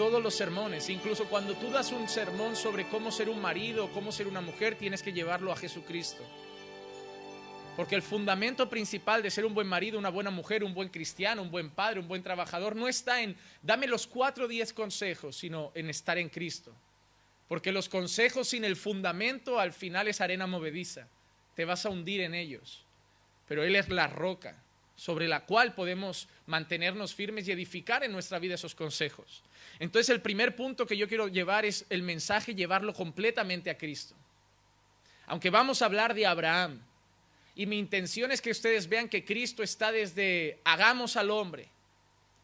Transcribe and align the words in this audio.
todos 0.00 0.22
los 0.22 0.34
sermones, 0.34 0.88
incluso 0.88 1.26
cuando 1.26 1.52
tú 1.56 1.70
das 1.70 1.92
un 1.92 2.08
sermón 2.08 2.56
sobre 2.56 2.88
cómo 2.88 3.12
ser 3.12 3.28
un 3.28 3.38
marido, 3.38 3.90
cómo 3.92 4.12
ser 4.12 4.28
una 4.28 4.40
mujer, 4.40 4.74
tienes 4.74 5.02
que 5.02 5.12
llevarlo 5.12 5.52
a 5.52 5.56
Jesucristo. 5.56 6.24
Porque 7.76 7.96
el 7.96 8.00
fundamento 8.00 8.70
principal 8.70 9.22
de 9.22 9.30
ser 9.30 9.44
un 9.44 9.52
buen 9.52 9.66
marido, 9.66 9.98
una 9.98 10.08
buena 10.08 10.30
mujer, 10.30 10.64
un 10.64 10.72
buen 10.72 10.88
cristiano, 10.88 11.42
un 11.42 11.50
buen 11.50 11.68
padre, 11.68 12.00
un 12.00 12.08
buen 12.08 12.22
trabajador, 12.22 12.76
no 12.76 12.88
está 12.88 13.20
en 13.20 13.36
dame 13.60 13.86
los 13.86 14.06
cuatro 14.06 14.46
o 14.46 14.48
diez 14.48 14.72
consejos, 14.72 15.36
sino 15.36 15.70
en 15.74 15.90
estar 15.90 16.16
en 16.16 16.30
Cristo. 16.30 16.74
Porque 17.46 17.70
los 17.70 17.90
consejos 17.90 18.48
sin 18.48 18.64
el 18.64 18.76
fundamento 18.76 19.60
al 19.60 19.74
final 19.74 20.08
es 20.08 20.22
arena 20.22 20.46
movediza. 20.46 21.08
Te 21.54 21.66
vas 21.66 21.84
a 21.84 21.90
hundir 21.90 22.22
en 22.22 22.34
ellos. 22.34 22.86
Pero 23.46 23.64
Él 23.64 23.76
es 23.76 23.90
la 23.90 24.06
roca 24.06 24.56
sobre 25.00 25.26
la 25.28 25.46
cual 25.46 25.72
podemos 25.72 26.28
mantenernos 26.44 27.14
firmes 27.14 27.48
y 27.48 27.52
edificar 27.52 28.04
en 28.04 28.12
nuestra 28.12 28.38
vida 28.38 28.56
esos 28.56 28.74
consejos. 28.74 29.42
Entonces 29.78 30.10
el 30.10 30.20
primer 30.20 30.54
punto 30.54 30.84
que 30.84 30.94
yo 30.94 31.08
quiero 31.08 31.26
llevar 31.26 31.64
es 31.64 31.86
el 31.88 32.02
mensaje, 32.02 32.54
llevarlo 32.54 32.92
completamente 32.92 33.70
a 33.70 33.78
Cristo. 33.78 34.14
Aunque 35.26 35.48
vamos 35.48 35.80
a 35.80 35.86
hablar 35.86 36.12
de 36.12 36.26
Abraham, 36.26 36.82
y 37.54 37.64
mi 37.64 37.78
intención 37.78 38.30
es 38.30 38.42
que 38.42 38.50
ustedes 38.50 38.90
vean 38.90 39.08
que 39.08 39.24
Cristo 39.24 39.62
está 39.62 39.90
desde 39.90 40.60
hagamos 40.64 41.16
al 41.16 41.30
hombre, 41.30 41.70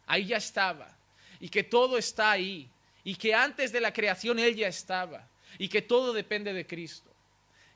ahí 0.07 0.25
ya 0.25 0.39
estaba, 0.39 0.97
y 1.39 1.51
que 1.51 1.63
todo 1.63 1.99
está 1.99 2.31
ahí, 2.31 2.71
y 3.05 3.17
que 3.17 3.35
antes 3.35 3.71
de 3.71 3.83
la 3.83 3.93
creación 3.93 4.39
Él 4.39 4.57
ya 4.57 4.69
estaba, 4.69 5.29
y 5.59 5.69
que 5.69 5.83
todo 5.83 6.15
depende 6.15 6.55
de 6.55 6.67
Cristo. 6.67 7.13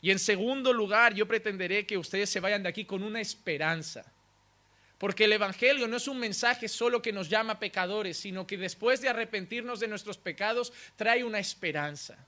Y 0.01 0.11
en 0.11 0.19
segundo 0.19 0.73
lugar, 0.73 1.13
yo 1.13 1.29
pretenderé 1.29 1.85
que 1.85 1.99
ustedes 1.99 2.31
se 2.31 2.41
vayan 2.41 2.63
de 2.63 2.71
aquí 2.71 2.87
con 2.87 3.03
una 3.03 3.21
esperanza. 3.21 4.11
Porque 5.01 5.25
el 5.25 5.33
Evangelio 5.33 5.89
no 5.89 5.97
es 5.97 6.09
un 6.09 6.19
mensaje 6.19 6.69
solo 6.69 7.01
que 7.01 7.11
nos 7.11 7.31
llama 7.31 7.59
pecadores, 7.59 8.19
sino 8.19 8.47
que 8.47 8.59
después 8.59 9.01
de 9.01 9.09
arrepentirnos 9.09 9.81
de 9.81 9.89
nuestros 9.89 10.19
pecados 10.19 10.75
trae 10.95 11.25
una 11.25 11.39
esperanza. 11.39 12.19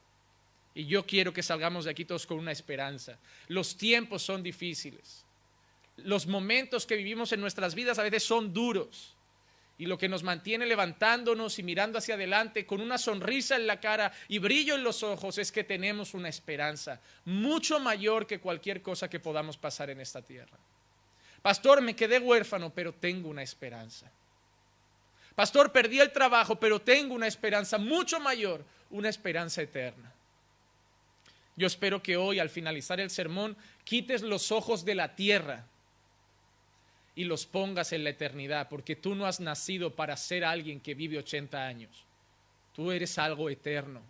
Y 0.74 0.86
yo 0.86 1.04
quiero 1.04 1.34
que 1.34 1.42
salgamos 1.42 1.84
de 1.84 1.90
aquí 1.90 2.06
todos 2.06 2.26
con 2.26 2.38
una 2.38 2.50
esperanza. 2.50 3.18
Los 3.48 3.76
tiempos 3.76 4.22
son 4.22 4.42
difíciles. 4.42 5.22
Los 5.98 6.26
momentos 6.26 6.86
que 6.86 6.96
vivimos 6.96 7.30
en 7.34 7.42
nuestras 7.42 7.74
vidas 7.74 7.98
a 7.98 8.04
veces 8.04 8.22
son 8.22 8.54
duros. 8.54 9.18
Y 9.76 9.84
lo 9.84 9.98
que 9.98 10.08
nos 10.08 10.22
mantiene 10.22 10.64
levantándonos 10.64 11.58
y 11.58 11.62
mirando 11.62 11.98
hacia 11.98 12.14
adelante 12.14 12.64
con 12.64 12.80
una 12.80 12.96
sonrisa 12.96 13.56
en 13.56 13.66
la 13.66 13.80
cara 13.80 14.14
y 14.28 14.38
brillo 14.38 14.76
en 14.76 14.82
los 14.82 15.02
ojos 15.02 15.36
es 15.36 15.52
que 15.52 15.62
tenemos 15.62 16.14
una 16.14 16.30
esperanza 16.30 17.02
mucho 17.26 17.80
mayor 17.80 18.26
que 18.26 18.40
cualquier 18.40 18.80
cosa 18.80 19.10
que 19.10 19.20
podamos 19.20 19.58
pasar 19.58 19.90
en 19.90 20.00
esta 20.00 20.22
tierra. 20.22 20.56
Pastor, 21.42 21.82
me 21.82 21.96
quedé 21.96 22.20
huérfano, 22.20 22.70
pero 22.70 22.92
tengo 22.92 23.28
una 23.28 23.42
esperanza. 23.42 24.10
Pastor, 25.34 25.72
perdí 25.72 25.98
el 25.98 26.12
trabajo, 26.12 26.56
pero 26.56 26.80
tengo 26.80 27.14
una 27.14 27.26
esperanza 27.26 27.78
mucho 27.78 28.20
mayor, 28.20 28.64
una 28.90 29.08
esperanza 29.08 29.60
eterna. 29.62 30.12
Yo 31.56 31.66
espero 31.66 32.02
que 32.02 32.16
hoy, 32.16 32.38
al 32.38 32.48
finalizar 32.48 33.00
el 33.00 33.10
sermón, 33.10 33.56
quites 33.84 34.22
los 34.22 34.52
ojos 34.52 34.84
de 34.84 34.94
la 34.94 35.14
tierra 35.16 35.66
y 37.14 37.24
los 37.24 37.44
pongas 37.44 37.92
en 37.92 38.04
la 38.04 38.10
eternidad, 38.10 38.68
porque 38.68 38.96
tú 38.96 39.14
no 39.14 39.26
has 39.26 39.40
nacido 39.40 39.94
para 39.94 40.16
ser 40.16 40.44
alguien 40.44 40.80
que 40.80 40.94
vive 40.94 41.18
80 41.18 41.66
años. 41.66 41.90
Tú 42.74 42.90
eres 42.90 43.18
algo 43.18 43.50
eterno. 43.50 44.00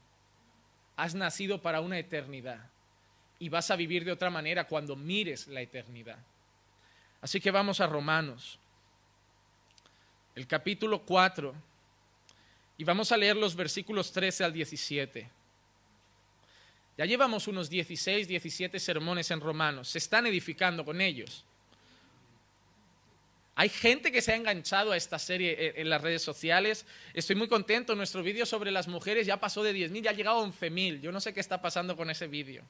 Has 0.97 1.15
nacido 1.15 1.63
para 1.63 1.81
una 1.81 1.99
eternidad 1.99 2.71
y 3.39 3.49
vas 3.49 3.71
a 3.71 3.77
vivir 3.77 4.05
de 4.05 4.13
otra 4.13 4.31
manera 4.31 4.69
cuando 4.69 4.95
mires 4.95 5.49
la 5.49 5.63
eternidad. 5.63 6.19
Así 7.23 7.41
que 7.41 7.51
vamos 7.53 7.81
a 7.81 7.87
Romanos, 7.87 8.59
el 10.35 10.47
capítulo 10.47 11.03
4, 11.03 11.55
y 12.79 12.85
vamos 12.85 13.13
a 13.13 13.17
leer 13.17 13.37
los 13.37 13.55
versículos 13.55 14.13
13 14.13 14.45
al 14.45 14.53
17. 14.53 15.31
Ya 16.99 17.05
llevamos 17.05 17.47
unos 17.47 17.71
16, 17.71 18.27
17 18.27 18.79
sermones 18.81 19.31
en 19.31 19.41
Romanos. 19.41 19.89
Se 19.89 19.99
están 19.99 20.27
edificando 20.27 20.85
con 20.85 21.01
ellos. 21.01 21.45
Hay 23.55 23.69
gente 23.69 24.11
que 24.11 24.21
se 24.21 24.33
ha 24.33 24.37
enganchado 24.37 24.93
a 24.93 24.97
esta 24.97 25.19
serie 25.19 25.75
en 25.77 25.89
las 25.89 26.01
redes 26.01 26.23
sociales. 26.23 26.87
Estoy 27.15 27.37
muy 27.37 27.49
contento. 27.49 27.95
Nuestro 27.95 28.23
vídeo 28.23 28.47
sobre 28.47 28.73
las 28.73 28.89
mujeres 28.89 29.27
ya 29.27 29.39
pasó 29.39 29.63
de 29.63 29.75
10.000, 29.75 30.03
ya 30.03 30.11
ha 30.11 30.15
llegado 30.15 30.41
a 30.41 30.47
11.000. 30.47 31.01
Yo 31.01 31.13
no 31.13 31.21
sé 31.21 31.33
qué 31.33 31.41
está 31.41 31.63
pasando 31.63 31.97
con 31.97 32.11
ese 32.11 32.27
vídeo. 32.27 32.65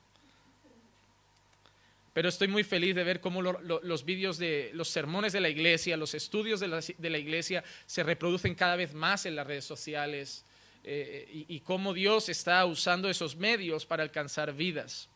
Pero 2.13 2.29
estoy 2.29 2.49
muy 2.49 2.63
feliz 2.63 2.95
de 2.95 3.05
ver 3.05 3.21
cómo 3.21 3.41
los 3.41 4.05
vídeos 4.05 4.37
de 4.37 4.71
los 4.75 4.89
sermones 4.89 5.33
de 5.33 5.41
la 5.41 5.49
iglesia, 5.49 5.97
los 5.97 6.15
estudios 6.15 6.61
de 6.61 6.69
la, 6.69 7.19
iglesia 7.19 7.65
se 7.87 8.03
reproducen 8.03 8.55
cada 8.55 8.77
vez 8.77 8.93
más 8.93 9.25
en 9.25 9.35
las 9.35 9.47
redes 9.47 9.65
sociales. 9.65 10.45
Eh, 10.85 11.47
y, 11.49 11.61
cómo 11.61 11.95
Dios 11.95 12.29
está 12.29 12.67
usando 12.67 13.09
esos 13.09 13.37
medios 13.37 13.87
para 13.87 14.03
alcanzar 14.03 14.53
vidas. 14.53 15.09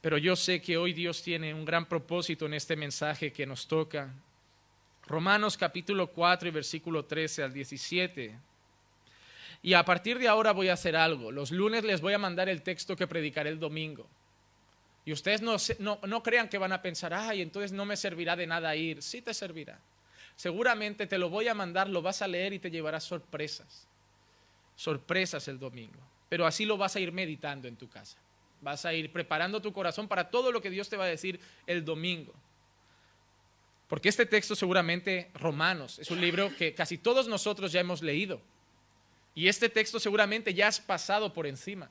Pero 0.00 0.16
yo 0.16 0.36
sé 0.36 0.62
que 0.62 0.78
hoy 0.78 0.94
Dios 0.94 1.22
tiene 1.22 1.52
un 1.52 1.64
gran 1.64 1.86
propósito 1.86 2.46
en 2.46 2.54
este 2.54 2.76
mensaje 2.76 3.32
que 3.32 3.44
nos 3.44 3.66
toca. 3.66 4.14
Romanos 5.06 5.58
capítulo 5.58 6.06
4 6.06 6.48
y 6.48 6.52
versículo 6.52 7.04
13 7.04 7.42
al 7.42 7.52
17. 7.52 8.38
Y 9.62 9.74
a 9.74 9.84
partir 9.84 10.18
de 10.18 10.28
ahora 10.28 10.52
voy 10.52 10.68
a 10.68 10.74
hacer 10.74 10.96
algo. 10.96 11.30
Los 11.30 11.50
lunes 11.50 11.84
les 11.84 12.00
voy 12.00 12.14
a 12.14 12.18
mandar 12.18 12.48
el 12.48 12.62
texto 12.62 12.96
que 12.96 13.06
predicaré 13.06 13.50
el 13.50 13.58
domingo. 13.58 14.08
Y 15.10 15.12
ustedes 15.12 15.42
no, 15.42 16.22
crean 16.22 16.48
que 16.48 16.56
van 16.56 16.70
a 16.70 16.80
pensar, 16.80 17.12
ay, 17.12 17.42
entonces 17.42 17.72
no 17.72 17.84
me 17.84 17.96
servirá 17.96 18.36
de 18.36 18.46
nada 18.46 18.76
ir. 18.76 19.02
Sí 19.02 19.20
te 19.20 19.34
servirá 19.34 19.76
seguramente 20.36 21.08
te 21.08 21.18
lo 21.18 21.28
voy 21.28 21.48
a 21.48 21.54
mandar, 21.54 21.88
lo 21.88 22.00
vas 22.00 22.22
a 22.22 22.28
leer 22.28 22.52
y 22.52 22.60
te 22.60 22.70
llevarás 22.70 23.02
sorpresas. 23.02 23.88
Sorpresas 24.76 25.48
el 25.48 25.58
domingo. 25.58 25.98
Pero 26.28 26.46
así 26.46 26.64
lo 26.64 26.76
vas 26.76 26.94
a 26.94 27.00
ir 27.00 27.10
meditando 27.10 27.66
en 27.66 27.74
tu 27.74 27.88
casa. 27.88 28.18
Vas 28.60 28.84
a 28.84 28.94
ir 28.94 29.10
preparando 29.10 29.60
tu 29.60 29.72
corazón 29.72 30.06
para 30.06 30.30
todo 30.30 30.52
lo 30.52 30.62
que 30.62 30.70
Dios 30.70 30.88
te 30.88 30.96
va 30.96 31.06
a 31.06 31.08
decir 31.08 31.40
el 31.66 31.84
domingo. 31.84 32.32
Porque 33.88 34.08
este 34.08 34.26
texto 34.26 34.54
seguramente, 34.54 35.32
Romanos, 35.34 35.98
es 35.98 36.12
un 36.12 36.20
libro 36.20 36.54
que 36.56 36.72
casi 36.72 36.98
todos 36.98 37.26
nosotros 37.26 37.72
ya 37.72 37.80
hemos 37.80 38.00
leído. 38.00 38.40
Y 39.34 39.48
este 39.48 39.70
texto 39.70 39.98
seguramente 39.98 40.54
ya 40.54 40.68
has 40.68 40.78
pasado 40.78 41.32
por 41.32 41.48
encima. 41.48 41.90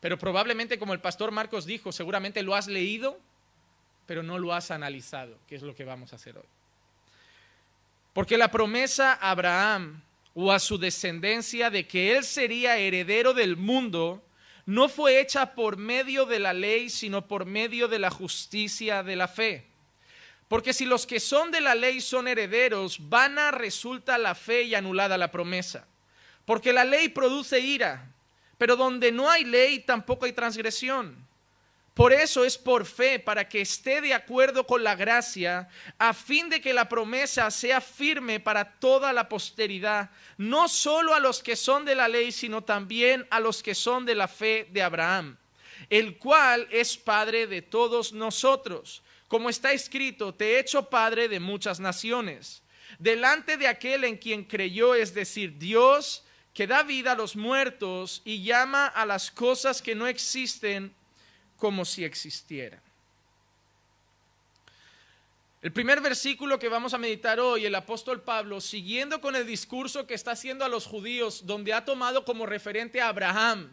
Pero 0.00 0.18
probablemente, 0.18 0.78
como 0.78 0.92
el 0.92 1.00
pastor 1.00 1.30
Marcos 1.30 1.66
dijo, 1.66 1.92
seguramente 1.92 2.42
lo 2.42 2.54
has 2.54 2.66
leído, 2.66 3.18
pero 4.06 4.22
no 4.22 4.38
lo 4.38 4.52
has 4.52 4.70
analizado, 4.70 5.38
que 5.48 5.56
es 5.56 5.62
lo 5.62 5.74
que 5.74 5.84
vamos 5.84 6.12
a 6.12 6.16
hacer 6.16 6.36
hoy. 6.36 6.46
Porque 8.12 8.38
la 8.38 8.50
promesa 8.50 9.12
a 9.14 9.30
Abraham 9.30 10.02
o 10.34 10.52
a 10.52 10.58
su 10.58 10.78
descendencia 10.78 11.70
de 11.70 11.86
que 11.86 12.16
él 12.16 12.24
sería 12.24 12.78
heredero 12.78 13.34
del 13.34 13.56
mundo 13.56 14.22
no 14.66 14.88
fue 14.88 15.20
hecha 15.20 15.54
por 15.54 15.76
medio 15.76 16.26
de 16.26 16.40
la 16.40 16.52
ley, 16.52 16.90
sino 16.90 17.26
por 17.26 17.46
medio 17.46 17.88
de 17.88 17.98
la 17.98 18.10
justicia 18.10 19.02
de 19.02 19.16
la 19.16 19.28
fe. 19.28 19.66
Porque 20.48 20.72
si 20.72 20.84
los 20.84 21.06
que 21.06 21.20
son 21.20 21.50
de 21.50 21.60
la 21.60 21.74
ley 21.74 22.00
son 22.00 22.28
herederos, 22.28 23.08
vana 23.08 23.50
resulta 23.50 24.18
la 24.18 24.34
fe 24.34 24.62
y 24.64 24.74
anulada 24.74 25.16
la 25.18 25.30
promesa. 25.30 25.86
Porque 26.44 26.72
la 26.72 26.84
ley 26.84 27.08
produce 27.08 27.60
ira, 27.60 28.12
pero 28.58 28.76
donde 28.76 29.12
no 29.12 29.30
hay 29.30 29.44
ley 29.44 29.80
tampoco 29.80 30.24
hay 30.24 30.32
transgresión. 30.32 31.26
Por 31.96 32.12
eso 32.12 32.44
es 32.44 32.58
por 32.58 32.84
fe, 32.84 33.18
para 33.18 33.48
que 33.48 33.62
esté 33.62 34.02
de 34.02 34.12
acuerdo 34.12 34.66
con 34.66 34.84
la 34.84 34.94
gracia, 34.94 35.66
a 35.96 36.12
fin 36.12 36.50
de 36.50 36.60
que 36.60 36.74
la 36.74 36.90
promesa 36.90 37.50
sea 37.50 37.80
firme 37.80 38.38
para 38.38 38.72
toda 38.78 39.14
la 39.14 39.30
posteridad, 39.30 40.10
no 40.36 40.68
solo 40.68 41.14
a 41.14 41.20
los 41.20 41.42
que 41.42 41.56
son 41.56 41.86
de 41.86 41.94
la 41.94 42.06
ley, 42.06 42.32
sino 42.32 42.62
también 42.62 43.26
a 43.30 43.40
los 43.40 43.62
que 43.62 43.74
son 43.74 44.04
de 44.04 44.14
la 44.14 44.28
fe 44.28 44.68
de 44.72 44.82
Abraham, 44.82 45.38
el 45.88 46.18
cual 46.18 46.68
es 46.70 46.98
Padre 46.98 47.46
de 47.46 47.62
todos 47.62 48.12
nosotros. 48.12 49.02
Como 49.26 49.48
está 49.48 49.72
escrito, 49.72 50.34
te 50.34 50.50
he 50.50 50.58
hecho 50.58 50.90
Padre 50.90 51.28
de 51.28 51.40
muchas 51.40 51.80
naciones, 51.80 52.62
delante 52.98 53.56
de 53.56 53.68
aquel 53.68 54.04
en 54.04 54.18
quien 54.18 54.44
creyó, 54.44 54.94
es 54.94 55.14
decir, 55.14 55.56
Dios, 55.56 56.25
que 56.56 56.66
da 56.66 56.82
vida 56.82 57.12
a 57.12 57.14
los 57.14 57.36
muertos 57.36 58.22
y 58.24 58.42
llama 58.42 58.86
a 58.86 59.04
las 59.04 59.30
cosas 59.30 59.82
que 59.82 59.94
no 59.94 60.06
existen 60.06 60.90
como 61.58 61.84
si 61.84 62.02
existiera. 62.02 62.82
El 65.60 65.70
primer 65.70 66.00
versículo 66.00 66.58
que 66.58 66.70
vamos 66.70 66.94
a 66.94 66.98
meditar 66.98 67.40
hoy, 67.40 67.66
el 67.66 67.74
apóstol 67.74 68.22
Pablo, 68.22 68.62
siguiendo 68.62 69.20
con 69.20 69.36
el 69.36 69.46
discurso 69.46 70.06
que 70.06 70.14
está 70.14 70.30
haciendo 70.30 70.64
a 70.64 70.70
los 70.70 70.86
judíos, 70.86 71.44
donde 71.44 71.74
ha 71.74 71.84
tomado 71.84 72.24
como 72.24 72.46
referente 72.46 73.02
a 73.02 73.08
Abraham, 73.08 73.70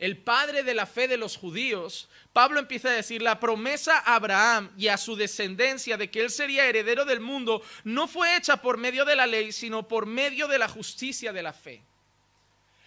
el 0.00 0.16
padre 0.18 0.64
de 0.64 0.74
la 0.74 0.86
fe 0.86 1.06
de 1.06 1.18
los 1.18 1.36
judíos, 1.36 2.08
Pablo 2.32 2.58
empieza 2.58 2.88
a 2.88 2.92
decir, 2.92 3.22
la 3.22 3.38
promesa 3.38 3.98
a 3.98 4.16
Abraham 4.16 4.72
y 4.76 4.88
a 4.88 4.96
su 4.96 5.14
descendencia 5.14 5.96
de 5.96 6.10
que 6.10 6.22
él 6.22 6.30
sería 6.30 6.66
heredero 6.66 7.04
del 7.04 7.20
mundo 7.20 7.62
no 7.84 8.08
fue 8.08 8.36
hecha 8.36 8.56
por 8.56 8.78
medio 8.78 9.04
de 9.04 9.14
la 9.14 9.28
ley, 9.28 9.52
sino 9.52 9.86
por 9.86 10.06
medio 10.06 10.48
de 10.48 10.58
la 10.58 10.68
justicia 10.68 11.32
de 11.32 11.42
la 11.44 11.52
fe. 11.52 11.84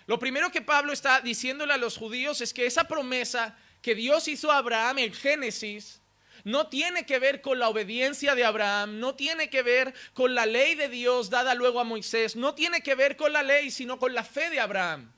Lo 0.10 0.18
primero 0.18 0.52
que 0.52 0.64
Pablo 0.64 0.92
está 0.92 1.22
diciéndole 1.22 1.72
a 1.72 1.78
los 1.78 1.96
judíos 1.96 2.42
es 2.42 2.52
que 2.52 2.66
esa 2.66 2.86
promesa 2.86 3.56
que 3.84 3.94
Dios 3.94 4.28
hizo 4.28 4.52
a 4.52 4.58
Abraham 4.58 4.98
en 4.98 5.14
Génesis 5.14 6.02
no 6.44 6.66
tiene 6.66 7.06
que 7.06 7.20
ver 7.20 7.42
con 7.42 7.60
la 7.60 7.70
obediencia 7.70 8.34
de 8.34 8.44
Abraham, 8.44 9.00
no 9.00 9.14
tiene 9.14 9.52
que 9.52 9.62
ver 9.62 9.94
con 10.16 10.34
la 10.34 10.48
ley 10.48 10.74
de 10.74 10.90
Dios 10.90 11.30
dada 11.30 11.54
luego 11.54 11.80
a 11.80 11.84
Moisés, 11.84 12.36
no 12.36 12.56
tiene 12.56 12.82
que 12.82 12.96
ver 12.96 13.18
con 13.18 13.34
la 13.34 13.44
ley, 13.44 13.70
sino 13.70 14.00
con 14.00 14.16
la 14.16 14.24
fe 14.24 14.50
de 14.50 14.60
Abraham. 14.60 15.12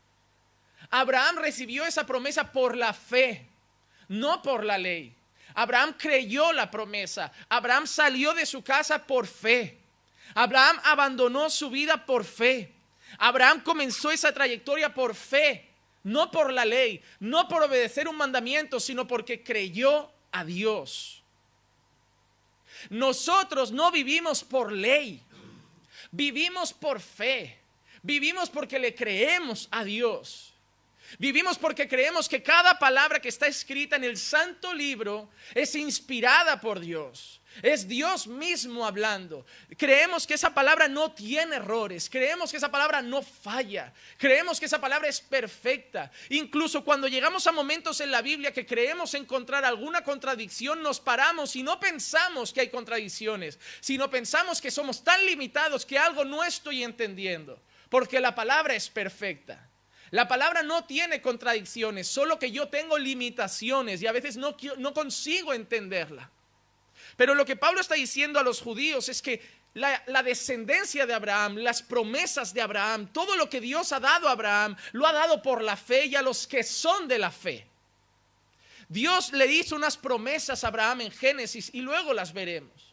Abraham 0.90 1.38
recibió 1.38 1.86
esa 1.86 2.06
promesa 2.06 2.52
por 2.52 2.76
la 2.76 2.94
fe, 2.94 3.48
no 4.10 4.42
por 4.42 4.66
la 4.66 4.78
ley. 4.78 5.16
Abraham 5.54 5.96
creyó 5.98 6.52
la 6.52 6.70
promesa. 6.70 7.32
Abraham 7.48 7.88
salió 7.88 8.34
de 8.34 8.46
su 8.46 8.62
casa 8.62 9.08
por 9.08 9.26
fe. 9.26 9.80
Abraham 10.36 10.82
abandonó 10.84 11.50
su 11.50 11.70
vida 11.70 12.06
por 12.06 12.26
fe. 12.26 12.74
Abraham 13.18 13.62
comenzó 13.62 14.12
esa 14.12 14.34
trayectoria 14.34 14.94
por 14.94 15.16
fe, 15.16 15.70
no 16.04 16.32
por 16.32 16.52
la 16.52 16.66
ley, 16.66 17.02
no 17.20 17.48
por 17.48 17.64
obedecer 17.64 18.08
un 18.08 18.18
mandamiento, 18.18 18.80
sino 18.80 19.08
porque 19.08 19.44
creyó 19.44 20.12
a 20.32 20.44
Dios. 20.44 21.24
Nosotros 22.90 23.72
no 23.72 23.92
vivimos 23.92 24.44
por 24.44 24.72
ley, 24.72 25.22
vivimos 26.12 26.74
por 26.74 27.00
fe, 27.00 27.60
vivimos 28.02 28.50
porque 28.50 28.80
le 28.80 28.96
creemos 28.96 29.68
a 29.72 29.84
Dios. 29.84 30.48
Vivimos 31.20 31.58
porque 31.58 31.90
creemos 31.90 32.30
que 32.30 32.42
cada 32.42 32.80
palabra 32.80 33.20
que 33.20 33.28
está 33.28 33.46
escrita 33.48 33.98
en 33.98 34.06
el 34.06 34.18
santo 34.18 34.74
libro 34.74 35.30
es 35.54 35.76
inspirada 35.76 36.62
por 36.62 36.80
Dios. 36.80 37.41
Es 37.62 37.88
Dios 37.88 38.28
mismo 38.28 38.86
hablando. 38.86 39.46
Creemos 39.78 40.26
que 40.26 40.36
esa 40.36 40.54
palabra 40.54 40.88
no 40.88 41.12
tiene 41.12 41.58
errores. 41.58 42.10
Creemos 42.10 42.50
que 42.50 42.58
esa 42.58 42.72
palabra 42.72 43.02
no 43.02 43.22
falla. 43.22 43.94
Creemos 44.18 44.60
que 44.60 44.68
esa 44.68 44.80
palabra 44.80 45.10
es 45.10 45.20
perfecta. 45.20 46.12
Incluso 46.30 46.84
cuando 46.84 47.08
llegamos 47.08 47.46
a 47.48 47.52
momentos 47.52 48.00
en 48.00 48.10
la 48.10 48.22
Biblia 48.22 48.54
que 48.54 48.66
creemos 48.66 49.14
encontrar 49.14 49.66
alguna 49.66 50.04
contradicción, 50.04 50.82
nos 50.82 51.00
paramos 51.00 51.56
y 51.56 51.64
no 51.64 51.80
pensamos 51.80 52.54
que 52.54 52.62
hay 52.62 52.70
contradicciones, 52.70 53.60
sino 53.82 54.10
pensamos 54.10 54.62
que 54.62 54.72
somos 54.72 55.04
tan 55.04 55.26
limitados 55.26 55.86
que 55.86 56.00
algo 56.00 56.24
no 56.24 56.44
estoy 56.44 56.84
entendiendo. 56.84 57.62
Porque 57.90 58.22
la 58.22 58.34
palabra 58.34 58.76
es 58.76 58.90
perfecta. 58.90 59.70
La 60.10 60.28
palabra 60.28 60.64
no 60.64 60.86
tiene 60.86 61.22
contradicciones, 61.22 62.08
solo 62.08 62.40
que 62.40 62.52
yo 62.52 62.70
tengo 62.70 62.98
limitaciones 62.98 64.02
y 64.02 64.08
a 64.08 64.12
veces 64.12 64.36
no, 64.38 64.56
no 64.78 64.94
consigo 64.94 65.54
entenderla. 65.54 66.30
Pero 67.18 67.36
lo 67.36 67.46
que 67.46 67.56
Pablo 67.56 67.82
está 67.82 67.96
diciendo 67.96 68.40
a 68.40 68.44
los 68.44 68.62
judíos 68.62 69.10
es 69.10 69.22
que 69.22 69.42
la, 69.74 70.24
descendencia 70.24 71.06
de 71.06 71.14
Abraham, 71.14 71.58
las 71.58 71.82
promesas 71.82 72.54
de 72.54 72.62
Abraham, 72.62 73.08
todo 73.14 73.36
lo 73.38 73.50
que 73.50 73.62
Dios 73.62 73.92
ha 73.92 74.00
dado 74.00 74.28
a 74.28 74.32
Abraham, 74.32 74.76
lo 74.92 75.08
ha 75.08 75.14
dado 75.14 75.42
por 75.42 75.62
la 75.62 75.78
fe 75.78 76.08
y 76.08 76.16
a 76.16 76.22
los 76.22 76.46
que 76.46 76.64
son 76.64 77.08
de 77.08 77.20
la 77.20 77.32
fe. 77.32 77.66
Dios 78.90 79.32
le 79.32 79.46
hizo 79.46 79.76
unas 79.78 79.96
promesas 79.96 80.64
a 80.64 80.68
Abraham 80.68 81.02
en 81.02 81.12
Génesis 81.12 81.70
y 81.74 81.82
luego 81.82 82.14
las 82.14 82.34
veremos. 82.34 82.92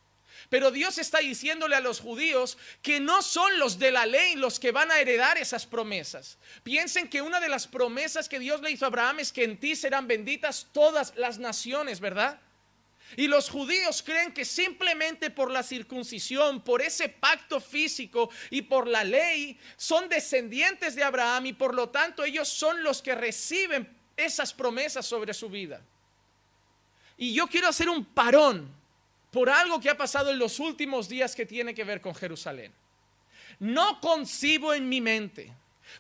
Pero 0.48 0.70
Dios 0.70 0.96
está 0.96 1.18
diciéndole 1.18 1.74
a 1.74 1.80
los 1.80 2.00
judíos 2.00 2.56
que 2.80 3.00
no 3.00 3.20
son 3.20 3.58
los 3.58 3.78
de 3.78 3.90
la 3.90 4.06
ley 4.06 4.36
los 4.36 4.60
que 4.60 4.72
van 4.72 4.90
a 4.90 5.00
heredar 5.00 5.36
esas 5.36 5.66
promesas. 5.66 6.38
Piensen 6.62 7.08
que 7.08 7.20
una 7.20 7.40
de 7.40 7.48
las 7.48 7.66
promesas 7.66 8.28
que 8.28 8.38
Dios 8.38 8.62
le 8.62 8.70
hizo 8.70 8.86
a 8.86 8.88
Abraham 8.88 9.18
es 9.18 9.32
que 9.32 9.44
en 9.44 9.58
ti 9.58 9.76
serán 9.76 10.06
benditas 10.06 10.68
todas 10.72 11.12
las 11.16 11.38
naciones, 11.38 12.00
¿verdad? 12.00 12.40
Y 13.16 13.26
los 13.26 13.48
judíos 13.48 14.02
creen 14.02 14.32
que 14.32 14.44
simplemente 14.44 15.30
por 15.30 15.50
la 15.50 15.62
circuncisión, 15.62 16.60
por 16.62 16.82
ese 16.82 17.08
pacto 17.08 17.60
físico 17.60 18.30
y 18.50 18.62
por 18.62 18.86
la 18.86 19.02
ley, 19.02 19.58
son 19.76 20.08
descendientes 20.08 20.94
de 20.94 21.02
Abraham 21.02 21.46
y 21.46 21.52
por 21.54 21.74
lo 21.74 21.88
tanto 21.88 22.22
ellos 22.24 22.48
son 22.48 22.82
los 22.82 23.00
que 23.00 23.14
reciben 23.14 23.88
esas 24.16 24.52
promesas 24.52 25.06
sobre 25.06 25.32
su 25.32 25.48
vida. 25.48 25.80
Y 27.16 27.32
yo 27.32 27.46
quiero 27.46 27.68
hacer 27.68 27.88
un 27.88 28.04
parón 28.04 28.70
por 29.30 29.48
algo 29.48 29.80
que 29.80 29.90
ha 29.90 29.96
pasado 29.96 30.30
en 30.30 30.38
los 30.38 30.58
últimos 30.60 31.08
días 31.08 31.34
que 31.34 31.46
tiene 31.46 31.74
que 31.74 31.84
ver 31.84 32.00
con 32.00 32.14
Jerusalén. 32.14 32.72
No 33.58 34.00
concibo 34.00 34.74
en 34.74 34.88
mi 34.88 35.00
mente, 35.00 35.52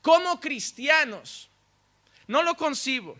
como 0.02 0.38
cristianos, 0.38 1.48
no 2.26 2.42
lo 2.42 2.54
concibo 2.54 3.16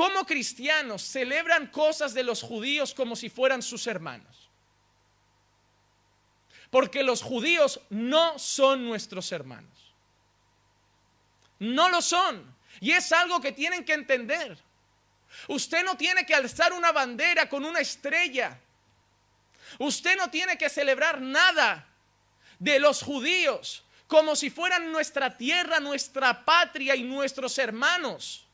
¿Cómo 0.00 0.24
cristianos 0.24 1.02
celebran 1.02 1.66
cosas 1.66 2.14
de 2.14 2.22
los 2.22 2.40
judíos 2.40 2.94
como 2.94 3.14
si 3.14 3.28
fueran 3.28 3.60
sus 3.60 3.86
hermanos? 3.86 4.48
Porque 6.70 7.02
los 7.02 7.20
judíos 7.20 7.82
no 7.90 8.38
son 8.38 8.86
nuestros 8.86 9.30
hermanos. 9.30 9.92
No 11.58 11.90
lo 11.90 12.00
son. 12.00 12.42
Y 12.80 12.92
es 12.92 13.12
algo 13.12 13.42
que 13.42 13.52
tienen 13.52 13.84
que 13.84 13.92
entender. 13.92 14.56
Usted 15.48 15.84
no 15.84 15.98
tiene 15.98 16.24
que 16.24 16.34
alzar 16.34 16.72
una 16.72 16.92
bandera 16.92 17.46
con 17.46 17.62
una 17.66 17.80
estrella. 17.80 18.58
Usted 19.78 20.16
no 20.16 20.30
tiene 20.30 20.56
que 20.56 20.70
celebrar 20.70 21.20
nada 21.20 21.86
de 22.58 22.78
los 22.78 23.02
judíos 23.02 23.84
como 24.06 24.34
si 24.34 24.48
fueran 24.48 24.90
nuestra 24.90 25.36
tierra, 25.36 25.78
nuestra 25.78 26.42
patria 26.42 26.96
y 26.96 27.02
nuestros 27.02 27.58
hermanos. 27.58 28.46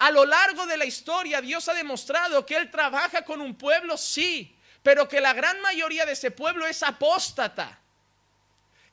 A 0.00 0.10
lo 0.10 0.24
largo 0.24 0.66
de 0.66 0.78
la 0.78 0.86
historia 0.86 1.42
Dios 1.42 1.68
ha 1.68 1.74
demostrado 1.74 2.46
que 2.46 2.56
Él 2.56 2.70
trabaja 2.70 3.22
con 3.22 3.42
un 3.42 3.54
pueblo, 3.54 3.98
sí, 3.98 4.56
pero 4.82 5.06
que 5.06 5.20
la 5.20 5.34
gran 5.34 5.60
mayoría 5.60 6.06
de 6.06 6.12
ese 6.12 6.30
pueblo 6.30 6.66
es 6.66 6.82
apóstata. 6.82 7.78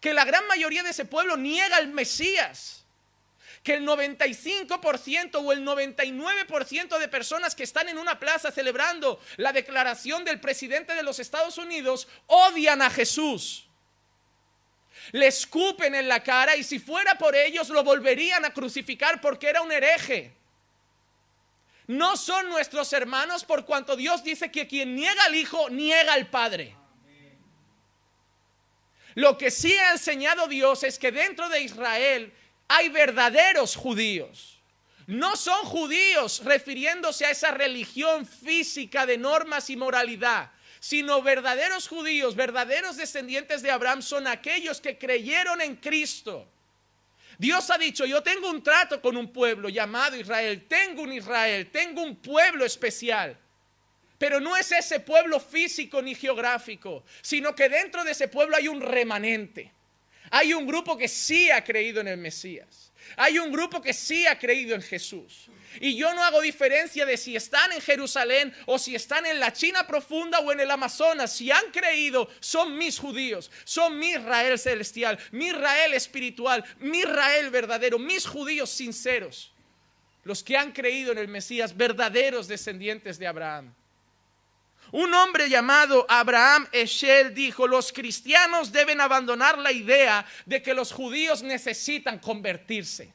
Que 0.02 0.14
la 0.14 0.26
gran 0.26 0.46
mayoría 0.48 0.84
de 0.84 0.90
ese 0.90 1.06
pueblo 1.06 1.38
niega 1.38 1.78
al 1.78 1.88
Mesías. 1.88 2.84
Que 3.64 3.76
el 3.76 3.88
95% 3.88 5.36
o 5.36 5.54
el 5.54 5.66
99% 5.66 7.00
de 7.00 7.08
personas 7.08 7.56
que 7.56 7.64
están 7.64 7.88
en 7.88 8.00
una 8.00 8.20
plaza 8.20 8.52
celebrando 8.52 9.22
la 9.38 9.54
declaración 9.54 10.26
del 10.26 10.42
presidente 10.42 10.94
de 10.94 11.04
los 11.04 11.20
Estados 11.20 11.58
Unidos 11.58 12.10
odian 12.26 12.82
a 12.82 12.90
Jesús. 12.90 13.66
Le 15.14 15.28
escupen 15.28 15.96
en 15.96 16.10
la 16.10 16.22
cara 16.22 16.58
y 16.58 16.66
si 16.66 16.80
fuera 16.80 17.18
por 17.18 17.34
ellos 17.34 17.70
lo 17.70 17.86
volverían 17.86 18.44
a 18.44 18.54
crucificar 18.54 19.22
porque 19.22 19.48
era 19.48 19.62
un 19.62 19.72
hereje 19.72 20.36
no 21.88 22.18
son 22.18 22.50
nuestros 22.50 22.92
hermanos 22.92 23.46
por 23.46 23.66
cuanto 23.66 23.96
Dios 23.96 24.24
dice 24.24 24.52
que 24.52 24.68
quien 24.68 24.94
niega 24.96 25.24
al 25.24 25.36
Hijo, 25.36 25.70
niega 25.70 26.14
al 26.14 26.30
Padre. 26.30 26.76
Lo 29.16 29.38
que 29.38 29.50
sí 29.50 29.74
ha 29.74 29.94
enseñado 29.94 30.48
Dios 30.48 30.84
es 30.84 31.00
que 31.00 31.12
dentro 31.12 31.50
de 31.50 31.62
Israel 31.62 32.34
hay 32.68 32.90
verdaderos 32.90 33.76
judíos. 33.76 34.60
No 35.08 35.38
son 35.38 35.64
judíos 35.66 36.44
refiriéndose 36.44 37.26
a 37.26 37.32
esa 37.32 37.52
religión 37.52 38.26
física 38.26 39.06
de 39.06 39.18
normas 39.18 39.70
y 39.70 39.78
moralidad, 39.78 40.52
sino 40.82 41.22
verdaderos 41.22 41.88
judíos, 41.88 42.36
verdaderos 42.36 42.98
descendientes 42.98 43.62
de 43.62 43.72
Abraham 43.72 44.02
son 44.02 44.28
aquellos 44.28 44.82
que 44.82 44.98
creyeron 44.98 45.62
en 45.62 45.78
Cristo 45.78 46.48
Dios 47.38 47.70
ha 47.70 47.78
dicho, 47.78 48.06
yo 48.06 48.24
tengo 48.24 48.50
un 48.50 48.64
trato 48.64 49.00
con 49.00 49.16
un 49.16 49.32
pueblo 49.32 49.70
llamado 49.70 50.18
Israel, 50.18 50.66
tengo 50.68 51.04
un 51.04 51.14
Israel, 51.14 51.70
tengo 51.72 52.02
un 52.02 52.16
pueblo 52.16 52.66
especial. 52.66 53.38
Pero 54.18 54.40
no 54.40 54.58
es 54.58 54.72
ese 54.72 55.00
pueblo 55.00 55.40
físico 55.40 56.02
ni 56.02 56.16
geográfico, 56.16 57.04
sino 57.22 57.54
que 57.54 57.70
dentro 57.70 58.04
de 58.04 58.12
ese 58.12 58.28
pueblo 58.28 58.56
hay 58.56 58.68
un 58.68 58.82
remanente. 58.82 59.72
Hay 60.32 60.54
un 60.54 60.66
grupo 60.66 60.98
que 60.98 61.08
sí 61.08 61.52
ha 61.52 61.64
creído 61.64 62.02
en 62.02 62.08
el 62.08 62.18
Mesías. 62.18 62.92
Hay 63.16 63.38
un 63.38 63.52
grupo 63.52 63.82
que 63.82 63.94
sí 63.94 64.26
ha 64.26 64.38
creído 64.38 64.76
en 64.76 64.82
Jesús. 64.82 65.50
Y 65.80 65.96
yo 65.96 66.14
no 66.14 66.24
hago 66.24 66.42
diferencia 66.42 67.06
de 67.06 67.18
si 67.18 67.36
están 67.36 67.72
en 67.72 67.82
Jerusalén 67.82 68.54
o 68.66 68.80
si 68.80 68.96
están 68.96 69.26
en 69.26 69.40
la 69.40 69.54
China 69.54 69.86
profunda 69.86 70.40
o 70.40 70.52
en 70.52 70.60
el 70.60 70.72
Amazonas. 70.72 71.36
Si 71.36 71.52
han 71.52 71.72
creído, 71.72 72.30
son 72.40 72.78
mis 72.78 73.00
judíos, 73.00 73.52
son 73.64 73.98
mi 73.98 74.12
Israel 74.12 74.58
celestial, 74.58 75.18
mi 75.32 75.48
Israel 75.48 75.94
espiritual, 75.94 76.64
mi 76.80 77.00
Israel 77.00 77.50
verdadero, 77.50 78.00
mis 78.00 78.26
judíos 78.26 78.70
sinceros. 78.70 79.54
Los 80.24 80.44
que 80.44 80.58
han 80.58 80.72
creído 80.72 81.12
en 81.12 81.20
el 81.20 81.28
Mesías, 81.28 81.76
verdaderos 81.76 82.48
descendientes 82.48 83.18
de 83.18 83.28
Abraham. 83.28 83.74
Un 84.92 85.14
hombre 85.14 85.50
llamado 85.50 86.06
Abraham 86.08 86.68
Eshel 86.72 87.34
dijo, 87.34 87.68
los 87.68 87.92
cristianos 87.92 88.72
deben 88.72 89.02
abandonar 89.02 89.58
la 89.58 89.72
idea 89.72 90.26
de 90.46 90.62
que 90.62 90.74
los 90.74 90.94
judíos 90.94 91.44
necesitan 91.44 92.20
convertirse. 92.20 93.14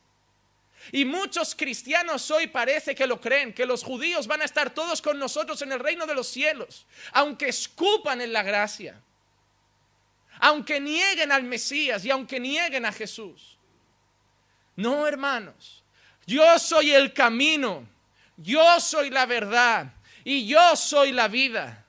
Y 0.91 1.05
muchos 1.05 1.55
cristianos 1.55 2.31
hoy 2.31 2.49
parece 2.49 2.95
que 2.95 3.07
lo 3.07 3.21
creen, 3.21 3.53
que 3.53 3.67
los 3.67 3.85
judíos 3.85 4.27
van 4.27 4.43
a 4.43 4.45
estar 4.45 4.75
todos 4.75 5.01
con 5.01 5.19
nosotros 5.19 5.62
en 5.62 5.71
el 5.73 5.79
reino 5.79 6.07
de 6.07 6.15
los 6.15 6.27
cielos, 6.27 6.87
aunque 7.12 7.49
escupan 7.49 8.21
en 8.21 8.33
la 8.33 8.43
gracia, 8.43 9.01
aunque 10.41 10.81
nieguen 10.81 11.31
al 11.31 11.45
Mesías 11.45 12.05
y 12.05 12.11
aunque 12.11 12.41
nieguen 12.41 12.85
a 12.85 12.93
Jesús. 12.93 13.57
No, 14.75 15.07
hermanos, 15.07 15.85
yo 16.27 16.59
soy 16.59 16.93
el 16.93 17.12
camino, 17.12 17.87
yo 18.37 18.81
soy 18.81 19.11
la 19.11 19.27
verdad 19.27 19.93
y 20.25 20.47
yo 20.47 20.75
soy 20.75 21.12
la 21.12 21.29
vida. 21.29 21.82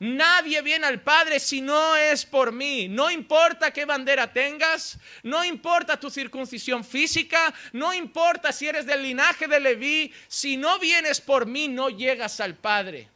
Nadie 0.00 0.62
viene 0.62 0.86
al 0.86 1.00
Padre 1.00 1.40
si 1.40 1.60
no 1.60 1.96
es 1.96 2.24
por 2.24 2.52
mí. 2.52 2.88
No 2.88 3.10
importa 3.10 3.72
qué 3.72 3.84
bandera 3.84 4.32
tengas, 4.32 4.96
no 5.24 5.44
importa 5.44 5.98
tu 5.98 6.08
circuncisión 6.08 6.84
física, 6.84 7.52
no 7.72 7.92
importa 7.92 8.52
si 8.52 8.68
eres 8.68 8.86
del 8.86 9.02
linaje 9.02 9.48
de 9.48 9.58
Leví, 9.58 10.12
si 10.28 10.56
no 10.56 10.78
vienes 10.78 11.20
por 11.20 11.46
mí 11.46 11.66
no 11.66 11.90
llegas 11.90 12.38
al 12.38 12.54
Padre. 12.54 13.08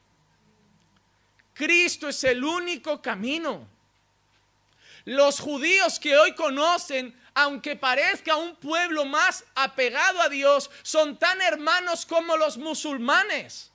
Cristo 1.54 2.08
es 2.08 2.24
el 2.24 2.42
único 2.42 3.00
camino. 3.00 3.68
Los 5.04 5.38
judíos 5.38 6.00
que 6.00 6.16
hoy 6.16 6.34
conocen, 6.34 7.16
aunque 7.34 7.76
parezca 7.76 8.36
un 8.36 8.56
pueblo 8.56 9.04
más 9.04 9.44
apegado 9.54 10.20
a 10.20 10.28
Dios, 10.28 10.70
son 10.82 11.18
tan 11.18 11.40
hermanos 11.42 12.06
como 12.06 12.36
los 12.36 12.58
musulmanes. 12.58 13.71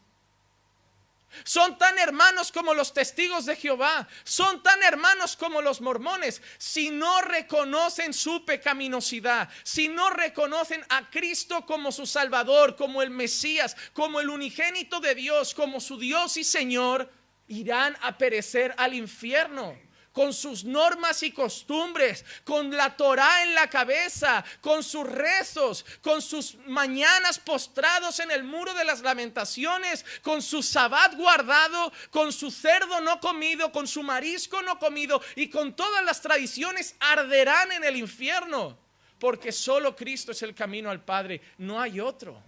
Son 1.43 1.77
tan 1.77 1.97
hermanos 1.97 2.51
como 2.51 2.73
los 2.73 2.93
testigos 2.93 3.45
de 3.45 3.55
Jehová. 3.55 4.07
Son 4.23 4.61
tan 4.63 4.81
hermanos 4.83 5.35
como 5.35 5.61
los 5.61 5.81
mormones. 5.81 6.41
Si 6.57 6.89
no 6.89 7.21
reconocen 7.21 8.13
su 8.13 8.45
pecaminosidad, 8.45 9.49
si 9.63 9.87
no 9.87 10.09
reconocen 10.09 10.83
a 10.89 11.09
Cristo 11.09 11.65
como 11.65 11.91
su 11.91 12.05
Salvador, 12.05 12.75
como 12.75 13.01
el 13.01 13.09
Mesías, 13.09 13.75
como 13.93 14.19
el 14.19 14.29
unigénito 14.29 14.99
de 14.99 15.15
Dios, 15.15 15.53
como 15.53 15.79
su 15.79 15.97
Dios 15.97 16.37
y 16.37 16.43
Señor, 16.43 17.11
irán 17.47 17.97
a 18.01 18.17
perecer 18.17 18.73
al 18.77 18.93
infierno 18.93 19.86
con 20.17 20.33
sus 20.33 20.63
normas 20.63 21.21
y 21.21 21.31
costumbres, 21.31 22.25
con 22.43 22.75
la 22.75 22.97
Torah 22.97 23.43
en 23.43 23.53
la 23.53 23.69
cabeza, 23.69 24.43
con 24.61 24.81
sus 24.81 25.07
rezos, 25.07 25.85
con 26.01 26.23
sus 26.23 26.55
mañanas 26.65 27.37
postrados 27.37 28.19
en 28.19 28.31
el 28.31 28.43
muro 28.43 28.73
de 28.73 28.83
las 28.83 29.01
lamentaciones, 29.01 30.03
con 30.23 30.41
su 30.41 30.63
sabbat 30.63 31.13
guardado, 31.13 31.93
con 32.09 32.33
su 32.33 32.49
cerdo 32.49 32.99
no 32.99 33.19
comido, 33.19 33.71
con 33.71 33.87
su 33.87 34.01
marisco 34.01 34.59
no 34.63 34.79
comido 34.79 35.21
y 35.35 35.51
con 35.51 35.75
todas 35.75 36.03
las 36.03 36.19
tradiciones 36.19 36.95
arderán 36.99 37.73
en 37.73 37.83
el 37.83 37.95
infierno, 37.95 38.75
porque 39.19 39.51
solo 39.51 39.95
Cristo 39.95 40.31
es 40.31 40.41
el 40.41 40.55
camino 40.55 40.89
al 40.89 41.05
Padre, 41.05 41.41
no 41.59 41.79
hay 41.79 41.99
otro. 41.99 42.41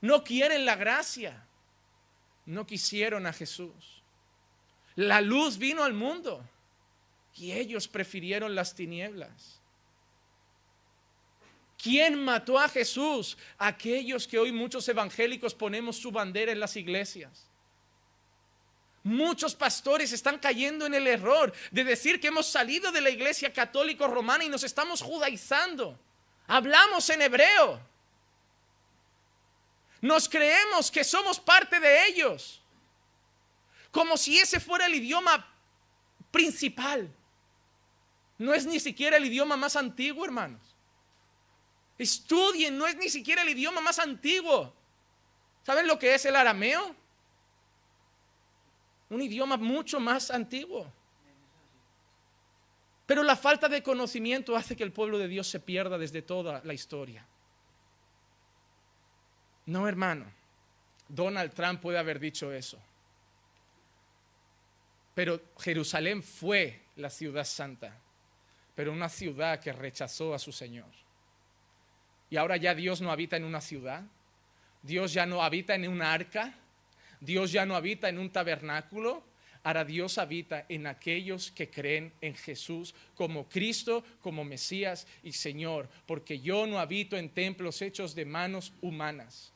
No 0.00 0.24
quieren 0.24 0.64
la 0.64 0.76
gracia, 0.76 1.44
no 2.46 2.66
quisieron 2.66 3.26
a 3.26 3.34
Jesús. 3.34 3.99
La 4.96 5.20
luz 5.20 5.58
vino 5.58 5.82
al 5.82 5.92
mundo 5.92 6.44
y 7.36 7.52
ellos 7.52 7.88
prefirieron 7.88 8.54
las 8.54 8.74
tinieblas. 8.74 9.60
¿Quién 11.82 12.22
mató 12.22 12.58
a 12.58 12.68
Jesús? 12.68 13.38
Aquellos 13.56 14.26
que 14.26 14.38
hoy 14.38 14.52
muchos 14.52 14.86
evangélicos 14.88 15.54
ponemos 15.54 15.96
su 15.96 16.10
bandera 16.10 16.52
en 16.52 16.60
las 16.60 16.76
iglesias. 16.76 17.46
Muchos 19.02 19.54
pastores 19.54 20.12
están 20.12 20.38
cayendo 20.38 20.84
en 20.84 20.92
el 20.92 21.06
error 21.06 21.54
de 21.70 21.84
decir 21.84 22.20
que 22.20 22.28
hemos 22.28 22.46
salido 22.46 22.92
de 22.92 23.00
la 23.00 23.08
iglesia 23.08 23.50
católico 23.50 24.06
romana 24.08 24.44
y 24.44 24.50
nos 24.50 24.62
estamos 24.62 25.00
judaizando. 25.00 25.98
Hablamos 26.46 27.08
en 27.08 27.22
hebreo. 27.22 27.80
Nos 30.02 30.28
creemos 30.28 30.90
que 30.90 31.04
somos 31.04 31.40
parte 31.40 31.80
de 31.80 32.06
ellos 32.08 32.59
como 33.90 34.16
si 34.16 34.38
ese 34.38 34.60
fuera 34.60 34.86
el 34.86 34.94
idioma 34.94 35.46
principal. 36.30 37.12
No 38.38 38.54
es 38.54 38.66
ni 38.66 38.80
siquiera 38.80 39.16
el 39.16 39.26
idioma 39.26 39.56
más 39.56 39.76
antiguo, 39.76 40.24
hermanos. 40.24 40.76
Estudien, 41.98 42.78
no 42.78 42.86
es 42.86 42.96
ni 42.96 43.10
siquiera 43.10 43.42
el 43.42 43.50
idioma 43.50 43.80
más 43.80 43.98
antiguo. 43.98 44.72
¿Saben 45.62 45.86
lo 45.86 45.98
que 45.98 46.14
es 46.14 46.24
el 46.24 46.34
arameo? 46.34 46.94
Un 49.10 49.20
idioma 49.20 49.56
mucho 49.56 50.00
más 50.00 50.30
antiguo. 50.30 50.90
Pero 53.04 53.22
la 53.24 53.36
falta 53.36 53.68
de 53.68 53.82
conocimiento 53.82 54.56
hace 54.56 54.76
que 54.76 54.84
el 54.84 54.92
pueblo 54.92 55.18
de 55.18 55.28
Dios 55.28 55.48
se 55.48 55.60
pierda 55.60 55.98
desde 55.98 56.22
toda 56.22 56.62
la 56.64 56.72
historia. 56.72 57.26
No, 59.66 59.86
hermano. 59.86 60.32
Donald 61.08 61.52
Trump 61.52 61.80
puede 61.80 61.98
haber 61.98 62.20
dicho 62.20 62.52
eso. 62.52 62.78
Pero 65.14 65.40
Jerusalén 65.58 66.22
fue 66.22 66.80
la 66.96 67.10
ciudad 67.10 67.44
santa, 67.44 67.96
pero 68.74 68.92
una 68.92 69.08
ciudad 69.08 69.60
que 69.60 69.72
rechazó 69.72 70.34
a 70.34 70.38
su 70.38 70.52
Señor. 70.52 70.90
Y 72.30 72.36
ahora 72.36 72.56
ya 72.56 72.74
Dios 72.74 73.00
no 73.00 73.10
habita 73.10 73.36
en 73.36 73.44
una 73.44 73.60
ciudad, 73.60 74.04
Dios 74.82 75.12
ya 75.12 75.26
no 75.26 75.42
habita 75.42 75.74
en 75.74 75.88
una 75.88 76.12
arca, 76.12 76.54
Dios 77.20 77.52
ya 77.52 77.66
no 77.66 77.74
habita 77.74 78.08
en 78.08 78.18
un 78.18 78.30
tabernáculo, 78.30 79.22
ahora 79.62 79.84
Dios 79.84 80.16
habita 80.16 80.64
en 80.68 80.86
aquellos 80.86 81.50
que 81.50 81.68
creen 81.68 82.12
en 82.20 82.34
Jesús 82.34 82.94
como 83.14 83.48
Cristo, 83.48 84.04
como 84.22 84.44
Mesías 84.44 85.06
y 85.22 85.32
Señor, 85.32 85.88
porque 86.06 86.40
yo 86.40 86.66
no 86.66 86.78
habito 86.78 87.16
en 87.16 87.30
templos 87.30 87.82
hechos 87.82 88.14
de 88.14 88.24
manos 88.24 88.72
humanas. 88.80 89.52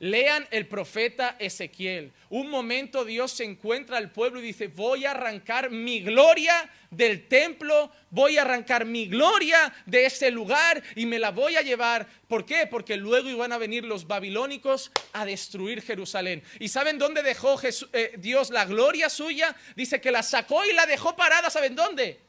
Lean 0.00 0.46
el 0.52 0.68
profeta 0.68 1.36
Ezequiel. 1.40 2.12
Un 2.30 2.48
momento 2.48 3.04
Dios 3.04 3.32
se 3.32 3.44
encuentra 3.44 3.98
al 3.98 4.12
pueblo 4.12 4.38
y 4.38 4.44
dice, 4.44 4.68
voy 4.68 5.04
a 5.04 5.10
arrancar 5.10 5.70
mi 5.70 6.00
gloria 6.00 6.70
del 6.90 7.26
templo, 7.26 7.90
voy 8.10 8.38
a 8.38 8.42
arrancar 8.42 8.84
mi 8.84 9.08
gloria 9.08 9.74
de 9.86 10.06
ese 10.06 10.30
lugar 10.30 10.82
y 10.94 11.06
me 11.06 11.18
la 11.18 11.32
voy 11.32 11.56
a 11.56 11.62
llevar. 11.62 12.06
¿Por 12.28 12.46
qué? 12.46 12.68
Porque 12.68 12.96
luego 12.96 13.28
iban 13.28 13.52
a 13.52 13.58
venir 13.58 13.84
los 13.84 14.06
babilónicos 14.06 14.92
a 15.14 15.24
destruir 15.24 15.82
Jerusalén. 15.82 16.44
¿Y 16.60 16.68
saben 16.68 16.98
dónde 16.98 17.24
dejó 17.24 17.58
eh, 17.92 18.12
Dios 18.18 18.50
la 18.50 18.66
gloria 18.66 19.08
suya? 19.08 19.56
Dice 19.74 20.00
que 20.00 20.12
la 20.12 20.22
sacó 20.22 20.64
y 20.64 20.74
la 20.74 20.86
dejó 20.86 21.16
parada. 21.16 21.50
¿Saben 21.50 21.74
dónde? 21.74 22.20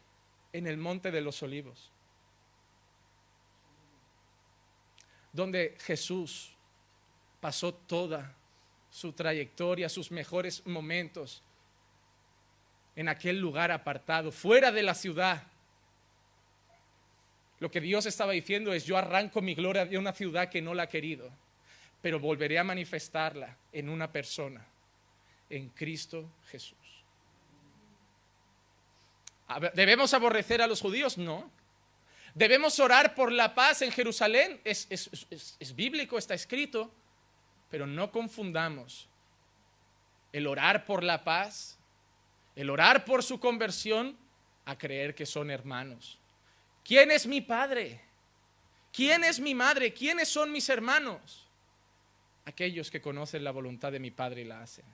En 0.54 0.66
el 0.66 0.78
monte 0.78 1.12
de 1.12 1.22
los 1.22 1.44
olivos. 1.44 1.92
Donde 5.32 5.78
Jesús 5.82 6.56
pasó 7.40 7.74
toda 7.74 8.36
su 8.90 9.14
trayectoria, 9.14 9.90
sus 9.90 10.12
mejores 10.12 10.66
momentos 10.66 11.44
en 12.96 13.08
aquel 13.08 13.40
lugar 13.40 13.72
apartado, 13.72 14.32
fuera 14.32 14.72
de 14.72 14.84
la 14.84 14.94
ciudad. 14.94 15.44
Lo 17.60 17.70
que 17.70 17.82
Dios 17.82 18.06
estaba 18.06 18.34
diciendo 18.34 18.74
es, 18.74 18.86
yo 18.86 18.98
arranco 18.98 19.42
mi 19.42 19.54
gloria 19.56 19.86
de 19.86 19.98
una 19.98 20.14
ciudad 20.14 20.50
que 20.50 20.62
no 20.62 20.74
la 20.74 20.84
ha 20.84 20.90
querido, 20.90 21.32
pero 22.02 22.20
volveré 22.20 22.58
a 22.58 22.64
manifestarla 22.64 23.58
en 23.72 23.90
una 23.90 24.12
persona, 24.12 24.66
en 25.50 25.70
Cristo 25.70 26.30
Jesús. 26.50 26.78
¿Debemos 29.74 30.14
aborrecer 30.14 30.62
a 30.62 30.68
los 30.68 30.82
judíos? 30.82 31.18
No. 31.18 31.50
¿Debemos 32.36 32.80
orar 32.80 33.16
por 33.16 33.32
la 33.32 33.56
paz 33.56 33.82
en 33.82 33.92
Jerusalén? 33.92 34.62
Es, 34.64 34.88
es 34.92 35.76
bíblico, 35.76 36.18
está 36.18 36.36
escrito. 36.36 36.94
Pero 37.70 37.88
no 37.88 38.12
confundamos 38.12 39.08
el 40.32 40.48
orar 40.48 40.86
por 40.86 41.04
la 41.04 41.24
paz, 41.24 41.78
el 42.56 42.70
orar 42.70 43.06
por 43.06 43.24
su 43.24 43.40
conversión, 43.40 44.18
a 44.66 44.78
creer 44.78 45.16
que 45.16 45.26
son 45.26 45.50
hermanos. 45.50 46.20
¿Quién 46.84 47.10
es 47.12 47.26
mi 47.26 47.42
padre? 47.42 48.02
¿Quién 48.92 49.24
es 49.24 49.40
mi 49.40 49.56
madre? 49.56 49.94
¿Quiénes 49.94 50.30
son 50.30 50.52
mis 50.52 50.70
hermanos? 50.70 51.48
Aquellos 52.46 52.92
que 52.92 53.02
conocen 53.02 53.44
la 53.44 53.52
voluntad 53.52 53.92
de 53.92 54.00
mi 54.00 54.12
padre 54.12 54.42
y 54.42 54.46
la 54.46 54.62
hacen. 54.62 54.86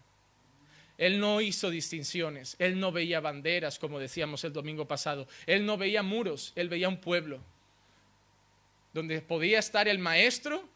Él 0.98 1.20
no 1.20 1.41
hizo 1.41 1.70
distinciones, 1.70 2.55
él 2.58 2.79
no 2.79 2.91
veía 2.91 3.20
banderas, 3.20 3.79
como 3.79 4.00
decíamos 4.00 4.46
el 4.46 4.53
domingo 4.53 4.88
pasado, 4.88 5.27
él 5.46 5.65
no 5.65 5.77
veía 5.77 6.03
muros, 6.03 6.53
él 6.55 6.70
veía 6.70 6.88
un 6.88 7.01
pueblo 7.01 7.41
donde 8.94 9.22
podía 9.22 9.60
estar 9.60 9.89
el 9.89 10.00
maestro 10.00 10.70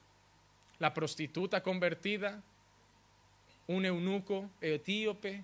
la 0.79 0.93
prostituta 0.93 1.61
convertida, 1.61 2.41
un 3.67 3.85
eunuco 3.85 4.49
etíope 4.61 5.43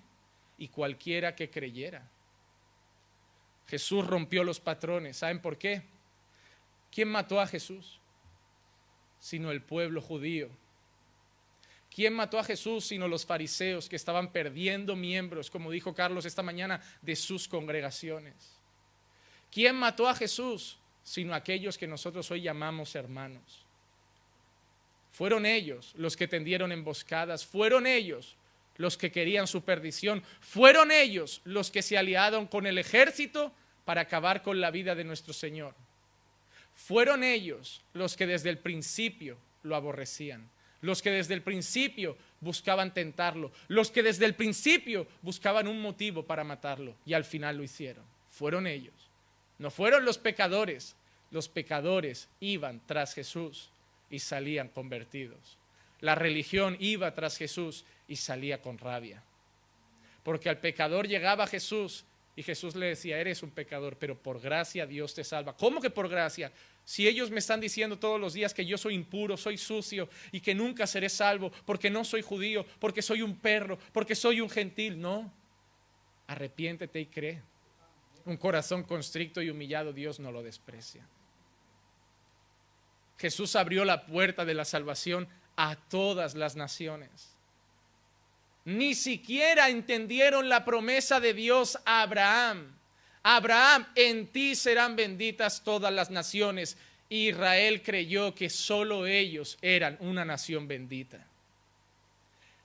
y 0.58 0.68
cualquiera 0.68 1.34
que 1.34 1.50
creyera. 1.50 2.08
Jesús 3.68 4.06
rompió 4.06 4.44
los 4.44 4.60
patrones. 4.60 5.18
¿Saben 5.18 5.40
por 5.40 5.58
qué? 5.58 5.82
¿Quién 6.90 7.08
mató 7.08 7.40
a 7.40 7.46
Jesús? 7.46 8.00
Sino 9.18 9.50
el 9.50 9.62
pueblo 9.62 10.00
judío. 10.00 10.48
¿Quién 11.94 12.14
mató 12.14 12.38
a 12.38 12.44
Jesús 12.44 12.86
sino 12.86 13.08
los 13.08 13.24
fariseos 13.24 13.88
que 13.88 13.96
estaban 13.96 14.30
perdiendo 14.32 14.96
miembros, 14.96 15.50
como 15.50 15.70
dijo 15.70 15.94
Carlos 15.94 16.26
esta 16.26 16.42
mañana, 16.42 16.80
de 17.02 17.16
sus 17.16 17.48
congregaciones? 17.48 18.34
¿Quién 19.50 19.76
mató 19.76 20.08
a 20.08 20.14
Jesús 20.14 20.78
sino 21.02 21.34
aquellos 21.34 21.78
que 21.78 21.86
nosotros 21.86 22.30
hoy 22.30 22.42
llamamos 22.42 22.94
hermanos? 22.94 23.65
Fueron 25.16 25.46
ellos 25.46 25.94
los 25.96 26.14
que 26.14 26.28
tendieron 26.28 26.72
emboscadas, 26.72 27.46
fueron 27.46 27.86
ellos 27.86 28.36
los 28.76 28.98
que 28.98 29.10
querían 29.10 29.46
su 29.46 29.62
perdición, 29.62 30.22
fueron 30.40 30.92
ellos 30.92 31.40
los 31.44 31.70
que 31.70 31.80
se 31.80 31.96
aliaron 31.96 32.46
con 32.46 32.66
el 32.66 32.76
ejército 32.76 33.50
para 33.86 34.02
acabar 34.02 34.42
con 34.42 34.60
la 34.60 34.70
vida 34.70 34.94
de 34.94 35.04
nuestro 35.04 35.32
Señor. 35.32 35.74
Fueron 36.74 37.24
ellos 37.24 37.82
los 37.94 38.14
que 38.14 38.26
desde 38.26 38.50
el 38.50 38.58
principio 38.58 39.38
lo 39.62 39.74
aborrecían, 39.74 40.50
los 40.82 41.00
que 41.00 41.12
desde 41.12 41.32
el 41.32 41.40
principio 41.40 42.18
buscaban 42.40 42.92
tentarlo, 42.92 43.52
los 43.68 43.90
que 43.90 44.02
desde 44.02 44.26
el 44.26 44.34
principio 44.34 45.06
buscaban 45.22 45.66
un 45.66 45.80
motivo 45.80 46.26
para 46.26 46.44
matarlo 46.44 46.94
y 47.06 47.14
al 47.14 47.24
final 47.24 47.56
lo 47.56 47.62
hicieron. 47.62 48.04
Fueron 48.28 48.66
ellos. 48.66 48.92
No 49.58 49.70
fueron 49.70 50.04
los 50.04 50.18
pecadores, 50.18 50.94
los 51.30 51.48
pecadores 51.48 52.28
iban 52.38 52.82
tras 52.86 53.14
Jesús 53.14 53.70
y 54.10 54.18
salían 54.18 54.68
convertidos. 54.68 55.58
La 56.00 56.14
religión 56.14 56.76
iba 56.80 57.14
tras 57.14 57.36
Jesús 57.36 57.84
y 58.08 58.16
salía 58.16 58.60
con 58.60 58.78
rabia. 58.78 59.22
Porque 60.22 60.48
al 60.48 60.58
pecador 60.58 61.08
llegaba 61.08 61.46
Jesús 61.46 62.04
y 62.34 62.42
Jesús 62.42 62.76
le 62.76 62.86
decía, 62.86 63.18
eres 63.18 63.42
un 63.42 63.50
pecador, 63.50 63.96
pero 63.98 64.16
por 64.16 64.40
gracia 64.40 64.86
Dios 64.86 65.14
te 65.14 65.24
salva. 65.24 65.56
¿Cómo 65.56 65.80
que 65.80 65.88
por 65.88 66.08
gracia? 66.08 66.52
Si 66.84 67.08
ellos 67.08 67.30
me 67.30 67.38
están 67.38 67.60
diciendo 67.60 67.98
todos 67.98 68.20
los 68.20 68.34
días 68.34 68.52
que 68.52 68.66
yo 68.66 68.76
soy 68.76 68.94
impuro, 68.94 69.36
soy 69.36 69.56
sucio 69.56 70.08
y 70.30 70.40
que 70.40 70.54
nunca 70.54 70.86
seré 70.86 71.08
salvo 71.08 71.50
porque 71.64 71.88
no 71.88 72.04
soy 72.04 72.22
judío, 72.22 72.66
porque 72.78 73.00
soy 73.00 73.22
un 73.22 73.36
perro, 73.36 73.78
porque 73.92 74.14
soy 74.14 74.40
un 74.40 74.50
gentil, 74.50 75.00
no. 75.00 75.32
Arrepiéntete 76.26 77.00
y 77.00 77.06
cree. 77.06 77.42
Un 78.26 78.36
corazón 78.36 78.82
constricto 78.82 79.40
y 79.40 79.48
humillado 79.48 79.92
Dios 79.92 80.20
no 80.20 80.30
lo 80.30 80.42
desprecia. 80.42 81.06
Jesús 83.18 83.56
abrió 83.56 83.84
la 83.84 84.06
puerta 84.06 84.44
de 84.44 84.54
la 84.54 84.64
salvación 84.64 85.28
a 85.56 85.76
todas 85.76 86.34
las 86.34 86.56
naciones 86.56 87.36
ni 88.66 88.96
siquiera 88.96 89.68
entendieron 89.68 90.48
la 90.48 90.64
promesa 90.64 91.20
de 91.20 91.32
Dios 91.32 91.78
a 91.84 92.02
Abraham. 92.02 92.74
Abraham, 93.22 93.86
en 93.94 94.26
ti 94.26 94.56
serán 94.56 94.96
benditas 94.96 95.62
todas 95.62 95.92
las 95.92 96.10
naciones. 96.10 96.76
Israel 97.08 97.80
creyó 97.82 98.34
que 98.34 98.50
solo 98.50 99.06
ellos 99.06 99.56
eran 99.62 99.96
una 100.00 100.24
nación 100.24 100.66
bendita. 100.66 101.24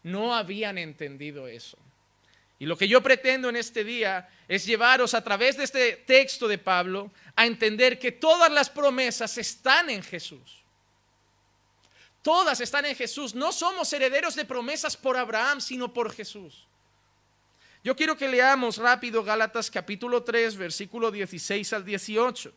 No 0.01 0.33
habían 0.33 0.79
entendido 0.79 1.47
eso. 1.47 1.77
Y 2.61 2.67
lo 2.67 2.77
que 2.77 2.87
yo 2.87 3.01
pretendo 3.01 3.49
en 3.49 3.55
este 3.55 3.83
día 3.83 4.29
es 4.47 4.67
llevaros 4.67 5.15
a 5.15 5.23
través 5.23 5.57
de 5.57 5.63
este 5.63 5.93
texto 5.93 6.47
de 6.47 6.59
Pablo 6.59 7.09
a 7.35 7.47
entender 7.47 7.97
que 7.97 8.11
todas 8.11 8.51
las 8.51 8.69
promesas 8.69 9.35
están 9.39 9.89
en 9.89 10.03
Jesús. 10.03 10.61
Todas 12.21 12.61
están 12.61 12.85
en 12.85 12.95
Jesús. 12.95 13.33
No 13.33 13.51
somos 13.51 13.91
herederos 13.93 14.35
de 14.35 14.45
promesas 14.45 14.95
por 14.95 15.17
Abraham, 15.17 15.59
sino 15.59 15.91
por 15.91 16.13
Jesús. 16.13 16.67
Yo 17.83 17.95
quiero 17.95 18.15
que 18.15 18.27
leamos 18.27 18.77
rápido 18.77 19.23
Gálatas 19.23 19.71
capítulo 19.71 20.21
3, 20.21 20.55
versículo 20.55 21.09
16 21.09 21.73
al 21.73 21.83
18. 21.83 22.53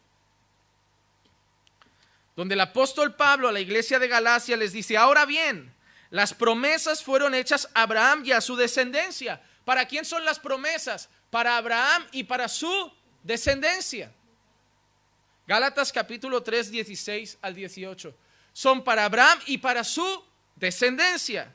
Donde 2.36 2.52
el 2.52 2.60
apóstol 2.60 3.16
Pablo 3.16 3.48
a 3.48 3.52
la 3.52 3.60
iglesia 3.60 3.98
de 3.98 4.08
Galacia 4.08 4.54
les 4.58 4.74
dice, 4.74 4.98
ahora 4.98 5.24
bien, 5.24 5.74
las 6.10 6.34
promesas 6.34 7.02
fueron 7.02 7.34
hechas 7.34 7.70
a 7.72 7.84
Abraham 7.84 8.22
y 8.26 8.32
a 8.32 8.42
su 8.42 8.54
descendencia. 8.54 9.40
¿Para 9.64 9.86
quién 9.86 10.04
son 10.04 10.24
las 10.24 10.38
promesas? 10.38 11.08
Para 11.30 11.56
Abraham 11.56 12.06
y 12.12 12.24
para 12.24 12.48
su 12.48 12.92
descendencia. 13.22 14.12
Gálatas 15.46 15.92
capítulo 15.92 16.42
3, 16.42 16.70
16 16.70 17.38
al 17.42 17.54
18 17.54 18.14
son 18.54 18.84
para 18.84 19.04
Abraham 19.04 19.38
y 19.46 19.58
para 19.58 19.84
su 19.84 20.24
descendencia. 20.56 21.52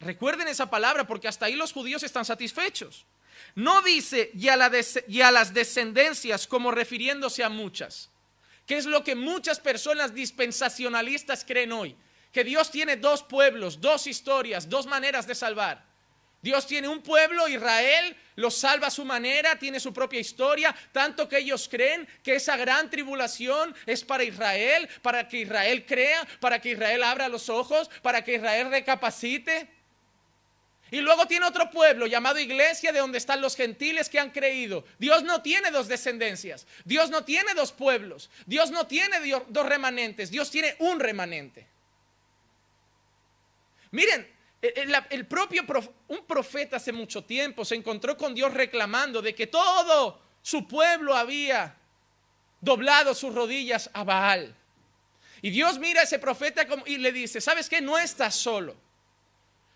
Recuerden 0.00 0.48
esa 0.48 0.68
palabra 0.68 1.06
porque 1.06 1.28
hasta 1.28 1.46
ahí 1.46 1.54
los 1.54 1.72
judíos 1.72 2.02
están 2.02 2.24
satisfechos. 2.24 3.06
No 3.54 3.80
dice 3.82 4.30
y 4.34 4.48
a, 4.48 4.56
las 4.56 5.54
descendencias 5.54 6.46
como 6.46 6.70
refiriéndose 6.70 7.44
a 7.44 7.48
muchas, 7.48 8.10
que 8.66 8.76
es 8.76 8.84
lo 8.84 9.04
que 9.04 9.14
muchas 9.14 9.60
personas 9.60 10.12
dispensacionalistas 10.12 11.44
creen 11.44 11.72
hoy, 11.72 11.96
que 12.32 12.44
Dios 12.44 12.70
tiene 12.70 12.96
dos 12.96 13.22
pueblos, 13.22 13.80
dos 13.80 14.06
historias, 14.06 14.68
dos 14.68 14.86
maneras 14.86 15.26
de 15.26 15.36
salvar. 15.36 15.87
Dios 16.40 16.66
tiene 16.66 16.88
un 16.88 17.02
pueblo, 17.02 17.48
Israel, 17.48 18.16
lo 18.36 18.50
salva 18.50 18.86
a 18.86 18.90
su 18.90 19.04
manera, 19.04 19.58
tiene 19.58 19.80
su 19.80 19.92
propia 19.92 20.20
historia, 20.20 20.74
tanto 20.92 21.28
que 21.28 21.38
ellos 21.38 21.68
creen 21.68 22.06
que 22.22 22.36
esa 22.36 22.56
gran 22.56 22.88
tribulación 22.88 23.74
es 23.86 24.04
para 24.04 24.22
Israel, 24.22 24.88
para 25.02 25.26
que 25.26 25.40
Israel 25.40 25.84
crea, 25.84 26.26
para 26.38 26.60
que 26.60 26.70
Israel 26.70 27.02
abra 27.02 27.28
los 27.28 27.48
ojos, 27.48 27.90
para 28.02 28.22
que 28.22 28.34
Israel 28.34 28.70
recapacite. 28.70 29.68
Y 30.90 31.00
luego 31.00 31.26
tiene 31.26 31.46
otro 31.46 31.70
pueblo 31.70 32.06
llamado 32.06 32.38
iglesia 32.38 32.92
de 32.92 33.00
donde 33.00 33.18
están 33.18 33.40
los 33.40 33.56
gentiles 33.56 34.08
que 34.08 34.20
han 34.20 34.30
creído. 34.30 34.84
Dios 34.98 35.24
no 35.24 35.42
tiene 35.42 35.72
dos 35.72 35.88
descendencias, 35.88 36.66
Dios 36.84 37.10
no 37.10 37.24
tiene 37.24 37.52
dos 37.54 37.72
pueblos, 37.72 38.30
Dios 38.46 38.70
no 38.70 38.86
tiene 38.86 39.18
dos 39.48 39.66
remanentes, 39.66 40.30
Dios 40.30 40.50
tiene 40.50 40.76
un 40.78 41.00
remanente. 41.00 41.66
Miren, 43.90 44.37
el, 44.60 45.26
propio 45.26 45.64
un 46.08 46.24
profeta 46.26 46.76
hace 46.76 46.92
mucho 46.92 47.24
tiempo 47.24 47.64
se 47.64 47.76
encontró 47.76 48.16
con 48.16 48.34
Dios 48.34 48.52
reclamando 48.52 49.22
de 49.22 49.34
que 49.34 49.46
todo 49.46 50.20
su 50.42 50.66
pueblo 50.66 51.14
había 51.14 51.76
doblado 52.60 53.14
sus 53.14 53.34
rodillas 53.34 53.88
a 53.92 54.02
Baal. 54.04 54.54
Y 55.42 55.50
Dios 55.50 55.78
mira 55.78 56.00
a 56.00 56.04
ese 56.04 56.18
profeta 56.18 56.66
y 56.86 56.98
le 56.98 57.12
dice, 57.12 57.40
¿sabes 57.40 57.68
qué? 57.68 57.80
No 57.80 57.96
estás 57.96 58.34
solo. 58.34 58.74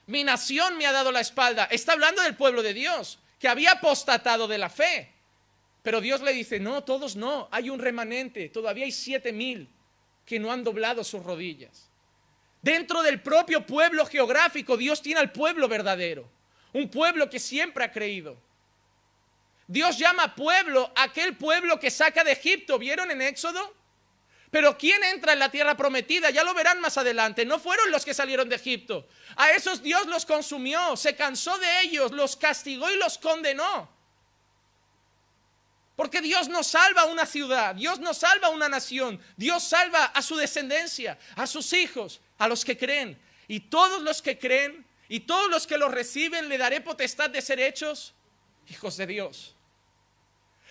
Mi 0.07 0.25
nación 0.25 0.77
me 0.77 0.87
ha 0.87 0.93
dado 0.93 1.13
la 1.13 1.21
espalda. 1.21 1.69
Está 1.71 1.93
hablando 1.93 2.23
del 2.23 2.35
pueblo 2.35 2.63
de 2.63 2.75
Dios, 2.75 3.21
que 3.39 3.47
había 3.47 3.73
apostatado 3.73 4.49
de 4.49 4.59
la 4.59 4.69
fe. 4.69 5.13
Pero 5.83 6.01
Dios 6.01 6.21
le 6.23 6.33
dice, 6.33 6.59
no, 6.59 6.83
todos 6.83 7.15
no, 7.15 7.49
hay 7.53 7.71
un 7.71 7.79
remanente, 7.79 8.49
todavía 8.49 8.85
hay 8.85 8.93
siete 8.93 9.33
mil 9.33 9.69
que 10.25 10.39
no 10.39 10.51
han 10.51 10.65
doblado 10.65 11.05
sus 11.05 11.23
rodillas. 11.23 11.89
Dentro 12.63 13.03
del 13.03 13.21
propio 13.21 13.67
pueblo 13.67 14.07
geográfico, 14.07 14.77
Dios 14.77 15.03
tiene 15.03 15.21
al 15.21 15.33
pueblo 15.33 15.67
verdadero. 15.67 16.31
Un 16.73 16.89
pueblo 16.89 17.29
que 17.29 17.41
siempre 17.41 17.85
ha 17.85 17.91
creído. 17.91 18.37
Dios 19.67 19.99
llama 19.99 20.35
pueblo 20.35 20.93
aquel 20.95 21.37
pueblo 21.37 21.81
que 21.81 21.91
saca 21.91 22.23
de 22.23 22.33
Egipto. 22.33 22.79
¿Vieron 22.79 23.11
en 23.11 23.21
Éxodo? 23.21 23.75
Pero 24.53 24.77
¿quién 24.79 25.03
entra 25.03 25.33
en 25.33 25.39
la 25.39 25.51
tierra 25.51 25.77
prometida? 25.77 26.31
Ya 26.31 26.45
lo 26.45 26.55
verán 26.55 26.81
más 26.81 26.99
adelante. 26.99 27.45
No 27.45 27.59
fueron 27.59 27.91
los 27.91 28.05
que 28.05 28.15
salieron 28.15 28.49
de 28.49 28.57
Egipto. 28.57 29.09
A 29.35 29.51
esos 29.53 29.83
Dios 29.83 30.07
los 30.07 30.25
consumió, 30.25 30.97
se 30.97 31.17
cansó 31.17 31.59
de 31.59 31.81
ellos, 31.81 32.13
los 32.13 32.37
castigó 32.37 32.91
y 32.91 32.97
los 32.97 33.19
condenó. 33.19 33.91
Porque 35.97 36.21
Dios 36.21 36.49
no 36.49 36.63
salva 36.63 37.03
a 37.03 37.07
una 37.07 37.27
ciudad, 37.27 37.75
Dios 37.75 37.99
no 37.99 38.13
salva 38.13 38.49
a 38.49 38.51
una 38.51 38.69
nación, 38.69 39.21
Dios 39.37 39.63
salva 39.63 40.07
a 40.07 40.21
su 40.21 40.37
descendencia, 40.37 41.19
a 41.37 41.47
sus 41.47 41.73
hijos, 41.73 42.21
a 42.43 42.49
los 42.49 42.65
que 42.65 42.77
creen. 42.77 43.17
Y 43.47 43.61
todos 43.61 44.03
los 44.03 44.21
que 44.21 44.37
creen 44.37 44.85
y 45.09 45.21
todos 45.21 45.49
los 45.49 45.65
que 45.65 45.79
lo 45.79 45.89
reciben 45.89 46.49
le 46.49 46.59
daré 46.59 46.81
potestad 46.81 47.31
de 47.31 47.41
ser 47.41 47.61
hechos 47.61 48.15
hijos 48.69 48.97
de 48.97 49.07
Dios. 49.07 49.55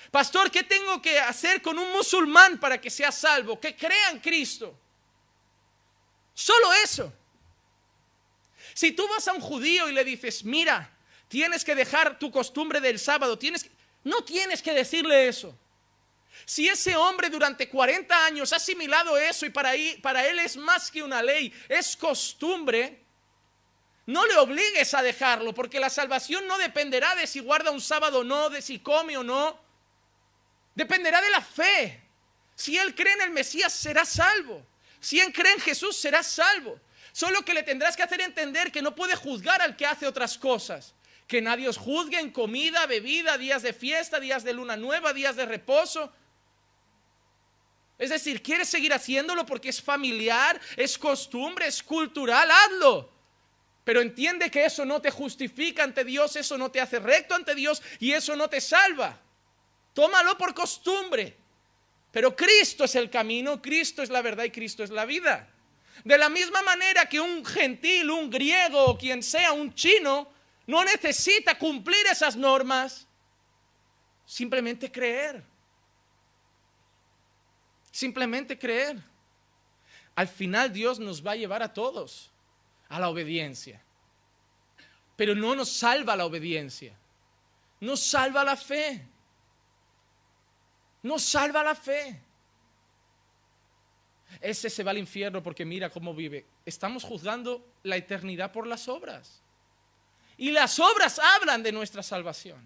Pastor, 0.10 0.52
¿qué 0.52 0.64
tengo 0.64 1.02
que 1.02 1.18
hacer 1.18 1.62
con 1.62 1.80
un 1.80 1.90
musulmán 1.94 2.60
para 2.60 2.82
que 2.82 2.90
sea 2.90 3.12
salvo? 3.12 3.58
Que 3.58 3.76
crea 3.76 4.10
en 4.10 4.20
Cristo. 4.20 4.78
Solo 6.34 6.74
eso. 6.84 7.14
Si 8.74 8.92
tú 8.92 9.08
vas 9.08 9.28
a 9.30 9.34
un 9.34 9.42
judío 9.42 9.88
y 9.88 9.94
le 9.94 10.04
dices, 10.04 10.44
mira, 10.44 10.92
tienes 11.30 11.64
que 11.64 11.76
dejar 11.76 12.20
tu 12.20 12.32
costumbre 12.32 12.82
del 12.82 13.00
sábado, 13.00 13.38
tienes 13.38 13.70
no 14.04 14.24
tienes 14.26 14.62
que 14.62 14.74
decirle 14.74 15.30
eso. 15.30 15.58
Si 16.46 16.68
ese 16.68 16.96
hombre 16.96 17.30
durante 17.30 17.70
40 17.70 18.26
años 18.26 18.52
ha 18.54 18.58
asimilado 18.58 19.18
eso 19.18 19.46
y 19.46 19.50
para, 19.50 19.76
él 19.76 20.40
es 20.40 20.58
más 20.58 20.90
que 20.90 21.04
una 21.04 21.22
ley, 21.22 21.54
es 21.70 21.96
costumbre, 21.96 23.04
no 24.08 24.26
le 24.26 24.38
obligues 24.38 24.94
a 24.94 25.04
dejarlo, 25.04 25.54
porque 25.54 25.80
la 25.80 25.90
salvación 25.90 26.48
no 26.48 26.58
dependerá 26.58 27.16
de 27.16 27.28
si 27.28 27.40
guarda 27.40 27.72
un 27.72 27.82
sábado 27.82 28.20
o 28.20 28.24
no, 28.24 28.50
de 28.50 28.62
si 28.62 28.80
come 28.80 29.18
o 29.18 29.24
no. 29.24 29.60
Dependerá 30.76 31.22
de 31.22 31.30
la 31.30 31.42
fe. 31.42 32.02
Si 32.56 32.78
él 32.78 32.96
cree 32.96 33.14
en 33.14 33.22
el 33.22 33.30
Mesías, 33.32 33.74
será 33.74 34.06
salvo. 34.06 34.66
Si 35.00 35.20
él 35.20 35.32
cree 35.34 35.54
en 35.54 35.60
Jesús, 35.60 35.96
será 35.98 36.24
salvo. 36.24 36.80
Solo 37.12 37.44
que 37.44 37.54
le 37.54 37.64
tendrás 37.64 37.96
que 37.96 38.04
hacer 38.04 38.22
entender 38.22 38.72
que 38.72 38.82
no 38.82 38.96
puede 38.96 39.16
juzgar 39.16 39.62
al 39.62 39.76
que 39.76 39.86
hace 39.86 40.08
otras 40.08 40.38
cosas. 40.38 40.94
Que 41.28 41.42
nadie 41.42 41.68
os 41.68 41.78
juzgue 41.78 42.20
en 42.20 42.32
comida, 42.32 42.86
bebida, 42.86 43.38
días 43.38 43.62
de 43.62 43.74
fiesta, 43.74 44.20
días 44.20 44.44
de 44.44 44.54
luna 44.54 44.78
nueva, 44.78 45.14
días 45.14 45.36
de 45.36 45.46
reposo. 45.46 46.12
Es 47.98 48.10
decir, 48.10 48.42
quieres 48.42 48.68
seguir 48.68 48.94
haciéndolo 48.94 49.46
porque 49.46 49.70
es 49.70 49.82
familiar, 49.82 50.60
es 50.76 50.98
costumbre, 50.98 51.68
es 51.68 51.84
cultural, 51.84 52.50
hazlo. 52.50 53.12
Pero 53.84 54.02
entiende 54.02 54.50
que 54.52 54.66
eso 54.66 54.86
no 54.86 55.02
te 55.02 55.12
justifica 55.12 55.84
ante 55.84 56.04
Dios, 56.04 56.36
eso 56.36 56.58
no 56.58 56.72
te 56.72 56.82
hace 56.82 57.00
recto 57.00 57.36
ante 57.36 57.56
Dios 57.56 57.82
y 58.00 58.12
eso 58.12 58.36
no 58.36 58.48
te 58.48 58.62
salva. 58.62 59.20
Tómalo 59.94 60.38
por 60.38 60.54
costumbre. 60.54 61.38
Pero 62.12 62.36
Cristo 62.36 62.84
es 62.84 62.96
el 62.96 63.10
camino, 63.10 63.62
Cristo 63.62 64.04
es 64.04 64.10
la 64.10 64.22
verdad 64.22 64.44
y 64.44 64.52
Cristo 64.52 64.84
es 64.84 64.90
la 64.90 65.06
vida. 65.06 65.48
De 66.04 66.18
la 66.18 66.30
misma 66.30 66.62
manera 66.62 67.06
que 67.06 67.20
un 67.20 67.46
gentil, 67.46 68.10
un 68.10 68.30
griego 68.30 68.86
o 68.86 68.98
quien 68.98 69.24
sea, 69.24 69.54
un 69.54 69.74
chino, 69.74 70.32
no 70.68 70.84
necesita 70.84 71.58
cumplir 71.58 72.06
esas 72.08 72.36
normas, 72.36 73.08
simplemente 74.26 74.92
creer. 74.92 75.44
Simplemente 77.92 78.58
creer. 78.58 79.02
Al 80.16 80.28
final 80.28 80.72
Dios 80.72 81.00
nos 81.00 81.26
va 81.26 81.32
a 81.32 81.36
llevar 81.36 81.62
a 81.62 81.74
todos 81.74 82.32
a 82.90 83.00
la 83.00 83.10
obediencia. 83.10 83.82
Pero 85.16 85.36
no 85.36 85.56
nos 85.56 85.70
salva 85.70 86.16
la 86.16 86.26
obediencia. 86.26 86.98
Nos 87.80 88.02
salva 88.02 88.44
la 88.44 88.56
fe. 88.56 89.06
Nos 91.04 91.22
salva 91.24 91.64
la 91.64 91.76
fe. 91.76 92.22
Ese 94.40 94.70
se 94.70 94.84
va 94.84 94.92
al 94.92 94.98
infierno 94.98 95.44
porque 95.44 95.66
mira 95.66 95.90
cómo 95.90 96.14
vive. 96.14 96.46
Estamos 96.66 97.04
juzgando 97.04 97.66
la 97.84 97.98
eternidad 97.98 98.52
por 98.52 98.66
las 98.66 98.88
obras. 98.88 99.42
Y 100.38 100.52
las 100.52 100.80
obras 100.80 101.20
hablan 101.20 101.62
de 101.62 101.72
nuestra 101.72 102.02
salvación. 102.02 102.66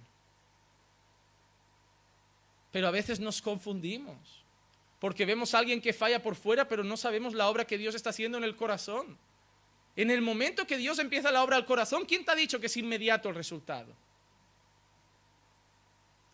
Pero 2.72 2.88
a 2.88 2.92
veces 2.92 3.20
nos 3.20 3.42
confundimos, 3.42 4.45
porque 5.06 5.24
vemos 5.24 5.54
a 5.54 5.60
alguien 5.60 5.82
que 5.82 5.94
falla 5.94 6.20
por 6.20 6.36
fuera, 6.36 6.68
pero 6.68 6.84
no 6.84 6.98
sabemos 6.98 7.36
la 7.36 7.48
obra 7.48 7.68
que 7.68 7.78
Dios 7.78 7.94
está 7.94 8.10
haciendo 8.10 8.40
en 8.40 8.44
el 8.44 8.56
corazón. 8.56 9.16
En 9.96 10.10
el 10.10 10.20
momento 10.20 10.66
que 10.66 10.78
Dios 10.78 10.98
empieza 10.98 11.32
la 11.32 11.44
obra 11.44 11.58
al 11.58 11.68
corazón, 11.68 12.06
¿quién 12.06 12.26
te 12.26 12.32
ha 12.32 12.36
dicho 12.36 12.60
que 12.60 12.66
es 12.66 12.76
inmediato 12.76 13.30
el 13.30 13.36
resultado? 13.36 13.94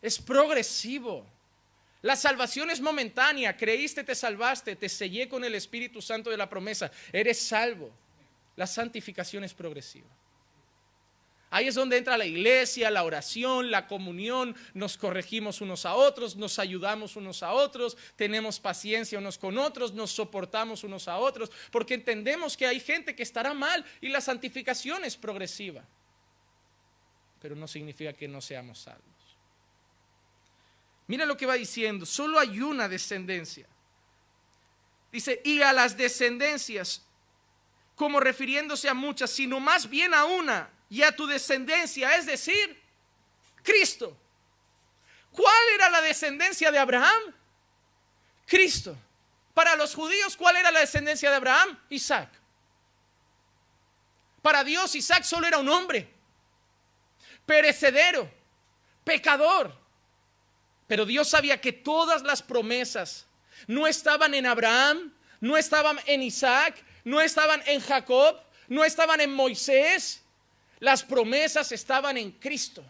Es 0.01 0.17
progresivo. 0.19 1.25
La 2.01 2.15
salvación 2.15 2.69
es 2.69 2.79
momentánea. 2.79 3.57
Creíste, 3.57 4.05
te 4.05 4.15
salvaste, 4.15 4.77
te 4.77 4.88
sellé 4.88 5.27
con 5.27 5.43
el 5.43 5.53
Espíritu 5.53 6.01
Santo 6.01 6.29
de 6.29 6.38
la 6.38 6.47
promesa. 6.47 6.89
Eres 7.12 7.41
salvo. 7.41 7.91
La 8.55 8.67
santificación 8.67 9.43
es 9.43 9.53
progresiva. 9.53 10.07
Ahí 11.54 11.68
es 11.68 11.76
donde 11.76 11.98
entra 11.98 12.18
la 12.18 12.26
iglesia, 12.26 12.90
la 12.90 13.04
oración, 13.04 13.72
la 13.72 13.86
comunión, 13.86 14.56
nos 14.74 14.96
corregimos 14.96 15.60
unos 15.60 15.86
a 15.86 15.96
otros, 15.96 16.38
nos 16.38 16.58
ayudamos 16.60 17.18
unos 17.18 17.44
a 17.44 17.52
otros, 17.52 17.98
tenemos 18.16 18.58
paciencia 18.58 19.20
unos 19.20 19.38
con 19.38 19.58
otros, 19.58 19.94
nos 19.94 20.12
soportamos 20.12 20.86
unos 20.86 21.10
a 21.10 21.18
otros, 21.18 21.52
porque 21.70 21.94
entendemos 21.94 22.56
que 22.56 22.68
hay 22.68 22.80
gente 22.80 23.14
que 23.18 23.24
estará 23.24 23.54
mal 23.54 23.86
y 24.00 24.08
la 24.08 24.22
santificación 24.22 25.04
es 25.04 25.18
progresiva. 25.18 25.84
Pero 27.42 27.54
no 27.58 27.68
significa 27.68 28.14
que 28.14 28.30
no 28.30 28.40
seamos 28.40 28.80
salvos. 28.80 29.04
Mira 31.08 31.26
lo 31.26 31.36
que 31.36 31.46
va 31.46 31.56
diciendo, 31.56 32.06
solo 32.06 32.40
hay 32.40 32.62
una 32.62 32.88
descendencia. 32.88 33.68
Dice, 35.12 35.42
y 35.44 35.62
a 35.62 35.74
las 35.74 35.98
descendencias, 35.98 37.06
como 37.98 38.22
refiriéndose 38.22 38.88
a 38.88 38.94
muchas, 38.94 39.32
sino 39.32 39.60
más 39.60 39.90
bien 39.90 40.14
a 40.14 40.24
una 40.24 40.70
y 40.91 41.04
a 41.04 41.15
tu 41.15 41.25
descendencia, 41.25 42.17
es 42.17 42.25
decir, 42.25 42.77
Cristo. 43.63 44.15
¿Cuál 45.32 45.69
era 45.73 45.89
la 45.89 46.01
descendencia 46.01 46.69
de 46.69 46.77
Abraham? 46.77 47.34
Cristo. 48.45 48.97
Para 49.54 49.77
los 49.77 49.95
judíos, 49.95 50.36
¿cuál 50.36 50.58
era 50.58 50.69
la 50.69 50.82
descendencia 50.82 51.30
de 51.30 51.38
Abraham? 51.38 51.80
Isaac. 51.89 52.30
Para 54.41 54.65
Dios, 54.65 54.93
Isaac 54.93 55.23
solo 55.23 55.47
era 55.47 55.60
un 55.60 55.69
hombre, 55.69 56.10
perecedero, 57.45 58.30
pecador. 59.06 59.73
Pero 60.88 61.06
Dios 61.06 61.30
sabía 61.30 61.62
que 61.62 61.71
todas 61.71 62.21
las 62.23 62.41
promesas 62.41 63.25
no 63.65 63.88
estaban 63.88 64.34
en 64.34 64.45
Abraham, 64.45 65.13
no 65.39 65.56
estaban 65.56 66.01
en 66.06 66.21
Isaac, 66.21 66.84
no 67.06 67.21
estaban 67.21 67.63
en 67.65 67.80
Jacob, 67.80 68.41
no 68.67 68.84
estaban 68.84 69.21
en 69.21 69.34
Moisés, 69.34 70.21
las 70.82 71.04
promesas 71.04 71.72
estaban 71.72 72.17
en 72.17 72.32
Cristo. 72.34 72.84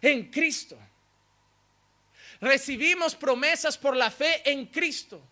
En 0.00 0.30
Cristo. 0.30 0.76
Recibimos 2.40 3.14
promesas 3.14 3.76
por 3.76 3.94
la 3.94 4.10
fe 4.10 4.42
en 4.50 4.66
Cristo. 4.66 5.22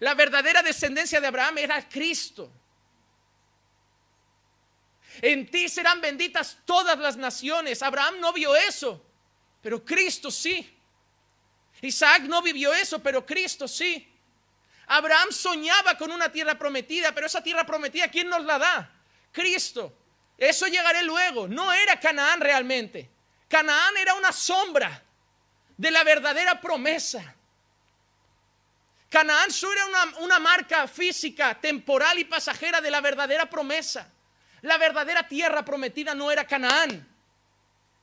La 0.00 0.14
verdadera 0.14 0.62
descendencia 0.62 1.20
de 1.20 1.26
Abraham 1.26 1.58
era 1.58 1.88
Cristo. 1.88 2.50
En 5.22 5.50
ti 5.50 5.68
serán 5.70 6.02
benditas 6.02 6.58
todas 6.66 6.98
las 6.98 7.16
naciones. 7.16 7.82
Abraham 7.82 8.20
no 8.20 8.32
vio 8.32 8.54
eso, 8.54 9.02
pero 9.62 9.82
Cristo 9.82 10.30
sí. 10.30 10.70
Isaac 11.80 12.22
no 12.24 12.42
vivió 12.42 12.74
eso, 12.74 13.02
pero 13.02 13.24
Cristo 13.24 13.66
sí. 13.66 14.06
Abraham 14.86 15.32
soñaba 15.32 15.96
con 15.96 16.12
una 16.12 16.30
tierra 16.30 16.58
prometida, 16.58 17.14
pero 17.14 17.26
esa 17.26 17.42
tierra 17.42 17.64
prometida, 17.64 18.08
¿quién 18.08 18.28
nos 18.28 18.44
la 18.44 18.58
da? 18.58 18.93
Cristo. 19.34 19.92
Eso 20.38 20.66
llegaré 20.68 21.02
luego. 21.02 21.48
No 21.48 21.72
era 21.72 21.98
Canaán 21.98 22.40
realmente. 22.40 23.10
Canaán 23.48 23.96
era 23.96 24.14
una 24.14 24.32
sombra 24.32 25.02
de 25.76 25.90
la 25.90 26.04
verdadera 26.04 26.60
promesa. 26.60 27.34
Canaán 29.10 29.50
solo 29.50 29.72
era 29.72 29.86
una, 29.86 30.18
una, 30.18 30.38
marca 30.38 30.88
física, 30.88 31.60
temporal 31.60 32.18
y 32.18 32.24
pasajera 32.24 32.80
de 32.80 32.90
la 32.90 33.00
verdadera 33.00 33.50
promesa. 33.50 34.08
La 34.62 34.78
verdadera 34.78 35.26
tierra 35.26 35.64
prometida 35.64 36.14
no 36.14 36.30
era 36.30 36.46
Canaán, 36.46 37.06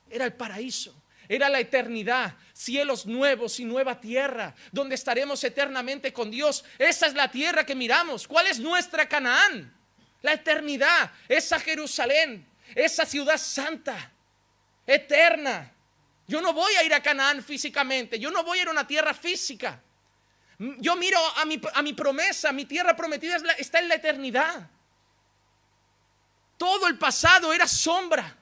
era 0.09 0.25
el 0.25 0.33
paraíso, 0.33 0.93
era 1.27 1.49
la 1.49 1.59
eternidad, 1.59 2.35
cielos 2.53 3.05
nuevos 3.05 3.59
y 3.59 3.65
nueva 3.65 3.99
tierra, 3.99 4.53
donde 4.71 4.95
estaremos 4.95 5.43
eternamente 5.43 6.13
con 6.13 6.29
Dios. 6.29 6.63
Esa 6.77 7.07
es 7.07 7.13
la 7.13 7.31
tierra 7.31 7.65
que 7.65 7.75
miramos. 7.75 8.27
¿Cuál 8.27 8.47
es 8.47 8.59
nuestra 8.59 9.09
Canaán? 9.09 9.80
La 10.21 10.33
eternidad, 10.33 11.11
esa 11.27 11.59
Jerusalén, 11.59 12.47
esa 12.75 13.05
ciudad 13.05 13.37
santa, 13.37 14.11
eterna. 14.85 15.71
Yo 16.27 16.41
no 16.41 16.53
voy 16.53 16.73
a 16.75 16.83
ir 16.83 16.93
a 16.93 17.01
Canaán 17.01 17.43
físicamente, 17.43 18.19
yo 18.19 18.31
no 18.31 18.43
voy 18.43 18.59
a 18.59 18.61
ir 18.61 18.67
a 18.67 18.71
una 18.71 18.87
tierra 18.87 19.13
física. 19.13 19.81
Yo 20.77 20.95
miro 20.95 21.17
a 21.37 21.45
mi, 21.45 21.59
a 21.73 21.81
mi 21.81 21.93
promesa, 21.93 22.51
mi 22.51 22.65
tierra 22.65 22.95
prometida 22.95 23.37
está 23.57 23.79
en 23.79 23.87
la 23.87 23.95
eternidad. 23.95 24.69
Todo 26.57 26.87
el 26.87 26.99
pasado 26.99 27.51
era 27.51 27.67
sombra. 27.67 28.37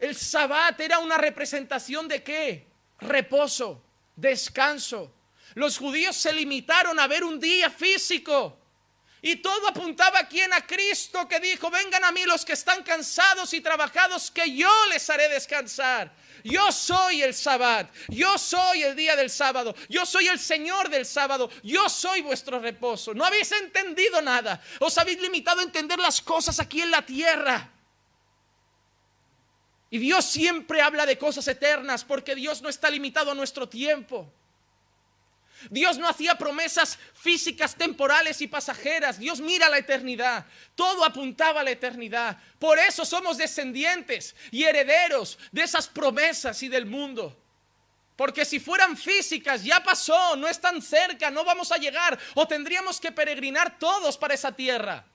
El 0.00 0.16
sabbat 0.16 0.80
era 0.80 0.98
una 0.98 1.18
representación 1.18 2.08
de 2.08 2.24
qué? 2.24 2.66
Reposo, 2.98 3.80
descanso. 4.16 5.12
Los 5.54 5.78
judíos 5.78 6.16
se 6.16 6.32
limitaron 6.32 6.98
a 6.98 7.06
ver 7.06 7.22
un 7.22 7.38
día 7.38 7.70
físico. 7.70 8.59
Y 9.22 9.36
todo 9.36 9.68
apuntaba 9.68 10.20
a 10.20 10.28
quien 10.28 10.52
a 10.52 10.66
Cristo 10.66 11.28
que 11.28 11.40
dijo, 11.40 11.70
vengan 11.70 12.04
a 12.04 12.12
mí 12.12 12.24
los 12.24 12.44
que 12.44 12.54
están 12.54 12.82
cansados 12.82 13.52
y 13.52 13.60
trabajados, 13.60 14.30
que 14.30 14.54
yo 14.56 14.70
les 14.90 15.08
haré 15.10 15.28
descansar. 15.28 16.10
Yo 16.42 16.72
soy 16.72 17.22
el 17.22 17.34
sabbat, 17.34 17.90
yo 18.08 18.38
soy 18.38 18.82
el 18.82 18.96
día 18.96 19.14
del 19.16 19.28
sábado, 19.28 19.74
yo 19.90 20.06
soy 20.06 20.28
el 20.28 20.38
Señor 20.38 20.88
del 20.88 21.04
sábado, 21.04 21.50
yo 21.62 21.86
soy 21.90 22.22
vuestro 22.22 22.58
reposo. 22.60 23.12
No 23.12 23.26
habéis 23.26 23.52
entendido 23.52 24.22
nada, 24.22 24.62
os 24.78 24.96
habéis 24.96 25.20
limitado 25.20 25.60
a 25.60 25.64
entender 25.64 25.98
las 25.98 26.22
cosas 26.22 26.58
aquí 26.58 26.80
en 26.80 26.90
la 26.90 27.04
tierra. 27.04 27.70
Y 29.90 29.98
Dios 29.98 30.24
siempre 30.24 30.80
habla 30.80 31.04
de 31.04 31.18
cosas 31.18 31.46
eternas 31.48 32.04
porque 32.04 32.34
Dios 32.34 32.62
no 32.62 32.68
está 32.68 32.88
limitado 32.88 33.32
a 33.32 33.34
nuestro 33.34 33.68
tiempo. 33.68 34.32
Dios 35.68 35.98
no 35.98 36.08
hacía 36.08 36.36
promesas 36.36 36.98
físicas, 37.14 37.74
temporales 37.74 38.40
y 38.40 38.46
pasajeras. 38.46 39.18
Dios 39.18 39.40
mira 39.40 39.68
la 39.68 39.78
eternidad. 39.78 40.46
Todo 40.74 41.04
apuntaba 41.04 41.60
a 41.60 41.64
la 41.64 41.72
eternidad. 41.72 42.38
Por 42.58 42.78
eso 42.78 43.04
somos 43.04 43.36
descendientes 43.36 44.34
y 44.50 44.64
herederos 44.64 45.38
de 45.52 45.62
esas 45.62 45.88
promesas 45.88 46.62
y 46.62 46.68
del 46.68 46.86
mundo. 46.86 47.36
Porque 48.16 48.44
si 48.44 48.60
fueran 48.60 48.96
físicas, 48.96 49.64
ya 49.64 49.82
pasó, 49.82 50.36
no 50.36 50.46
están 50.46 50.82
cerca, 50.82 51.30
no 51.30 51.44
vamos 51.44 51.72
a 51.72 51.78
llegar 51.78 52.18
o 52.34 52.46
tendríamos 52.46 53.00
que 53.00 53.12
peregrinar 53.12 53.78
todos 53.78 54.18
para 54.18 54.34
esa 54.34 54.52
tierra. 54.52 55.06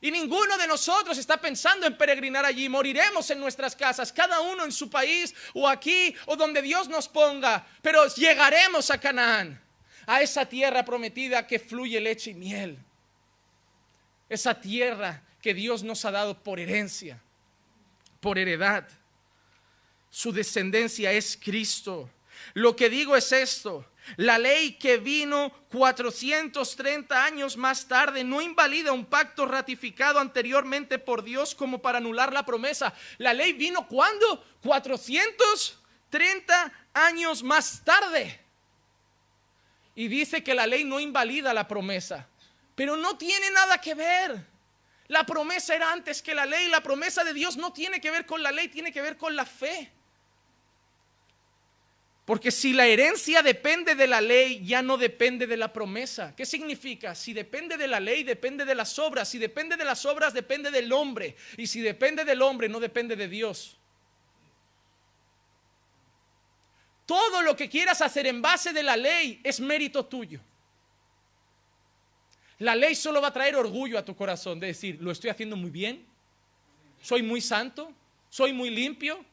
Y 0.00 0.10
ninguno 0.10 0.56
de 0.56 0.68
nosotros 0.68 1.18
está 1.18 1.40
pensando 1.40 1.86
en 1.86 1.96
peregrinar 1.96 2.44
allí. 2.44 2.68
Moriremos 2.68 3.28
en 3.30 3.40
nuestras 3.40 3.74
casas, 3.74 4.12
cada 4.12 4.40
uno 4.40 4.64
en 4.64 4.70
su 4.70 4.88
país 4.88 5.34
o 5.54 5.68
aquí 5.68 6.14
o 6.26 6.36
donde 6.36 6.62
Dios 6.62 6.88
nos 6.88 7.08
ponga. 7.08 7.66
Pero 7.82 8.06
llegaremos 8.14 8.90
a 8.90 9.00
Canaán, 9.00 9.60
a 10.06 10.22
esa 10.22 10.46
tierra 10.46 10.84
prometida 10.84 11.46
que 11.46 11.58
fluye 11.58 12.00
leche 12.00 12.30
y 12.30 12.34
miel. 12.34 12.78
Esa 14.28 14.60
tierra 14.60 15.22
que 15.42 15.52
Dios 15.52 15.82
nos 15.82 16.04
ha 16.04 16.12
dado 16.12 16.38
por 16.42 16.60
herencia, 16.60 17.20
por 18.20 18.38
heredad. 18.38 18.88
Su 20.10 20.32
descendencia 20.32 21.10
es 21.12 21.36
Cristo. 21.42 22.08
Lo 22.54 22.76
que 22.76 22.88
digo 22.88 23.16
es 23.16 23.32
esto, 23.32 23.84
la 24.16 24.38
ley 24.38 24.72
que 24.72 24.98
vino 24.98 25.52
430 25.70 27.24
años 27.24 27.56
más 27.56 27.88
tarde 27.88 28.24
no 28.24 28.40
invalida 28.40 28.92
un 28.92 29.04
pacto 29.04 29.46
ratificado 29.46 30.18
anteriormente 30.18 30.98
por 30.98 31.22
Dios 31.22 31.54
como 31.54 31.80
para 31.80 31.98
anular 31.98 32.32
la 32.32 32.44
promesa. 32.44 32.94
La 33.18 33.34
ley 33.34 33.52
vino 33.52 33.86
cuando? 33.86 34.44
430 34.62 36.72
años 36.94 37.42
más 37.42 37.82
tarde. 37.84 38.40
Y 39.94 40.08
dice 40.08 40.42
que 40.42 40.54
la 40.54 40.66
ley 40.66 40.84
no 40.84 41.00
invalida 41.00 41.52
la 41.52 41.68
promesa, 41.68 42.26
pero 42.74 42.96
no 42.96 43.18
tiene 43.18 43.50
nada 43.50 43.78
que 43.80 43.94
ver. 43.94 44.46
La 45.08 45.24
promesa 45.24 45.74
era 45.74 45.92
antes 45.92 46.22
que 46.22 46.34
la 46.34 46.46
ley. 46.46 46.68
La 46.68 46.82
promesa 46.82 47.24
de 47.24 47.32
Dios 47.32 47.56
no 47.56 47.72
tiene 47.72 48.00
que 48.00 48.10
ver 48.10 48.26
con 48.26 48.42
la 48.42 48.52
ley, 48.52 48.68
tiene 48.68 48.92
que 48.92 49.02
ver 49.02 49.16
con 49.16 49.34
la 49.34 49.46
fe. 49.46 49.90
Porque 52.28 52.50
si 52.50 52.74
la 52.74 52.86
herencia 52.86 53.40
depende 53.40 53.94
de 53.94 54.06
la 54.06 54.20
ley, 54.20 54.62
ya 54.62 54.82
no 54.82 54.98
depende 54.98 55.46
de 55.46 55.56
la 55.56 55.72
promesa. 55.72 56.36
¿Qué 56.36 56.44
significa? 56.44 57.14
Si 57.14 57.32
depende 57.32 57.78
de 57.78 57.88
la 57.88 58.00
ley, 58.00 58.22
depende 58.22 58.66
de 58.66 58.74
las 58.74 58.98
obras. 58.98 59.30
Si 59.30 59.38
depende 59.38 59.78
de 59.78 59.84
las 59.86 60.04
obras, 60.04 60.34
depende 60.34 60.70
del 60.70 60.92
hombre. 60.92 61.36
Y 61.56 61.66
si 61.66 61.80
depende 61.80 62.26
del 62.26 62.42
hombre, 62.42 62.68
no 62.68 62.80
depende 62.80 63.16
de 63.16 63.28
Dios. 63.28 63.78
Todo 67.06 67.40
lo 67.40 67.56
que 67.56 67.66
quieras 67.66 68.02
hacer 68.02 68.26
en 68.26 68.42
base 68.42 68.74
de 68.74 68.82
la 68.82 68.98
ley 68.98 69.40
es 69.42 69.58
mérito 69.58 70.04
tuyo. 70.04 70.38
La 72.58 72.76
ley 72.76 72.94
solo 72.94 73.22
va 73.22 73.28
a 73.28 73.32
traer 73.32 73.56
orgullo 73.56 73.98
a 73.98 74.04
tu 74.04 74.14
corazón 74.14 74.60
de 74.60 74.66
decir, 74.66 74.98
lo 75.00 75.12
estoy 75.12 75.30
haciendo 75.30 75.56
muy 75.56 75.70
bien, 75.70 76.04
Soy 77.00 77.22
muy 77.22 77.40
santo, 77.40 77.90
soy 78.28 78.52
muy 78.52 78.68
limpio, 78.68 79.24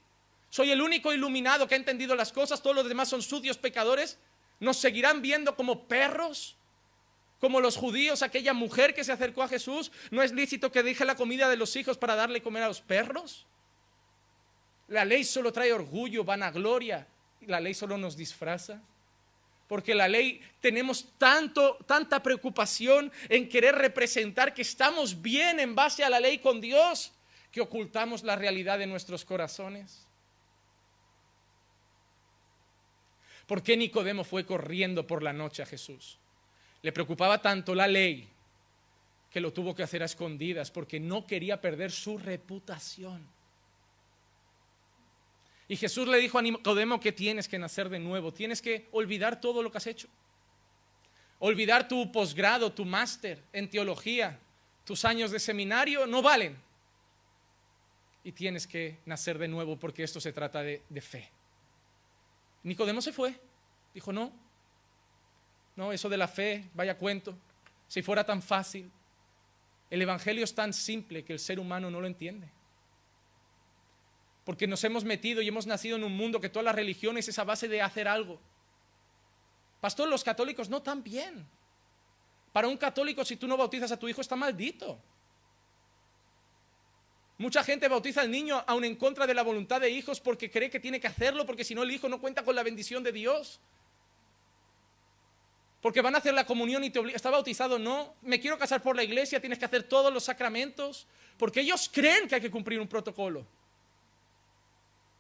soy 0.56 0.72
el 0.72 0.82
único 0.82 1.12
iluminado 1.12 1.68
que 1.68 1.76
ha 1.76 1.78
entendido 1.78 2.16
las 2.16 2.32
cosas, 2.32 2.62
todos 2.62 2.78
los 2.78 2.88
demás 2.88 3.10
son 3.10 3.22
sucios 3.22 3.58
pecadores. 3.58 4.18
¿Nos 4.62 4.78
seguirán 4.78 5.22
viendo 5.22 5.54
como 5.58 5.86
perros? 5.86 6.56
Como 7.42 7.60
los 7.60 7.76
judíos, 7.76 8.22
aquella 8.22 8.54
mujer 8.54 8.94
que 8.94 9.04
se 9.04 9.12
acercó 9.12 9.44
a 9.44 9.50
Jesús, 9.50 9.92
¿no 10.12 10.24
es 10.24 10.32
lícito 10.32 10.72
que 10.72 10.82
deje 10.82 11.04
la 11.04 11.18
comida 11.18 11.50
de 11.50 11.58
los 11.58 11.76
hijos 11.76 11.98
para 11.98 12.16
darle 12.16 12.42
comer 12.42 12.64
a 12.64 12.70
los 12.70 12.80
perros? 12.80 13.46
La 14.88 15.04
ley 15.04 15.26
solo 15.26 15.52
trae 15.52 15.74
orgullo, 15.74 16.24
vanagloria, 16.24 17.06
la 17.42 17.60
ley 17.60 17.74
solo 17.74 17.98
nos 17.98 18.16
disfraza. 18.16 18.82
Porque 19.68 19.94
la 19.94 20.08
ley 20.08 20.40
tenemos 20.62 21.06
tanto, 21.18 21.80
tanta 21.86 22.24
preocupación 22.24 23.12
en 23.28 23.50
querer 23.50 23.76
representar 23.76 24.54
que 24.54 24.62
estamos 24.62 25.22
bien 25.22 25.60
en 25.60 25.76
base 25.76 26.06
a 26.06 26.10
la 26.10 26.22
ley 26.22 26.40
con 26.40 26.62
Dios, 26.62 27.12
que 27.52 27.60
ocultamos 27.60 28.24
la 28.24 28.38
realidad 28.38 28.80
de 28.80 28.88
nuestros 28.88 29.26
corazones. 29.26 30.05
¿Por 33.48 33.62
qué 33.62 33.78
Nicodemo 33.78 34.24
fue 34.24 34.46
corriendo 34.46 35.06
por 35.06 35.22
la 35.22 35.34
noche 35.34 35.62
a 35.62 35.66
Jesús? 35.66 36.18
Le 36.82 36.92
preocupaba 36.92 37.42
tanto 37.42 37.76
la 37.76 37.88
ley 37.88 38.28
que 39.30 39.42
lo 39.42 39.52
tuvo 39.52 39.76
que 39.76 39.84
hacer 39.84 40.02
a 40.02 40.06
escondidas 40.06 40.72
porque 40.72 41.00
no 41.00 41.28
quería 41.28 41.60
perder 41.60 41.92
su 41.92 42.18
reputación. 42.18 43.28
Y 45.68 45.76
Jesús 45.76 46.08
le 46.08 46.20
dijo 46.20 46.38
a 46.38 46.42
Nicodemo 46.42 47.00
que 47.00 47.12
tienes 47.12 47.48
que 47.48 47.60
nacer 47.60 47.90
de 47.90 48.00
nuevo, 48.00 48.32
tienes 48.34 48.62
que 48.62 48.88
olvidar 48.92 49.42
todo 49.42 49.64
lo 49.64 49.72
que 49.72 49.78
has 49.78 49.88
hecho. 49.88 50.08
Olvidar 51.40 51.88
tu 51.88 52.12
posgrado, 52.12 52.72
tu 52.72 52.86
máster 52.86 53.42
en 53.52 53.70
teología, 53.70 54.40
tus 54.86 55.06
años 55.06 55.32
de 55.32 55.40
seminario 55.40 56.08
no 56.08 56.22
valen. 56.22 56.56
Y 58.24 58.32
tienes 58.32 58.66
que 58.68 59.00
nacer 59.06 59.38
de 59.38 59.48
nuevo 59.48 59.78
porque 59.78 60.04
esto 60.04 60.20
se 60.20 60.32
trata 60.32 60.62
de, 60.62 60.82
de 60.88 61.02
fe. 61.02 61.30
Nicodemo 62.66 63.02
se 63.02 63.14
fue, 63.14 63.40
dijo, 63.94 64.12
no, 64.12 64.34
no, 65.76 65.94
eso 65.94 66.10
de 66.10 66.18
la 66.18 66.28
fe, 66.28 66.70
vaya 66.74 66.98
cuento, 66.98 67.38
si 67.88 68.02
fuera 68.02 68.26
tan 68.26 68.42
fácil. 68.42 68.92
El 69.90 70.02
Evangelio 70.02 70.44
es 70.44 70.54
tan 70.54 70.74
simple 70.74 71.24
que 71.24 71.34
el 71.34 71.40
ser 71.40 71.60
humano 71.60 71.90
no 71.90 72.02
lo 72.02 72.08
entiende 72.08 72.52
porque 74.46 74.68
nos 74.68 74.84
hemos 74.84 75.04
metido 75.04 75.42
y 75.42 75.48
hemos 75.48 75.66
nacido 75.66 75.98
en 75.98 76.04
un 76.04 76.16
mundo 76.16 76.40
que 76.40 76.50
todas 76.50 76.66
las 76.66 76.76
religiones 76.76 77.28
es 77.28 77.40
a 77.40 77.44
base 77.44 77.68
de 77.68 77.82
hacer 77.82 78.08
algo. 78.08 78.40
Pastor, 79.82 80.08
los 80.08 80.24
católicos 80.24 80.70
no 80.70 80.84
tan 80.84 81.04
bien. 81.04 81.48
Para 82.54 82.68
un 82.68 82.78
católico, 82.78 83.26
si 83.26 83.38
tú 83.38 83.48
no 83.48 83.58
bautizas 83.58 83.92
a 83.92 83.98
tu 83.98 84.08
hijo, 84.08 84.22
está 84.22 84.36
maldito. 84.36 85.00
Mucha 87.38 87.64
gente 87.64 87.88
bautiza 87.90 88.22
al 88.22 88.32
niño 88.32 88.64
aún 88.66 88.86
en 88.86 88.96
contra 88.96 89.28
de 89.28 89.34
la 89.34 89.44
voluntad 89.44 89.82
de 89.82 89.90
hijos 89.90 90.22
porque 90.22 90.50
cree 90.50 90.70
que 90.70 90.80
tiene 90.80 91.02
que 91.02 91.08
hacerlo, 91.08 91.46
porque 91.46 91.66
si 91.66 91.76
no 91.76 91.84
el 91.84 91.92
hijo 91.92 92.08
no 92.08 92.22
cuenta 92.22 92.44
con 92.44 92.56
la 92.56 92.64
bendición 92.64 93.04
de 93.04 93.12
Dios. 93.12 93.60
Porque 95.82 96.02
van 96.02 96.16
a 96.16 96.20
hacer 96.20 96.34
la 96.34 96.46
comunión 96.46 96.84
y 96.84 96.90
te 96.90 97.00
obligan, 97.00 97.18
está 97.18 97.30
bautizado, 97.30 97.78
no, 97.78 98.16
me 98.22 98.40
quiero 98.40 98.58
casar 98.58 98.82
por 98.82 98.96
la 98.96 99.04
iglesia, 99.04 99.42
tienes 99.42 99.60
que 99.60 99.66
hacer 99.66 99.84
todos 99.84 100.14
los 100.14 100.24
sacramentos, 100.24 101.08
porque 101.38 101.60
ellos 101.60 101.90
creen 101.94 102.28
que 102.28 102.36
hay 102.36 102.42
que 102.42 102.50
cumplir 102.50 102.80
un 102.80 102.88
protocolo. 102.88 103.46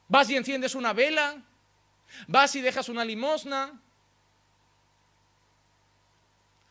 Vas 0.07 0.29
y 0.29 0.37
enciendes 0.37 0.73
una 0.73 0.93
vela, 0.93 1.43
vas 2.27 2.55
y 2.55 2.61
dejas 2.61 2.87
una 2.87 3.03
limosna. 3.03 3.79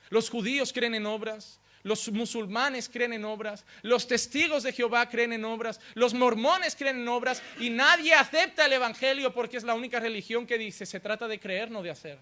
Los 0.09 0.31
judíos 0.31 0.73
creen 0.73 0.95
en 0.95 1.07
obras, 1.07 1.61
los 1.85 2.11
musulmanes 2.11 2.89
creen 2.89 3.13
en 3.13 3.25
obras, 3.25 3.65
los 3.83 4.09
testigos 4.09 4.63
de 4.63 4.73
Jehová 4.73 5.09
creen 5.09 5.35
en 5.35 5.45
obras, 5.45 5.81
los 5.93 6.15
mormones 6.15 6.75
creen 6.75 6.99
en 7.01 7.09
obras 7.09 7.43
y 7.61 7.69
nadie 7.69 8.15
acepta 8.15 8.65
el 8.65 8.73
Evangelio 8.73 9.33
porque 9.33 9.59
es 9.59 9.65
la 9.65 9.75
única 9.75 10.01
religión 10.01 10.47
que 10.47 10.59
dice, 10.59 10.87
se 10.87 10.99
trata 10.99 11.29
de 11.29 11.39
creer, 11.39 11.71
no 11.71 11.83
de 11.83 11.91
hacer. 11.91 12.19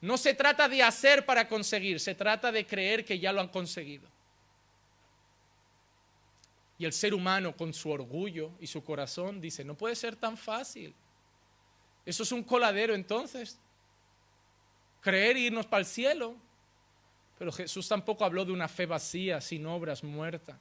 No 0.00 0.16
se 0.16 0.32
trata 0.32 0.66
de 0.66 0.82
hacer 0.82 1.26
para 1.26 1.46
conseguir, 1.46 2.00
se 2.00 2.14
trata 2.14 2.50
de 2.50 2.66
creer 2.66 3.04
que 3.04 3.18
ya 3.18 3.32
lo 3.32 3.42
han 3.42 3.48
conseguido. 3.48 4.08
Y 6.78 6.86
el 6.86 6.94
ser 6.94 7.12
humano 7.12 7.54
con 7.54 7.74
su 7.74 7.90
orgullo 7.90 8.52
y 8.60 8.66
su 8.66 8.82
corazón 8.82 9.42
dice, 9.42 9.62
no 9.62 9.74
puede 9.74 9.94
ser 9.94 10.16
tan 10.16 10.38
fácil. 10.38 10.94
Eso 12.06 12.22
es 12.22 12.32
un 12.32 12.44
coladero 12.44 12.94
entonces. 12.94 13.58
Creer 15.02 15.36
e 15.36 15.40
irnos 15.40 15.66
para 15.66 15.80
el 15.80 15.86
cielo. 15.86 16.36
Pero 17.38 17.52
Jesús 17.52 17.86
tampoco 17.88 18.24
habló 18.24 18.44
de 18.44 18.52
una 18.52 18.68
fe 18.68 18.86
vacía, 18.86 19.40
sin 19.40 19.64
obras, 19.66 20.02
muerta. 20.02 20.58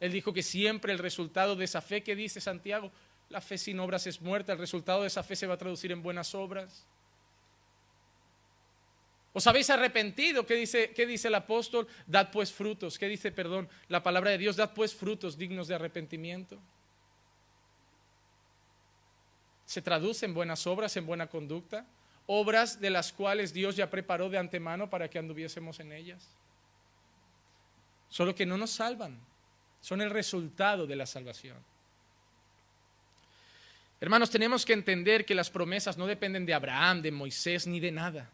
Él 0.00 0.12
dijo 0.12 0.32
que 0.32 0.42
siempre 0.42 0.92
el 0.92 0.98
resultado 0.98 1.54
de 1.54 1.64
esa 1.64 1.80
fe 1.80 2.02
que 2.02 2.16
dice 2.16 2.40
Santiago, 2.40 2.90
la 3.28 3.40
fe 3.40 3.56
sin 3.56 3.78
obras 3.78 4.06
es 4.06 4.20
muerta, 4.20 4.52
el 4.52 4.58
resultado 4.58 5.02
de 5.02 5.06
esa 5.06 5.22
fe 5.22 5.36
se 5.36 5.46
va 5.46 5.54
a 5.54 5.58
traducir 5.58 5.92
en 5.92 6.02
buenas 6.02 6.34
obras. 6.34 6.84
¿Os 9.32 9.46
habéis 9.46 9.70
arrepentido? 9.70 10.44
¿Qué 10.44 10.54
dice, 10.54 10.92
¿Qué 10.92 11.06
dice 11.06 11.28
el 11.28 11.34
apóstol? 11.36 11.86
Dad 12.06 12.30
pues 12.32 12.52
frutos. 12.52 12.98
¿Qué 12.98 13.06
dice, 13.06 13.30
perdón, 13.30 13.68
la 13.86 14.02
palabra 14.02 14.32
de 14.32 14.38
Dios? 14.38 14.56
Dad 14.56 14.72
pues 14.74 14.92
frutos 14.92 15.38
dignos 15.38 15.68
de 15.68 15.76
arrepentimiento. 15.76 16.58
Se 19.64 19.80
traduce 19.80 20.26
en 20.26 20.34
buenas 20.34 20.66
obras, 20.66 20.96
en 20.96 21.06
buena 21.06 21.28
conducta, 21.28 21.86
obras 22.32 22.80
de 22.80 22.90
las 22.90 23.12
cuales 23.12 23.52
Dios 23.52 23.74
ya 23.74 23.90
preparó 23.90 24.30
de 24.30 24.38
antemano 24.38 24.88
para 24.88 25.10
que 25.10 25.18
anduviésemos 25.18 25.80
en 25.80 25.90
ellas. 25.90 26.28
Solo 28.08 28.36
que 28.36 28.46
no 28.46 28.56
nos 28.56 28.70
salvan, 28.70 29.18
son 29.80 30.00
el 30.00 30.10
resultado 30.10 30.86
de 30.86 30.94
la 30.94 31.06
salvación. 31.06 31.56
Hermanos, 34.00 34.30
tenemos 34.30 34.64
que 34.64 34.74
entender 34.74 35.26
que 35.26 35.34
las 35.34 35.50
promesas 35.50 35.98
no 35.98 36.06
dependen 36.06 36.46
de 36.46 36.54
Abraham, 36.54 37.02
de 37.02 37.10
Moisés, 37.10 37.66
ni 37.66 37.80
de 37.80 37.90
nada. 37.90 38.30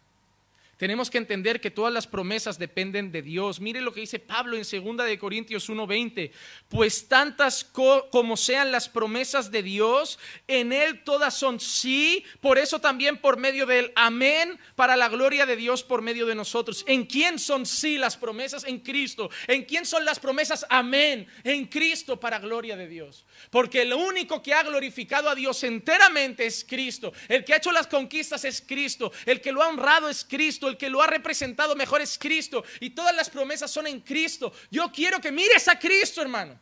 Tenemos 0.77 1.09
que 1.09 1.19
entender 1.19 1.61
que 1.61 1.71
todas 1.71 1.93
las 1.93 2.07
promesas 2.07 2.59
dependen 2.59 3.11
de 3.11 3.23
Dios. 3.23 3.61
Mire 3.61 3.81
lo 3.81 3.95
que 3.95 4.01
dice 4.01 4.19
Pablo 4.19 4.57
en 4.57 4.62
2 4.62 5.07
de 5.07 5.19
Corintios 5.19 5.69
1:20, 5.71 6.33
pues 6.69 7.09
tantas 7.09 7.65
como 7.65 8.37
sean 8.37 8.71
las 8.71 8.89
promesas 8.89 9.51
de 9.51 9.62
Dios, 9.62 10.19
en 10.47 10.73
él 10.73 11.03
todas 11.03 11.35
son 11.35 11.61
sí, 11.61 12.25
por 12.41 12.59
eso 12.59 12.79
también 12.79 13.17
por 13.17 13.39
medio 13.39 13.65
del 13.65 13.91
amén 13.97 14.59
para 14.75 14.97
la 14.97 15.09
gloria 15.09 15.47
de 15.47 15.57
Dios 15.57 15.83
por 15.83 16.03
medio 16.03 16.27
de 16.27 16.35
nosotros. 16.35 16.85
¿En 16.87 17.07
quién 17.07 17.39
son 17.39 17.65
sí 17.65 17.97
las 17.97 18.17
promesas? 18.17 18.65
En 18.65 18.81
Cristo. 18.81 19.31
¿En 19.47 19.65
quién 19.65 19.87
son 19.87 20.05
las 20.05 20.19
promesas? 20.19 20.67
Amén, 20.69 21.27
en 21.43 21.67
Cristo 21.67 22.21
para 22.21 22.39
gloria 22.39 22.77
de 22.77 22.87
Dios. 22.87 23.25
Porque 23.51 23.83
el 23.83 23.95
único 23.95 24.43
que 24.43 24.53
ha 24.53 24.62
glorificado 24.62 25.31
a 25.31 25.35
Dios 25.35 25.62
enteramente 25.65 26.45
es 26.45 26.65
Cristo. 26.69 27.12
El 27.29 27.45
que 27.45 27.55
ha 27.55 27.57
hecho 27.57 27.73
las 27.73 27.87
conquistas 27.87 28.45
es 28.45 28.61
Cristo. 28.61 29.11
El 29.25 29.41
que 29.41 29.53
lo 29.53 29.62
ha 29.62 29.69
honrado 29.69 30.09
es 30.09 30.25
Cristo 30.25 30.66
el 30.69 30.77
que 30.77 30.91
lo 30.91 31.03
ha 31.03 31.07
representado 31.07 31.75
mejor 31.77 32.01
es 32.01 32.19
Cristo 32.19 32.65
y 32.81 32.91
todas 32.91 33.15
las 33.15 33.31
promesas 33.31 33.71
son 33.71 33.87
en 33.87 34.01
Cristo. 34.01 34.53
Yo 34.71 34.91
quiero 34.93 35.21
que 35.21 35.33
mires 35.33 35.69
a 35.69 35.79
Cristo, 35.79 36.23
hermano. 36.23 36.59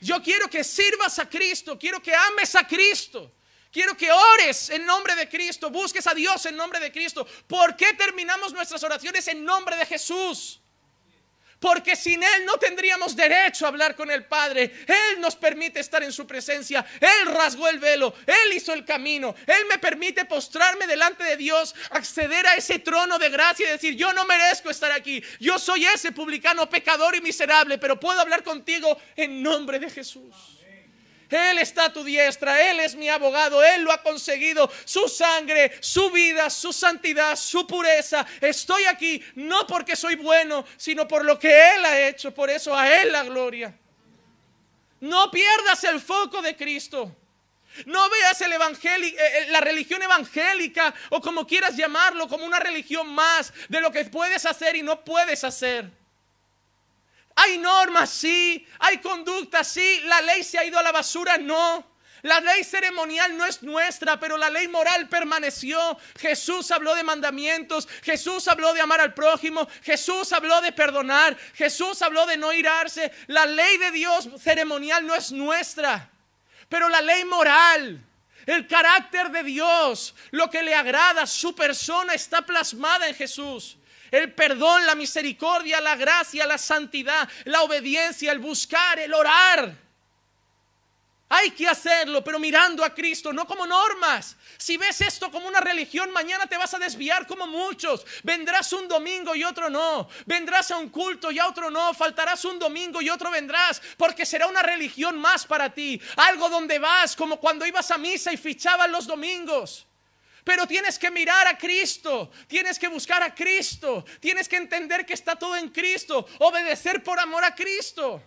Yo 0.00 0.22
quiero 0.22 0.48
que 0.48 0.64
sirvas 0.64 1.18
a 1.18 1.28
Cristo, 1.28 1.78
quiero 1.78 2.02
que 2.02 2.14
ames 2.14 2.54
a 2.56 2.66
Cristo. 2.66 3.32
Quiero 3.72 3.96
que 3.96 4.12
ores 4.12 4.68
en 4.68 4.84
nombre 4.84 5.14
de 5.14 5.28
Cristo, 5.28 5.70
busques 5.70 6.06
a 6.06 6.12
Dios 6.12 6.44
en 6.44 6.56
nombre 6.56 6.78
de 6.78 6.92
Cristo. 6.92 7.26
¿Por 7.46 7.74
qué 7.74 7.94
terminamos 7.94 8.52
nuestras 8.52 8.82
oraciones 8.82 9.26
en 9.28 9.44
nombre 9.44 9.76
de 9.76 9.86
Jesús? 9.86 10.61
Porque 11.62 11.94
sin 11.94 12.20
Él 12.22 12.44
no 12.44 12.58
tendríamos 12.58 13.14
derecho 13.14 13.64
a 13.64 13.68
hablar 13.68 13.94
con 13.94 14.10
el 14.10 14.24
Padre. 14.24 14.64
Él 14.84 15.20
nos 15.20 15.36
permite 15.36 15.78
estar 15.78 16.02
en 16.02 16.12
su 16.12 16.26
presencia. 16.26 16.84
Él 17.00 17.32
rasgó 17.32 17.68
el 17.68 17.78
velo, 17.78 18.12
Él 18.26 18.52
hizo 18.54 18.74
el 18.74 18.84
camino. 18.84 19.34
Él 19.46 19.64
me 19.70 19.78
permite 19.78 20.24
postrarme 20.24 20.88
delante 20.88 21.22
de 21.22 21.36
Dios, 21.36 21.72
acceder 21.90 22.44
a 22.48 22.56
ese 22.56 22.80
trono 22.80 23.16
de 23.16 23.30
gracia 23.30 23.68
y 23.68 23.70
decir, 23.70 23.94
yo 23.94 24.12
no 24.12 24.24
merezco 24.24 24.70
estar 24.70 24.90
aquí. 24.90 25.22
Yo 25.38 25.56
soy 25.58 25.86
ese 25.86 26.10
publicano 26.10 26.68
pecador 26.68 27.14
y 27.14 27.20
miserable, 27.20 27.78
pero 27.78 27.98
puedo 27.98 28.20
hablar 28.20 28.42
contigo 28.42 28.98
en 29.14 29.40
nombre 29.40 29.78
de 29.78 29.88
Jesús. 29.88 30.61
Él 31.32 31.58
está 31.58 31.86
a 31.86 31.92
tu 31.92 32.04
diestra, 32.04 32.70
Él 32.70 32.80
es 32.80 32.94
mi 32.94 33.08
abogado, 33.08 33.62
Él 33.62 33.82
lo 33.82 33.92
ha 33.92 34.02
conseguido, 34.02 34.70
su 34.84 35.08
sangre, 35.08 35.72
su 35.80 36.10
vida, 36.10 36.50
su 36.50 36.72
santidad, 36.72 37.36
su 37.36 37.66
pureza. 37.66 38.26
Estoy 38.40 38.84
aquí 38.84 39.22
no 39.34 39.66
porque 39.66 39.96
soy 39.96 40.16
bueno, 40.16 40.64
sino 40.76 41.08
por 41.08 41.24
lo 41.24 41.38
que 41.38 41.74
Él 41.74 41.84
ha 41.84 42.08
hecho, 42.08 42.32
por 42.32 42.50
eso 42.50 42.76
a 42.76 43.00
Él 43.00 43.12
la 43.12 43.24
gloria. 43.24 43.74
No 45.00 45.30
pierdas 45.30 45.82
el 45.84 46.00
foco 46.00 46.42
de 46.42 46.56
Cristo. 46.56 47.16
No 47.86 48.08
veas 48.10 48.40
el 48.42 48.52
eh, 48.52 49.16
eh, 49.16 49.46
la 49.48 49.60
religión 49.60 50.02
evangélica 50.02 50.94
o 51.08 51.20
como 51.20 51.46
quieras 51.46 51.76
llamarlo, 51.76 52.28
como 52.28 52.44
una 52.44 52.60
religión 52.60 53.08
más 53.08 53.52
de 53.68 53.80
lo 53.80 53.90
que 53.90 54.04
puedes 54.04 54.44
hacer 54.44 54.76
y 54.76 54.82
no 54.82 55.02
puedes 55.02 55.42
hacer. 55.42 56.01
Hay 57.36 57.58
normas, 57.58 58.10
sí. 58.10 58.66
Hay 58.78 58.98
conductas, 58.98 59.68
sí. 59.68 60.00
La 60.04 60.20
ley 60.20 60.42
se 60.42 60.58
ha 60.58 60.64
ido 60.64 60.78
a 60.78 60.82
la 60.82 60.92
basura, 60.92 61.38
no. 61.38 61.92
La 62.22 62.38
ley 62.38 62.62
ceremonial 62.62 63.36
no 63.36 63.44
es 63.44 63.64
nuestra, 63.64 64.18
pero 64.20 64.38
la 64.38 64.48
ley 64.48 64.68
moral 64.68 65.08
permaneció. 65.08 65.98
Jesús 66.20 66.70
habló 66.70 66.94
de 66.94 67.02
mandamientos, 67.02 67.88
Jesús 68.02 68.46
habló 68.46 68.72
de 68.74 68.80
amar 68.80 69.00
al 69.00 69.12
prójimo, 69.12 69.68
Jesús 69.82 70.32
habló 70.32 70.60
de 70.60 70.70
perdonar, 70.70 71.36
Jesús 71.54 72.00
habló 72.00 72.24
de 72.26 72.36
no 72.36 72.52
irarse. 72.52 73.10
La 73.26 73.44
ley 73.44 73.76
de 73.76 73.90
Dios 73.90 74.28
ceremonial 74.40 75.04
no 75.04 75.16
es 75.16 75.32
nuestra, 75.32 76.10
pero 76.68 76.88
la 76.88 77.02
ley 77.02 77.24
moral, 77.24 78.00
el 78.46 78.68
carácter 78.68 79.30
de 79.32 79.42
Dios, 79.42 80.14
lo 80.30 80.48
que 80.48 80.62
le 80.62 80.76
agrada, 80.76 81.26
su 81.26 81.56
persona 81.56 82.14
está 82.14 82.42
plasmada 82.42 83.08
en 83.08 83.16
Jesús 83.16 83.78
el 84.12 84.32
perdón, 84.34 84.86
la 84.86 84.94
misericordia, 84.94 85.80
la 85.80 85.96
gracia, 85.96 86.46
la 86.46 86.58
santidad, 86.58 87.28
la 87.44 87.62
obediencia, 87.62 88.30
el 88.30 88.38
buscar, 88.38 88.98
el 88.98 89.12
orar. 89.14 89.82
Hay 91.34 91.52
que 91.52 91.66
hacerlo, 91.66 92.22
pero 92.22 92.38
mirando 92.38 92.84
a 92.84 92.94
Cristo, 92.94 93.32
no 93.32 93.46
como 93.46 93.66
normas. 93.66 94.36
Si 94.58 94.76
ves 94.76 95.00
esto 95.00 95.30
como 95.30 95.48
una 95.48 95.60
religión, 95.60 96.10
mañana 96.12 96.46
te 96.46 96.58
vas 96.58 96.74
a 96.74 96.78
desviar 96.78 97.26
como 97.26 97.46
muchos. 97.46 98.04
Vendrás 98.22 98.70
un 98.74 98.86
domingo 98.86 99.34
y 99.34 99.42
otro 99.42 99.70
no. 99.70 100.10
Vendrás 100.26 100.70
a 100.72 100.76
un 100.76 100.90
culto 100.90 101.32
y 101.32 101.38
a 101.38 101.48
otro 101.48 101.70
no. 101.70 101.94
Faltarás 101.94 102.44
un 102.44 102.58
domingo 102.58 103.00
y 103.00 103.08
otro 103.08 103.30
vendrás, 103.30 103.80
porque 103.96 104.26
será 104.26 104.46
una 104.46 104.62
religión 104.62 105.18
más 105.18 105.46
para 105.46 105.72
ti. 105.72 105.98
Algo 106.16 106.50
donde 106.50 106.78
vas, 106.78 107.16
como 107.16 107.40
cuando 107.40 107.64
ibas 107.64 107.90
a 107.90 107.96
misa 107.96 108.30
y 108.30 108.36
fichabas 108.36 108.90
los 108.90 109.06
domingos. 109.06 109.86
Pero 110.44 110.66
tienes 110.66 110.98
que 110.98 111.10
mirar 111.10 111.46
a 111.46 111.56
Cristo, 111.56 112.30
tienes 112.48 112.78
que 112.78 112.88
buscar 112.88 113.22
a 113.22 113.32
Cristo, 113.32 114.04
tienes 114.18 114.48
que 114.48 114.56
entender 114.56 115.06
que 115.06 115.14
está 115.14 115.36
todo 115.36 115.56
en 115.56 115.68
Cristo, 115.68 116.26
obedecer 116.40 117.02
por 117.02 117.20
amor 117.20 117.44
a 117.44 117.54
Cristo. 117.54 118.20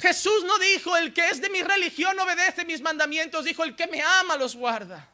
Jesús 0.00 0.42
no 0.44 0.58
dijo, 0.58 0.96
el 0.96 1.14
que 1.14 1.28
es 1.28 1.40
de 1.40 1.48
mi 1.48 1.62
religión 1.62 2.18
obedece 2.18 2.64
mis 2.64 2.80
mandamientos, 2.80 3.44
dijo, 3.44 3.62
el 3.62 3.76
que 3.76 3.86
me 3.86 4.02
ama 4.02 4.36
los 4.36 4.56
guarda. 4.56 5.08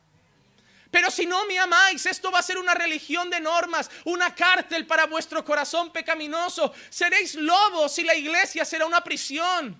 Pero 0.90 1.10
si 1.10 1.26
no 1.26 1.44
me 1.44 1.58
amáis, 1.58 2.06
esto 2.06 2.30
va 2.30 2.38
a 2.38 2.42
ser 2.42 2.56
una 2.56 2.72
religión 2.72 3.28
de 3.28 3.40
normas, 3.40 3.90
una 4.04 4.34
cárcel 4.34 4.86
para 4.86 5.04
vuestro 5.04 5.44
corazón 5.44 5.92
pecaminoso. 5.92 6.72
Seréis 6.88 7.34
lobos 7.34 7.98
y 7.98 8.04
la 8.04 8.14
iglesia 8.14 8.64
será 8.64 8.86
una 8.86 9.04
prisión. 9.04 9.78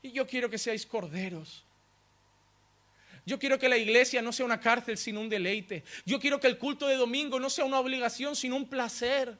Y 0.00 0.12
yo 0.12 0.26
quiero 0.26 0.48
que 0.48 0.56
seáis 0.56 0.86
corderos. 0.86 1.65
Yo 3.26 3.40
quiero 3.40 3.58
que 3.58 3.68
la 3.68 3.76
iglesia 3.76 4.22
no 4.22 4.32
sea 4.32 4.46
una 4.46 4.60
cárcel, 4.60 4.96
sino 4.96 5.20
un 5.20 5.28
deleite. 5.28 5.82
Yo 6.04 6.20
quiero 6.20 6.38
que 6.38 6.46
el 6.46 6.58
culto 6.58 6.86
de 6.86 6.94
domingo 6.94 7.40
no 7.40 7.50
sea 7.50 7.64
una 7.64 7.80
obligación, 7.80 8.36
sino 8.36 8.54
un 8.54 8.68
placer. 8.68 9.36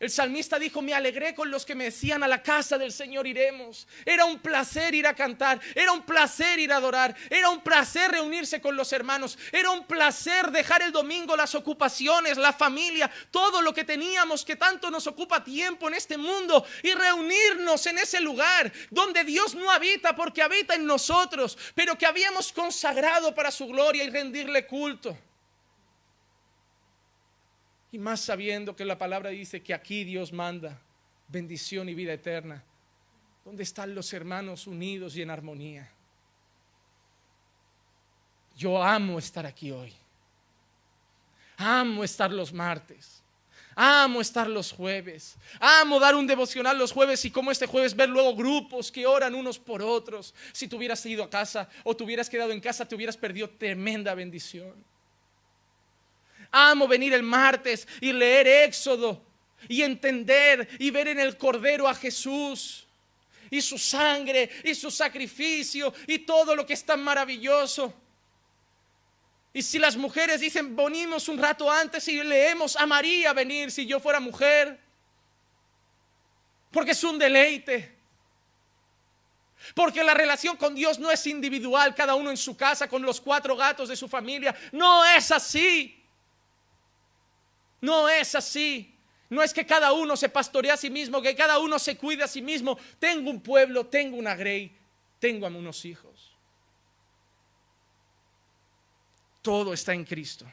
El 0.00 0.10
salmista 0.10 0.60
dijo, 0.60 0.80
me 0.80 0.94
alegré 0.94 1.34
con 1.34 1.50
los 1.50 1.66
que 1.66 1.74
me 1.74 1.84
decían, 1.84 2.22
a 2.22 2.28
la 2.28 2.40
casa 2.40 2.78
del 2.78 2.92
Señor 2.92 3.26
iremos. 3.26 3.88
Era 4.04 4.26
un 4.26 4.38
placer 4.38 4.94
ir 4.94 5.08
a 5.08 5.14
cantar, 5.14 5.60
era 5.74 5.90
un 5.90 6.02
placer 6.02 6.60
ir 6.60 6.72
a 6.72 6.76
adorar, 6.76 7.16
era 7.28 7.50
un 7.50 7.60
placer 7.60 8.12
reunirse 8.12 8.60
con 8.60 8.76
los 8.76 8.92
hermanos, 8.92 9.36
era 9.50 9.70
un 9.70 9.86
placer 9.86 10.52
dejar 10.52 10.82
el 10.82 10.92
domingo 10.92 11.36
las 11.36 11.56
ocupaciones, 11.56 12.36
la 12.36 12.52
familia, 12.52 13.10
todo 13.32 13.60
lo 13.60 13.74
que 13.74 13.82
teníamos 13.82 14.44
que 14.44 14.54
tanto 14.54 14.88
nos 14.88 15.08
ocupa 15.08 15.42
tiempo 15.42 15.88
en 15.88 15.94
este 15.94 16.16
mundo 16.16 16.64
y 16.84 16.92
reunirnos 16.92 17.84
en 17.86 17.98
ese 17.98 18.20
lugar 18.20 18.72
donde 18.90 19.24
Dios 19.24 19.56
no 19.56 19.68
habita 19.68 20.14
porque 20.14 20.42
habita 20.42 20.76
en 20.76 20.86
nosotros, 20.86 21.58
pero 21.74 21.98
que 21.98 22.06
habíamos 22.06 22.52
consagrado 22.52 23.34
para 23.34 23.50
su 23.50 23.66
gloria 23.66 24.04
y 24.04 24.10
rendirle 24.10 24.64
culto. 24.64 25.18
Y 27.90 27.98
más 27.98 28.20
sabiendo 28.20 28.76
que 28.76 28.84
la 28.84 28.98
palabra 28.98 29.30
dice 29.30 29.62
que 29.62 29.72
aquí 29.72 30.04
Dios 30.04 30.32
manda 30.32 30.78
bendición 31.28 31.88
y 31.88 31.94
vida 31.94 32.12
eterna. 32.12 32.62
¿Dónde 33.44 33.62
están 33.62 33.94
los 33.94 34.12
hermanos 34.12 34.66
unidos 34.66 35.16
y 35.16 35.22
en 35.22 35.30
armonía? 35.30 35.90
Yo 38.56 38.82
amo 38.82 39.18
estar 39.18 39.46
aquí 39.46 39.70
hoy. 39.70 39.92
Amo 41.56 42.04
estar 42.04 42.30
los 42.30 42.52
martes. 42.52 43.22
Amo 43.74 44.20
estar 44.20 44.48
los 44.48 44.72
jueves. 44.72 45.36
Amo 45.60 46.00
dar 46.00 46.16
un 46.16 46.26
devocional 46.26 46.76
los 46.76 46.92
jueves 46.92 47.24
y 47.24 47.30
como 47.30 47.52
este 47.52 47.66
jueves 47.66 47.94
ver 47.94 48.08
luego 48.08 48.34
grupos 48.34 48.90
que 48.90 49.06
oran 49.06 49.34
unos 49.34 49.58
por 49.58 49.80
otros. 49.80 50.34
Si 50.52 50.66
tú 50.66 50.76
hubieras 50.76 51.06
ido 51.06 51.22
a 51.22 51.30
casa 51.30 51.68
o 51.84 51.96
te 51.96 52.02
hubieras 52.02 52.28
quedado 52.28 52.50
en 52.50 52.60
casa, 52.60 52.86
te 52.86 52.96
hubieras 52.96 53.16
perdido 53.16 53.48
tremenda 53.48 54.14
bendición. 54.14 54.74
Amo 56.50 56.88
venir 56.88 57.12
el 57.12 57.22
martes 57.22 57.86
y 58.00 58.12
leer 58.12 58.46
Éxodo 58.46 59.22
y 59.68 59.82
entender 59.82 60.68
y 60.78 60.90
ver 60.90 61.08
en 61.08 61.20
el 61.20 61.36
Cordero 61.36 61.88
a 61.88 61.94
Jesús 61.94 62.86
y 63.50 63.60
su 63.60 63.78
sangre 63.78 64.50
y 64.64 64.74
su 64.74 64.90
sacrificio 64.90 65.92
y 66.06 66.20
todo 66.20 66.54
lo 66.54 66.66
que 66.66 66.74
es 66.74 66.84
tan 66.84 67.02
maravilloso. 67.02 67.94
Y 69.52 69.62
si 69.62 69.78
las 69.78 69.96
mujeres 69.96 70.40
dicen, 70.40 70.76
venimos 70.76 71.28
un 71.28 71.38
rato 71.38 71.70
antes 71.70 72.06
y 72.08 72.22
leemos, 72.22 72.76
amaría 72.76 73.32
venir 73.32 73.70
si 73.70 73.86
yo 73.86 73.98
fuera 73.98 74.20
mujer. 74.20 74.78
Porque 76.70 76.92
es 76.92 77.02
un 77.02 77.18
deleite. 77.18 77.96
Porque 79.74 80.04
la 80.04 80.14
relación 80.14 80.56
con 80.56 80.74
Dios 80.74 80.98
no 80.98 81.10
es 81.10 81.26
individual, 81.26 81.94
cada 81.94 82.14
uno 82.14 82.30
en 82.30 82.36
su 82.36 82.56
casa 82.56 82.88
con 82.88 83.02
los 83.02 83.20
cuatro 83.20 83.56
gatos 83.56 83.88
de 83.88 83.96
su 83.96 84.06
familia. 84.06 84.54
No 84.72 85.04
es 85.04 85.30
así. 85.32 85.97
No 87.80 88.08
es 88.08 88.34
así. 88.34 88.94
No 89.30 89.42
es 89.42 89.52
que 89.52 89.66
cada 89.66 89.92
uno 89.92 90.16
se 90.16 90.28
pastorea 90.28 90.74
a 90.74 90.76
sí 90.78 90.88
mismo, 90.88 91.20
que 91.20 91.34
cada 91.34 91.58
uno 91.58 91.78
se 91.78 91.98
cuide 91.98 92.24
a 92.24 92.28
sí 92.28 92.40
mismo. 92.40 92.78
Tengo 92.98 93.30
un 93.30 93.40
pueblo, 93.40 93.86
tengo 93.86 94.16
una 94.16 94.34
grey, 94.34 94.74
tengo 95.18 95.46
a 95.46 95.50
unos 95.50 95.84
hijos. 95.84 96.32
Todo 99.42 99.72
está 99.74 99.92
en 99.92 100.04
Cristo. 100.04 100.46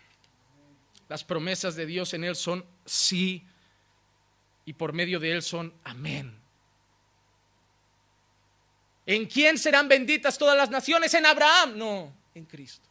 Las 1.08 1.24
promesas 1.24 1.76
de 1.76 1.86
Dios 1.86 2.14
en 2.14 2.24
Él 2.24 2.36
son 2.36 2.66
sí 2.86 3.46
y 4.66 4.74
por 4.74 4.92
medio 4.92 5.20
de 5.20 5.32
Él 5.32 5.42
son 5.42 5.74
amén. 5.84 6.38
¿En 9.06 9.26
quién 9.28 9.58
serán 9.58 9.88
benditas 9.88 10.38
todas 10.38 10.58
las 10.58 10.70
naciones? 10.70 11.14
En 11.14 11.26
Abraham. 11.26 11.78
No, 11.78 12.14
en 12.34 12.46
Cristo. 12.46 12.85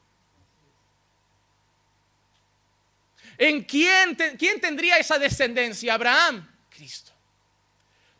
¿En 3.38 3.62
quién, 3.64 4.16
quién 4.38 4.60
tendría 4.60 4.98
esa 4.98 5.18
descendencia? 5.18 5.94
Abraham, 5.94 6.48
Cristo. 6.70 7.12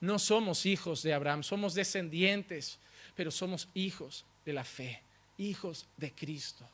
No 0.01 0.19
somos 0.19 0.67
hijos 0.67 1.03
de 1.03 1.15
Abraham, 1.15 1.43
somos 1.43 1.75
descendientes, 1.75 2.79
pero 3.15 3.31
somos 3.31 3.69
hijos 3.75 4.25
de 4.45 4.53
la 4.53 4.65
fe, 4.65 5.03
hijos 5.39 5.87
de 5.97 6.13
Cristo. 6.13 6.69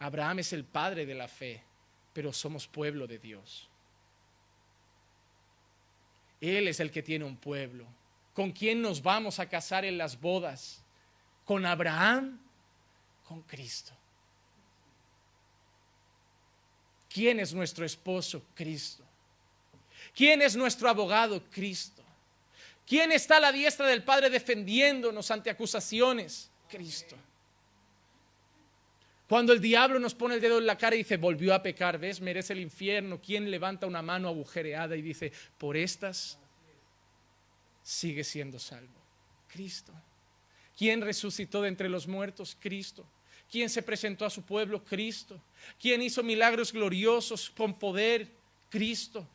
Abraham 0.00 0.40
es 0.40 0.52
el 0.52 0.64
padre 0.64 1.06
de 1.06 1.14
la 1.14 1.28
fe, 1.28 1.62
pero 2.12 2.32
somos 2.32 2.66
pueblo 2.66 3.06
de 3.06 3.18
Dios. 3.18 3.68
Él 6.40 6.68
es 6.68 6.80
el 6.80 6.90
que 6.90 7.02
tiene 7.02 7.24
un 7.24 7.36
pueblo. 7.36 7.86
¿Con 8.32 8.52
quién 8.52 8.80
nos 8.80 9.02
vamos 9.02 9.40
a 9.40 9.48
casar 9.48 9.84
en 9.84 9.98
las 9.98 10.20
bodas? 10.20 10.82
¿Con 11.44 11.66
Abraham? 11.66 12.40
Con 13.26 13.42
Cristo. 13.42 13.92
¿Quién 17.12 17.40
es 17.40 17.54
nuestro 17.54 17.84
esposo? 17.84 18.42
Cristo. 18.54 19.04
¿Quién 20.14 20.42
es 20.42 20.56
nuestro 20.56 20.88
abogado? 20.88 21.42
Cristo. 21.50 22.02
¿Quién 22.86 23.12
está 23.12 23.36
a 23.36 23.40
la 23.40 23.52
diestra 23.52 23.86
del 23.86 24.02
Padre 24.02 24.30
defendiéndonos 24.30 25.30
ante 25.30 25.50
acusaciones? 25.50 26.50
Cristo. 26.68 27.16
Cuando 29.28 29.52
el 29.52 29.60
diablo 29.60 29.98
nos 29.98 30.14
pone 30.14 30.36
el 30.36 30.40
dedo 30.40 30.58
en 30.58 30.66
la 30.66 30.78
cara 30.78 30.94
y 30.94 30.98
dice, 30.98 31.18
volvió 31.18 31.54
a 31.54 31.62
pecar, 31.62 31.98
¿ves? 31.98 32.20
Merece 32.20 32.54
el 32.54 32.60
infierno. 32.60 33.20
¿Quién 33.20 33.50
levanta 33.50 33.86
una 33.86 34.00
mano 34.00 34.28
agujereada 34.28 34.96
y 34.96 35.02
dice, 35.02 35.32
por 35.58 35.76
estas 35.76 36.38
sigue 37.82 38.24
siendo 38.24 38.58
salvo? 38.58 38.98
Cristo. 39.48 39.92
¿Quién 40.76 41.02
resucitó 41.02 41.60
de 41.60 41.68
entre 41.68 41.90
los 41.90 42.08
muertos? 42.08 42.56
Cristo. 42.58 43.04
¿Quién 43.50 43.70
se 43.70 43.82
presentó 43.82 44.26
a 44.26 44.30
su 44.30 44.42
pueblo? 44.42 44.84
Cristo. 44.84 45.40
¿Quién 45.80 46.02
hizo 46.02 46.22
milagros 46.22 46.72
gloriosos 46.72 47.50
con 47.50 47.78
poder? 47.78 48.28
Cristo. 48.68 49.26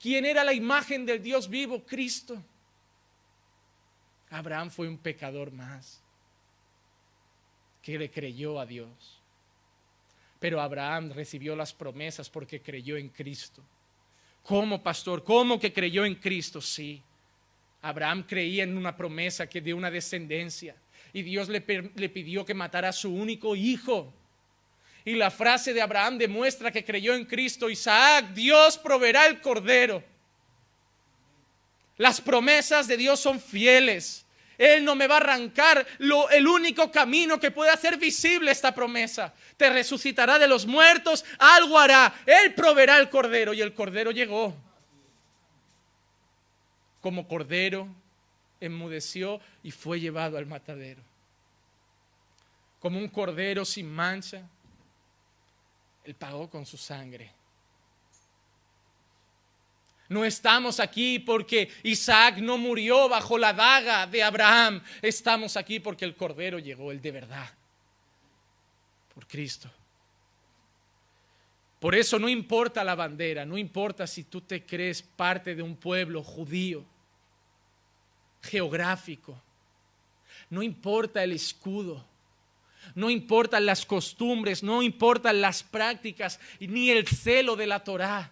¿Quién 0.00 0.24
era 0.24 0.44
la 0.44 0.52
imagen 0.52 1.04
del 1.04 1.22
Dios 1.22 1.48
vivo? 1.48 1.84
Cristo. 1.84 2.40
Abraham 4.30 4.70
fue 4.70 4.88
un 4.88 4.98
pecador 4.98 5.50
más 5.50 6.00
que 7.82 7.98
le 7.98 8.10
creyó 8.10 8.58
a 8.60 8.66
Dios. 8.66 9.20
Pero 10.38 10.60
Abraham 10.60 11.12
recibió 11.12 11.56
las 11.56 11.72
promesas 11.72 12.30
porque 12.30 12.60
creyó 12.60 12.96
en 12.96 13.08
Cristo. 13.08 13.62
¿Cómo, 14.42 14.82
pastor? 14.82 15.24
¿Cómo 15.24 15.58
que 15.58 15.72
creyó 15.72 16.04
en 16.04 16.14
Cristo? 16.16 16.60
Sí. 16.60 17.02
Abraham 17.82 18.24
creía 18.26 18.64
en 18.64 18.76
una 18.76 18.96
promesa 18.96 19.46
que 19.46 19.60
de 19.60 19.74
una 19.74 19.90
descendencia 19.90 20.76
y 21.14 21.22
Dios 21.22 21.48
le, 21.48 21.60
pidió 21.60 22.44
que 22.44 22.54
matara 22.54 22.88
a 22.88 22.92
su 22.92 23.14
único 23.14 23.54
hijo. 23.54 24.12
Y 25.04 25.14
la 25.14 25.30
frase 25.30 25.72
de 25.72 25.80
Abraham 25.80 26.18
demuestra 26.18 26.72
que 26.72 26.84
creyó 26.84 27.14
en 27.14 27.24
Cristo. 27.24 27.70
Isaac, 27.70 28.32
Dios 28.34 28.76
proveerá 28.76 29.26
el 29.26 29.40
cordero. 29.40 30.02
Las 31.98 32.20
promesas 32.20 32.88
de 32.88 32.96
Dios 32.96 33.20
son 33.20 33.40
fieles. 33.40 34.26
Él 34.58 34.84
no 34.84 34.96
me 34.96 35.06
va 35.06 35.14
a 35.14 35.18
arrancar 35.18 35.86
lo, 35.98 36.28
el 36.30 36.48
único 36.48 36.90
camino 36.90 37.38
que 37.38 37.52
puede 37.52 37.70
hacer 37.70 37.96
visible 37.96 38.50
esta 38.50 38.74
promesa. 38.74 39.32
Te 39.56 39.70
resucitará 39.70 40.40
de 40.40 40.48
los 40.48 40.66
muertos, 40.66 41.24
algo 41.38 41.78
hará. 41.78 42.12
Él 42.26 42.54
proveerá 42.54 42.98
el 42.98 43.08
cordero 43.08 43.54
y 43.54 43.60
el 43.60 43.72
cordero 43.72 44.10
llegó. 44.10 44.56
Como 47.00 47.28
cordero 47.28 47.88
enmudeció 48.66 49.40
y 49.62 49.70
fue 49.70 50.00
llevado 50.00 50.38
al 50.38 50.46
matadero. 50.46 51.02
Como 52.80 52.98
un 52.98 53.08
cordero 53.08 53.64
sin 53.64 53.90
mancha, 53.90 54.48
Él 56.04 56.14
pagó 56.14 56.50
con 56.50 56.66
su 56.66 56.76
sangre. 56.76 57.32
No 60.08 60.24
estamos 60.24 60.80
aquí 60.80 61.18
porque 61.18 61.70
Isaac 61.82 62.38
no 62.38 62.58
murió 62.58 63.08
bajo 63.08 63.38
la 63.38 63.52
daga 63.52 64.06
de 64.06 64.22
Abraham. 64.22 64.82
Estamos 65.00 65.56
aquí 65.56 65.80
porque 65.80 66.04
el 66.04 66.14
Cordero 66.14 66.58
llegó, 66.58 66.92
el 66.92 67.00
de 67.00 67.10
verdad, 67.10 67.50
por 69.14 69.26
Cristo. 69.26 69.70
Por 71.80 71.94
eso 71.94 72.18
no 72.18 72.28
importa 72.28 72.84
la 72.84 72.94
bandera, 72.94 73.44
no 73.44 73.58
importa 73.58 74.06
si 74.06 74.24
tú 74.24 74.40
te 74.40 74.64
crees 74.64 75.02
parte 75.02 75.54
de 75.54 75.62
un 75.62 75.76
pueblo 75.76 76.22
judío, 76.22 76.84
geográfico, 78.44 79.40
no 80.50 80.62
importa 80.62 81.24
el 81.24 81.32
escudo, 81.32 82.04
no 82.94 83.10
importan 83.10 83.66
las 83.66 83.86
costumbres, 83.86 84.62
no 84.62 84.82
importan 84.82 85.40
las 85.40 85.62
prácticas, 85.62 86.38
ni 86.60 86.90
el 86.90 87.06
celo 87.08 87.56
de 87.56 87.66
la 87.66 87.82
Torá. 87.82 88.30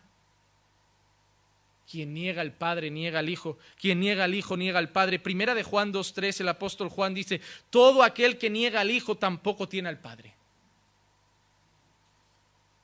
Quien 1.91 2.15
niega 2.15 2.41
al 2.41 2.53
Padre, 2.53 2.91
niega 2.91 3.19
al 3.19 3.29
Hijo. 3.29 3.59
Quien 3.79 4.01
niega 4.01 4.25
al 4.25 4.35
Hijo, 4.35 4.57
niega 4.57 4.79
al 4.79 4.91
Padre. 4.91 5.19
Primera 5.19 5.55
de 5.55 5.63
Juan 5.63 5.93
2.3, 5.93 6.41
el 6.41 6.49
apóstol 6.49 6.89
Juan 6.89 7.13
dice, 7.13 7.41
todo 7.71 8.03
aquel 8.03 8.39
que 8.39 8.51
niega 8.51 8.81
al 8.81 8.91
Hijo 8.91 9.17
tampoco 9.17 9.69
tiene 9.69 9.89
al 9.89 9.99
Padre. 9.99 10.35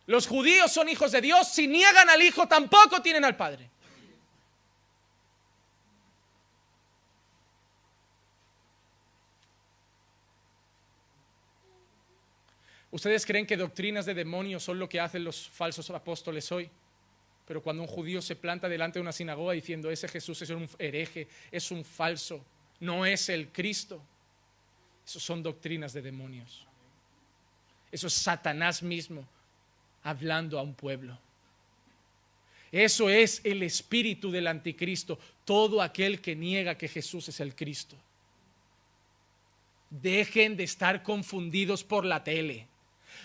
Los 0.07 0.27
judíos 0.27 0.73
son 0.73 0.89
hijos 0.89 1.13
de 1.13 1.21
Dios, 1.21 1.49
si 1.49 1.67
niegan 1.67 2.09
al 2.09 2.23
Hijo 2.23 2.49
tampoco 2.49 3.01
tienen 3.03 3.25
al 3.25 3.37
Padre. 3.37 3.71
¿Ustedes 12.91 13.27
creen 13.27 13.47
que 13.47 13.57
doctrinas 13.57 14.07
de 14.07 14.15
demonios 14.15 14.63
son 14.63 14.79
lo 14.79 14.89
que 14.89 15.01
hacen 15.01 15.25
los 15.25 15.49
falsos 15.49 15.91
apóstoles 15.91 16.51
hoy? 16.51 16.71
Pero 17.47 17.63
cuando 17.63 17.83
un 17.83 17.89
judío 17.89 18.21
se 18.21 18.37
planta 18.37 18.69
delante 18.69 18.99
de 18.99 19.03
una 19.03 19.13
sinagoga 19.13 19.53
diciendo, 19.53 19.91
ese 19.91 20.09
Jesús 20.09 20.41
es 20.43 20.51
un 20.51 20.69
hereje, 20.79 21.29
es 21.51 21.71
un 21.71 21.85
falso, 21.85 22.45
no 22.81 23.07
es 23.07 23.29
el 23.29 23.49
Cristo, 23.49 24.03
eso 25.07 25.21
son 25.21 25.43
doctrinas 25.43 25.93
de 25.93 26.03
demonios. 26.03 26.67
Eso 27.91 28.07
es 28.07 28.13
Satanás 28.13 28.83
mismo 28.83 29.27
hablando 30.03 30.59
a 30.59 30.63
un 30.63 30.75
pueblo. 30.75 31.19
Eso 32.71 33.09
es 33.09 33.41
el 33.45 33.63
espíritu 33.63 34.31
del 34.31 34.47
anticristo, 34.47 35.19
todo 35.45 35.81
aquel 35.81 36.21
que 36.21 36.37
niega 36.37 36.77
que 36.77 36.89
Jesús 36.89 37.29
es 37.29 37.41
el 37.41 37.55
Cristo. 37.55 37.97
Dejen 39.89 40.57
de 40.57 40.65
estar 40.65 41.03
confundidos 41.03 41.83
por 41.83 42.05
la 42.05 42.23
tele. 42.23 42.67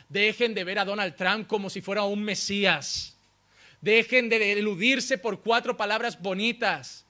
Dejen 0.09 0.53
de 0.53 0.63
ver 0.63 0.79
a 0.79 0.85
Donald 0.85 1.15
Trump 1.15 1.47
como 1.47 1.69
si 1.69 1.81
fuera 1.81 2.03
un 2.03 2.23
Mesías. 2.23 3.15
Dejen 3.81 4.29
de 4.29 4.53
eludirse 4.53 5.17
por 5.17 5.41
cuatro 5.41 5.75
palabras 5.75 6.21
bonitas. 6.21 7.05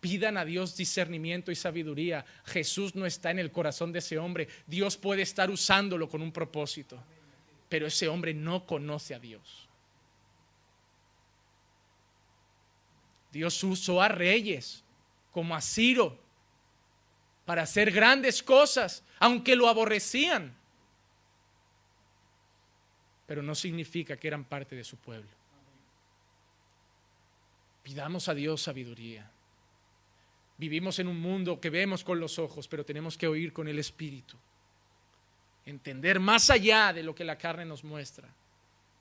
Pidan 0.00 0.36
a 0.36 0.44
Dios 0.44 0.76
discernimiento 0.76 1.50
y 1.50 1.54
sabiduría. 1.54 2.24
Jesús 2.44 2.94
no 2.94 3.06
está 3.06 3.30
en 3.30 3.38
el 3.38 3.50
corazón 3.50 3.92
de 3.92 4.00
ese 4.00 4.18
hombre. 4.18 4.48
Dios 4.66 4.96
puede 4.96 5.22
estar 5.22 5.50
usándolo 5.50 6.08
con 6.08 6.22
un 6.22 6.30
propósito. 6.30 7.02
Pero 7.68 7.86
ese 7.86 8.08
hombre 8.08 8.34
no 8.34 8.66
conoce 8.66 9.14
a 9.14 9.18
Dios. 9.18 9.68
Dios 13.32 13.64
usó 13.64 14.00
a 14.00 14.08
reyes 14.08 14.84
como 15.32 15.56
a 15.56 15.60
Ciro 15.60 16.16
para 17.44 17.62
hacer 17.62 17.90
grandes 17.90 18.42
cosas, 18.42 19.02
aunque 19.18 19.56
lo 19.56 19.68
aborrecían 19.68 20.54
pero 23.26 23.42
no 23.42 23.54
significa 23.54 24.16
que 24.16 24.28
eran 24.28 24.44
parte 24.44 24.76
de 24.76 24.84
su 24.84 24.96
pueblo. 24.96 25.30
Pidamos 27.82 28.28
a 28.28 28.34
Dios 28.34 28.62
sabiduría. 28.62 29.30
Vivimos 30.56 30.98
en 30.98 31.08
un 31.08 31.20
mundo 31.20 31.60
que 31.60 31.70
vemos 31.70 32.04
con 32.04 32.20
los 32.20 32.38
ojos, 32.38 32.68
pero 32.68 32.84
tenemos 32.84 33.18
que 33.18 33.26
oír 33.26 33.52
con 33.52 33.68
el 33.68 33.78
Espíritu. 33.78 34.36
Entender 35.66 36.20
más 36.20 36.50
allá 36.50 36.92
de 36.92 37.02
lo 37.02 37.14
que 37.14 37.24
la 37.24 37.36
carne 37.36 37.64
nos 37.64 37.84
muestra. 37.84 38.28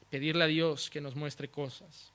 Pedirle 0.10 0.44
a 0.44 0.48
Dios 0.48 0.90
que 0.90 1.02
nos 1.02 1.16
muestre 1.16 1.50
cosas. 1.50 2.12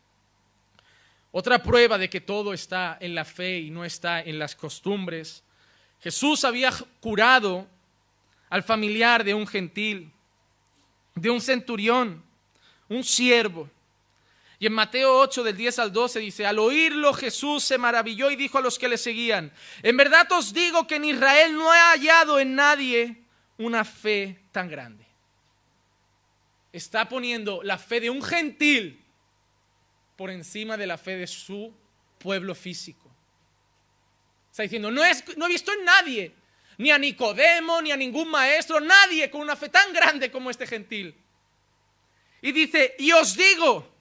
Otra 1.30 1.62
prueba 1.62 1.98
de 1.98 2.08
que 2.08 2.20
todo 2.20 2.52
está 2.52 2.96
en 3.00 3.14
la 3.14 3.24
fe 3.24 3.58
y 3.58 3.70
no 3.70 3.84
está 3.84 4.20
en 4.22 4.38
las 4.38 4.56
costumbres. 4.56 5.44
Jesús 6.00 6.44
había 6.44 6.72
curado 7.00 7.66
al 8.48 8.62
familiar 8.62 9.24
de 9.24 9.34
un 9.34 9.46
gentil 9.46 10.10
de 11.20 11.30
un 11.30 11.40
centurión, 11.40 12.22
un 12.88 13.04
siervo. 13.04 13.68
Y 14.58 14.66
en 14.66 14.72
Mateo 14.72 15.18
8 15.20 15.44
del 15.44 15.56
10 15.56 15.78
al 15.78 15.92
12 15.92 16.18
dice, 16.18 16.46
al 16.46 16.58
oírlo 16.58 17.14
Jesús 17.14 17.62
se 17.62 17.78
maravilló 17.78 18.30
y 18.30 18.36
dijo 18.36 18.58
a 18.58 18.60
los 18.60 18.78
que 18.78 18.88
le 18.88 18.98
seguían, 18.98 19.52
en 19.82 19.96
verdad 19.96 20.30
os 20.32 20.52
digo 20.52 20.86
que 20.86 20.96
en 20.96 21.04
Israel 21.04 21.54
no 21.54 21.72
he 21.72 21.78
hallado 21.78 22.40
en 22.40 22.54
nadie 22.56 23.22
una 23.56 23.84
fe 23.84 24.40
tan 24.50 24.68
grande. 24.68 25.04
Está 26.72 27.08
poniendo 27.08 27.62
la 27.62 27.78
fe 27.78 28.00
de 28.00 28.10
un 28.10 28.22
gentil 28.22 29.00
por 30.16 30.30
encima 30.30 30.76
de 30.76 30.86
la 30.86 30.98
fe 30.98 31.16
de 31.16 31.26
su 31.26 31.72
pueblo 32.18 32.54
físico. 32.54 33.08
Está 34.50 34.64
diciendo, 34.64 34.90
no, 34.90 35.04
es, 35.04 35.24
no 35.36 35.46
he 35.46 35.48
visto 35.48 35.72
en 35.72 35.84
nadie 35.84 36.34
ni 36.78 36.90
a 36.90 36.98
Nicodemo, 36.98 37.82
ni 37.82 37.92
a 37.92 37.96
ningún 37.96 38.28
maestro, 38.28 38.80
nadie 38.80 39.30
con 39.30 39.42
una 39.42 39.56
fe 39.56 39.68
tan 39.68 39.92
grande 39.92 40.30
como 40.30 40.50
este 40.50 40.66
gentil. 40.66 41.14
Y 42.40 42.52
dice, 42.52 42.94
y 42.98 43.12
os 43.12 43.36
digo 43.36 43.92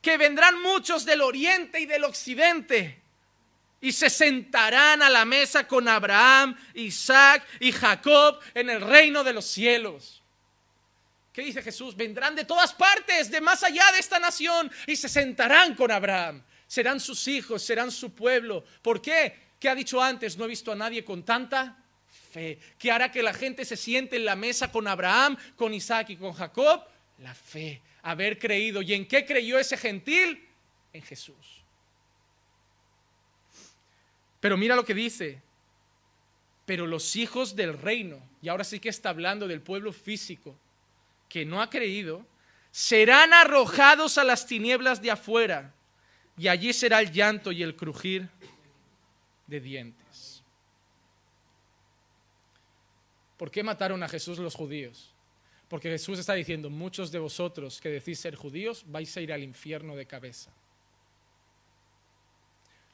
que 0.00 0.18
vendrán 0.18 0.60
muchos 0.60 1.04
del 1.04 1.22
oriente 1.22 1.80
y 1.80 1.86
del 1.86 2.04
occidente 2.04 3.00
y 3.80 3.92
se 3.92 4.10
sentarán 4.10 5.02
a 5.02 5.08
la 5.08 5.24
mesa 5.24 5.66
con 5.66 5.88
Abraham, 5.88 6.56
Isaac 6.74 7.46
y 7.60 7.72
Jacob 7.72 8.38
en 8.54 8.68
el 8.70 8.80
reino 8.80 9.24
de 9.24 9.32
los 9.32 9.46
cielos. 9.46 10.22
¿Qué 11.32 11.42
dice 11.42 11.62
Jesús? 11.62 11.96
Vendrán 11.96 12.34
de 12.34 12.44
todas 12.44 12.74
partes, 12.74 13.30
de 13.30 13.40
más 13.40 13.62
allá 13.64 13.90
de 13.90 14.00
esta 14.00 14.18
nación, 14.18 14.70
y 14.86 14.96
se 14.96 15.08
sentarán 15.08 15.74
con 15.74 15.90
Abraham. 15.90 16.42
Serán 16.66 17.00
sus 17.00 17.26
hijos, 17.26 17.62
serán 17.62 17.90
su 17.90 18.14
pueblo. 18.14 18.64
¿Por 18.82 19.00
qué? 19.00 19.50
¿Qué 19.58 19.68
ha 19.68 19.74
dicho 19.74 20.00
antes? 20.00 20.36
No 20.36 20.44
he 20.44 20.48
visto 20.48 20.72
a 20.72 20.76
nadie 20.76 21.04
con 21.04 21.24
tanta 21.24 21.81
fe. 22.32 22.58
¿Qué 22.78 22.90
hará 22.90 23.12
que 23.12 23.22
la 23.22 23.34
gente 23.34 23.64
se 23.64 23.76
siente 23.76 24.16
en 24.16 24.24
la 24.24 24.36
mesa 24.36 24.72
con 24.72 24.88
Abraham, 24.88 25.36
con 25.56 25.74
Isaac 25.74 26.10
y 26.10 26.16
con 26.16 26.32
Jacob? 26.32 26.82
La 27.18 27.34
fe, 27.34 27.80
haber 28.02 28.38
creído. 28.38 28.82
¿Y 28.82 28.94
en 28.94 29.06
qué 29.06 29.24
creyó 29.24 29.58
ese 29.58 29.76
gentil? 29.76 30.48
En 30.92 31.02
Jesús. 31.02 31.62
Pero 34.40 34.56
mira 34.56 34.74
lo 34.74 34.84
que 34.84 34.94
dice. 34.94 35.40
Pero 36.64 36.86
los 36.86 37.16
hijos 37.16 37.54
del 37.54 37.78
reino, 37.78 38.20
y 38.40 38.48
ahora 38.48 38.64
sí 38.64 38.80
que 38.80 38.88
está 38.88 39.10
hablando 39.10 39.46
del 39.46 39.60
pueblo 39.60 39.92
físico, 39.92 40.56
que 41.28 41.44
no 41.44 41.60
ha 41.60 41.68
creído, 41.68 42.24
serán 42.70 43.32
arrojados 43.32 44.16
a 44.16 44.24
las 44.24 44.46
tinieblas 44.46 45.02
de 45.02 45.10
afuera, 45.10 45.74
y 46.38 46.48
allí 46.48 46.72
será 46.72 47.00
el 47.00 47.12
llanto 47.12 47.52
y 47.52 47.62
el 47.62 47.76
crujir 47.76 48.28
de 49.46 49.60
dientes. 49.60 50.01
¿Por 53.42 53.50
qué 53.50 53.64
mataron 53.64 54.00
a 54.04 54.08
Jesús 54.08 54.38
los 54.38 54.54
judíos? 54.54 55.12
Porque 55.68 55.90
Jesús 55.90 56.16
está 56.16 56.32
diciendo, 56.34 56.70
muchos 56.70 57.10
de 57.10 57.18
vosotros 57.18 57.80
que 57.80 57.88
decís 57.88 58.20
ser 58.20 58.36
judíos 58.36 58.84
vais 58.86 59.16
a 59.16 59.20
ir 59.20 59.32
al 59.32 59.42
infierno 59.42 59.96
de 59.96 60.06
cabeza. 60.06 60.52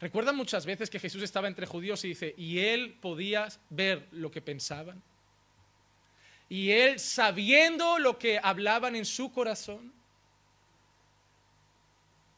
¿Recuerdan 0.01 0.37
muchas 0.37 0.65
veces 0.65 0.89
que 0.89 0.99
Jesús 0.99 1.23
estaba 1.23 1.49
entre 1.49 1.67
judíos 1.67 2.03
y 2.07 2.09
dice, 2.09 2.35
y 2.39 2.61
él 2.61 2.97
podía 2.99 3.49
ver 3.69 4.09
lo 4.11 4.31
que 4.31 4.41
pensaban? 4.41 5.03
Y 6.49 6.71
él 6.71 6.99
sabiendo 6.99 7.99
lo 7.99 8.19
que 8.19 8.41
hablaban 8.43 8.97
en 8.97 9.05
su 9.05 9.31
corazón, 9.31 9.93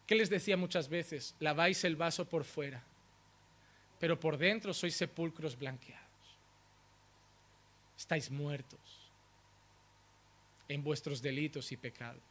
¿qué 0.08 0.16
les 0.16 0.28
decía 0.28 0.56
muchas 0.56 0.88
veces? 0.88 1.36
Laváis 1.38 1.84
el 1.84 1.94
vaso 1.94 2.24
por 2.24 2.42
fuera, 2.42 2.82
pero 4.00 4.18
por 4.18 4.36
dentro 4.36 4.74
sois 4.74 4.96
sepulcros 4.96 5.56
blanqueados 5.56 5.99
estáis 8.01 8.30
muertos 8.30 8.80
en 10.68 10.82
vuestros 10.82 11.20
delitos 11.20 11.70
y 11.70 11.76
pecados. 11.76 12.22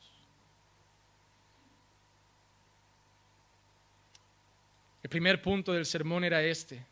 El 5.03 5.09
primer 5.11 5.43
punto 5.43 5.72
del 5.72 5.86
sermón 5.86 6.24
era 6.24 6.41
este. 6.41 6.84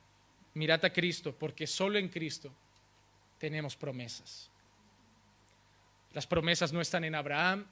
Mirad 0.53 0.85
a 0.85 0.93
Cristo, 0.93 1.35
porque 1.35 1.65
solo 1.65 1.97
en 1.97 2.07
Cristo 2.07 2.53
tenemos 3.39 3.75
promesas. 3.75 4.51
Las 6.13 6.27
promesas 6.27 6.71
no 6.71 6.79
están 6.79 7.03
en 7.03 7.15
Abraham, 7.15 7.65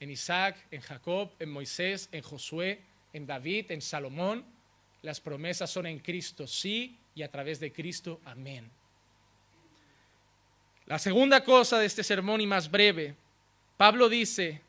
en 0.00 0.10
Isaac, 0.10 0.66
en 0.72 0.80
Jacob, 0.80 1.30
en 1.38 1.50
Moisés, 1.50 2.08
en 2.10 2.22
Josué, 2.22 2.82
en 3.12 3.24
David, 3.24 3.70
en 3.70 3.80
Salomón. 3.80 4.44
Las 5.02 5.20
promesas 5.20 5.70
son 5.70 5.86
en 5.86 6.00
Cristo, 6.00 6.48
sí, 6.48 6.98
y 7.14 7.22
a 7.22 7.30
través 7.30 7.60
de 7.60 7.72
Cristo, 7.72 8.20
amén. 8.24 8.79
La 10.90 10.98
segunda 10.98 11.44
cosa 11.44 11.78
de 11.78 11.86
este 11.86 12.02
sermón 12.02 12.40
y 12.40 12.48
más 12.48 12.68
breve, 12.68 13.14
Pablo 13.76 14.08
dice 14.08 14.60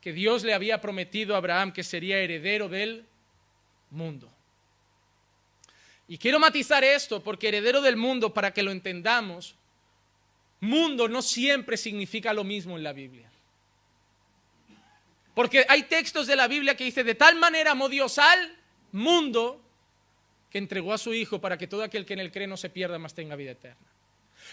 que 0.00 0.12
Dios 0.12 0.42
le 0.42 0.52
había 0.52 0.80
prometido 0.80 1.36
a 1.36 1.38
Abraham 1.38 1.72
que 1.72 1.84
sería 1.84 2.18
heredero 2.18 2.68
del 2.68 3.06
mundo. 3.90 4.28
Y 6.08 6.18
quiero 6.18 6.40
matizar 6.40 6.82
esto 6.82 7.22
porque 7.22 7.46
heredero 7.46 7.80
del 7.82 7.96
mundo, 7.96 8.34
para 8.34 8.52
que 8.52 8.64
lo 8.64 8.72
entendamos, 8.72 9.54
mundo 10.58 11.06
no 11.06 11.22
siempre 11.22 11.76
significa 11.76 12.32
lo 12.32 12.42
mismo 12.42 12.76
en 12.76 12.82
la 12.82 12.92
Biblia. 12.92 13.30
Porque 15.36 15.64
hay 15.68 15.84
textos 15.84 16.26
de 16.26 16.34
la 16.34 16.48
Biblia 16.48 16.76
que 16.76 16.82
dice, 16.82 17.04
de 17.04 17.14
tal 17.14 17.36
manera 17.36 17.70
amó 17.70 17.88
Dios 17.88 18.18
al 18.18 18.56
mundo 18.90 19.62
que 20.50 20.58
entregó 20.58 20.92
a 20.92 20.98
su 20.98 21.14
Hijo 21.14 21.40
para 21.40 21.56
que 21.56 21.68
todo 21.68 21.84
aquel 21.84 22.04
que 22.04 22.14
en 22.14 22.18
él 22.18 22.32
cree 22.32 22.48
no 22.48 22.56
se 22.56 22.70
pierda, 22.70 22.98
más 22.98 23.14
tenga 23.14 23.36
vida 23.36 23.52
eterna. 23.52 23.91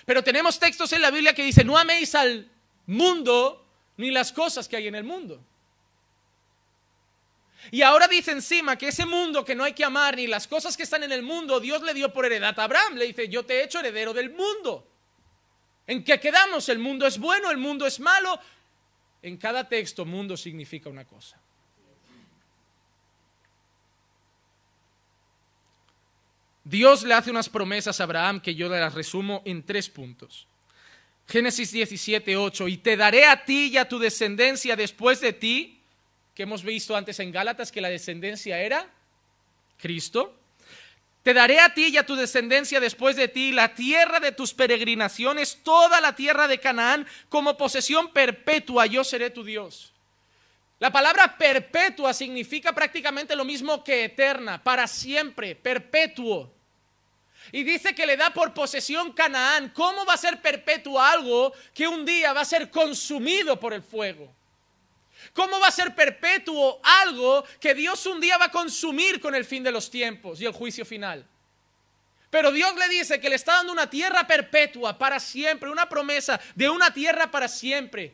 Pero 0.06 0.24
tenemos 0.24 0.60
textos 0.60 0.92
en 0.94 1.02
la 1.02 1.12
Biblia 1.12 1.34
que 1.34 1.44
dicen, 1.44 1.68
no 1.68 1.78
améis 1.78 2.16
al 2.16 2.50
mundo 2.86 3.66
ni 3.98 4.12
las 4.12 4.32
cosas 4.32 4.68
que 4.68 4.78
hay 4.78 4.88
en 4.88 4.96
el 4.96 5.04
mundo. 5.04 5.42
Y 7.72 7.82
ahora 7.82 8.08
dice 8.08 8.32
encima 8.32 8.78
que 8.78 8.88
ese 8.88 9.06
mundo 9.06 9.44
que 9.46 9.56
no 9.56 9.64
hay 9.64 9.74
que 9.74 9.84
amar 9.84 10.16
ni 10.16 10.28
las 10.28 10.48
cosas 10.48 10.76
que 10.76 10.84
están 10.84 11.04
en 11.04 11.12
el 11.12 11.22
mundo, 11.22 11.60
Dios 11.60 11.82
le 11.84 11.94
dio 11.94 12.12
por 12.12 12.26
heredad 12.26 12.58
a 12.60 12.64
Abraham. 12.64 12.96
Le 12.96 13.06
dice, 13.06 13.28
yo 13.28 13.46
te 13.46 13.60
he 13.60 13.64
hecho 13.64 13.80
heredero 13.80 14.14
del 14.14 14.32
mundo. 14.32 14.88
¿En 15.86 16.04
qué 16.04 16.20
quedamos? 16.20 16.70
¿El 16.70 16.80
mundo 16.80 17.06
es 17.06 17.18
bueno? 17.18 17.52
¿El 17.52 17.58
mundo 17.58 17.86
es 17.86 18.00
malo? 18.00 18.40
En 19.22 19.38
cada 19.38 19.68
texto, 19.68 20.06
mundo 20.06 20.38
significa 20.38 20.90
una 20.90 21.06
cosa. 21.06 21.38
Dios 26.70 27.02
le 27.02 27.16
hace 27.16 27.32
unas 27.32 27.50
promesas 27.50 28.00
a 28.00 28.04
Abraham 28.04 28.40
que 28.40 28.54
yo 28.54 28.70
las 28.70 28.94
resumo 28.94 29.42
en 29.44 29.64
tres 29.64 29.90
puntos. 29.90 30.46
Génesis 31.28 31.72
17, 31.72 32.38
8, 32.38 32.68
y 32.68 32.78
te 32.78 32.96
daré 32.96 33.26
a 33.26 33.44
ti 33.44 33.70
y 33.74 33.78
a 33.78 33.90
tu 33.90 33.98
descendencia 33.98 34.76
después 34.76 35.20
de 35.20 35.34
ti, 35.34 35.82
que 36.36 36.44
hemos 36.44 36.64
visto 36.64 36.96
antes 36.96 37.20
en 37.20 37.32
Gálatas 37.32 37.72
que 37.72 37.82
la 37.82 37.90
descendencia 37.90 38.62
era 38.62 38.88
Cristo. 39.80 40.36
Te 41.24 41.34
daré 41.34 41.60
a 41.60 41.74
ti 41.74 41.88
y 41.88 41.98
a 41.98 42.06
tu 42.06 42.16
descendencia 42.16 42.80
después 42.80 43.16
de 43.16 43.28
ti 43.28 43.52
la 43.52 43.74
tierra 43.74 44.20
de 44.20 44.32
tus 44.32 44.54
peregrinaciones, 44.54 45.62
toda 45.64 46.00
la 46.00 46.16
tierra 46.16 46.48
de 46.48 46.60
Canaán, 46.60 47.08
como 47.30 47.58
posesión 47.58 48.14
perpetua, 48.14 48.86
yo 48.86 49.04
seré 49.04 49.32
tu 49.32 49.44
Dios. 49.44 49.92
La 50.78 50.92
palabra 50.92 51.36
perpetua 51.36 52.14
significa 52.14 52.74
prácticamente 52.74 53.36
lo 53.36 53.44
mismo 53.44 53.84
que 53.84 54.04
eterna, 54.04 54.64
para 54.64 54.86
siempre, 54.86 55.56
perpetuo. 55.56 56.59
Y 57.52 57.64
dice 57.64 57.96
que 57.96 58.06
le 58.06 58.18
da 58.18 58.32
por 58.32 58.54
posesión 58.54 59.12
Canaán. 59.14 59.70
¿Cómo 59.70 60.06
va 60.06 60.14
a 60.14 60.18
ser 60.18 60.42
perpetuo 60.42 61.02
algo 61.02 61.54
que 61.74 61.88
un 61.88 62.06
día 62.06 62.34
va 62.34 62.42
a 62.42 62.46
ser 62.46 62.70
consumido 62.70 63.60
por 63.60 63.74
el 63.74 63.82
fuego? 63.82 64.32
¿Cómo 65.34 65.60
va 65.60 65.68
a 65.68 65.72
ser 65.72 65.94
perpetuo 65.96 66.80
algo 66.84 67.44
que 67.60 67.74
Dios 67.74 68.06
un 68.06 68.20
día 68.20 68.38
va 68.38 68.46
a 68.46 68.52
consumir 68.52 69.20
con 69.20 69.36
el 69.36 69.46
fin 69.46 69.64
de 69.64 69.72
los 69.72 69.90
tiempos 69.90 70.40
y 70.42 70.46
el 70.46 70.54
juicio 70.54 70.86
final? 70.86 71.26
Pero 72.30 72.52
Dios 72.52 72.76
le 72.76 72.88
dice 72.90 73.20
que 73.20 73.30
le 73.30 73.36
está 73.36 73.54
dando 73.54 73.74
una 73.74 73.90
tierra 73.90 74.28
perpetua 74.28 74.98
para 74.98 75.20
siempre, 75.20 75.70
una 75.70 75.90
promesa 75.90 76.40
de 76.56 76.70
una 76.70 76.94
tierra 76.94 77.32
para 77.32 77.48
siempre. 77.48 78.14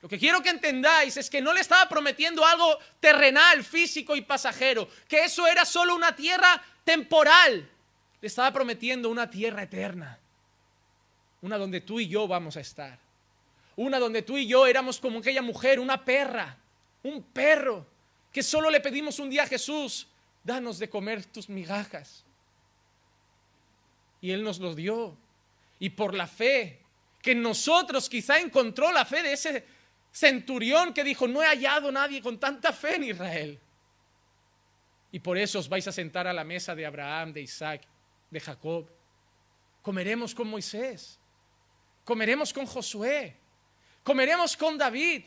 Lo 0.00 0.08
que 0.08 0.18
quiero 0.18 0.42
que 0.42 0.50
entendáis 0.50 1.16
es 1.16 1.28
que 1.28 1.42
no 1.42 1.52
le 1.52 1.60
estaba 1.60 1.88
prometiendo 1.88 2.44
algo 2.46 2.78
terrenal, 3.00 3.64
físico 3.64 4.16
y 4.16 4.22
pasajero, 4.22 4.88
que 5.08 5.24
eso 5.24 5.46
era 5.46 5.64
solo 5.64 5.94
una 5.94 6.14
tierra 6.16 6.62
temporal. 6.84 7.68
Le 8.20 8.28
estaba 8.28 8.52
prometiendo 8.52 9.08
una 9.08 9.30
tierra 9.30 9.62
eterna, 9.62 10.18
una 11.42 11.56
donde 11.56 11.80
tú 11.80 12.00
y 12.00 12.08
yo 12.08 12.28
vamos 12.28 12.56
a 12.56 12.60
estar. 12.60 12.98
Una 13.76 13.98
donde 13.98 14.22
tú 14.22 14.36
y 14.36 14.46
yo 14.46 14.66
éramos 14.66 15.00
como 15.00 15.20
aquella 15.20 15.42
mujer, 15.42 15.80
una 15.80 16.04
perra, 16.04 16.58
un 17.02 17.22
perro, 17.22 17.86
que 18.32 18.42
solo 18.42 18.70
le 18.70 18.80
pedimos 18.80 19.18
un 19.18 19.30
día 19.30 19.44
a 19.44 19.46
Jesús, 19.46 20.06
danos 20.44 20.78
de 20.78 20.90
comer 20.90 21.24
tus 21.24 21.48
migajas. 21.48 22.24
Y 24.20 24.32
Él 24.32 24.42
nos 24.42 24.58
lo 24.58 24.74
dio. 24.74 25.16
Y 25.78 25.90
por 25.90 26.14
la 26.14 26.26
fe, 26.26 26.80
que 27.22 27.34
nosotros 27.34 28.08
quizá 28.08 28.38
encontró 28.38 28.92
la 28.92 29.04
fe 29.04 29.22
de 29.22 29.32
ese 29.32 29.64
centurión 30.12 30.92
que 30.92 31.04
dijo, 31.04 31.26
no 31.26 31.42
he 31.42 31.46
hallado 31.46 31.90
nadie 31.90 32.20
con 32.20 32.38
tanta 32.38 32.72
fe 32.72 32.96
en 32.96 33.04
Israel. 33.04 33.58
Y 35.12 35.20
por 35.20 35.38
eso 35.38 35.58
os 35.58 35.68
vais 35.68 35.86
a 35.88 35.92
sentar 35.92 36.26
a 36.26 36.32
la 36.32 36.44
mesa 36.44 36.74
de 36.74 36.86
Abraham, 36.86 37.32
de 37.32 37.42
Isaac, 37.42 37.82
de 38.30 38.40
Jacob. 38.40 38.88
Comeremos 39.82 40.34
con 40.34 40.48
Moisés. 40.48 41.18
Comeremos 42.04 42.52
con 42.52 42.66
Josué 42.66 43.40
comeremos 44.02 44.56
con 44.56 44.78
David, 44.78 45.24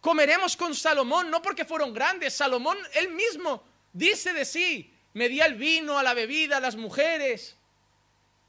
comeremos 0.00 0.56
con 0.56 0.74
Salomón, 0.74 1.30
no 1.30 1.40
porque 1.40 1.64
fueron 1.64 1.92
grandes, 1.92 2.34
Salomón 2.34 2.78
él 2.94 3.12
mismo 3.12 3.64
dice 3.92 4.32
de 4.32 4.44
sí, 4.44 4.92
me 5.14 5.28
di 5.28 5.40
el 5.40 5.54
vino, 5.54 5.98
a 5.98 6.02
la 6.02 6.14
bebida, 6.14 6.56
a 6.56 6.60
las 6.60 6.76
mujeres. 6.76 7.56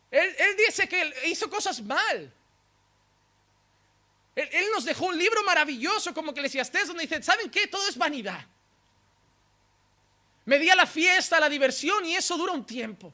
Él, 0.09 0.35
dice 0.57 0.87
que 0.87 1.13
hizo 1.25 1.49
cosas 1.49 1.81
mal. 1.81 2.31
Él, 4.35 4.49
él, 4.51 4.65
nos 4.71 4.85
dejó 4.85 5.07
un 5.07 5.17
libro 5.17 5.43
maravilloso 5.43 6.13
como 6.13 6.33
que 6.33 6.41
donde 6.41 7.03
dice, 7.03 7.23
¿saben 7.23 7.49
qué? 7.49 7.67
Todo 7.67 7.87
es 7.87 7.97
vanidad. 7.97 8.45
Me 10.45 10.59
di 10.59 10.69
a 10.69 10.75
la 10.75 10.85
fiesta, 10.85 11.39
la 11.39 11.49
diversión 11.49 12.05
y 12.05 12.15
eso 12.15 12.37
dura 12.37 12.53
un 12.53 12.65
tiempo. 12.65 13.13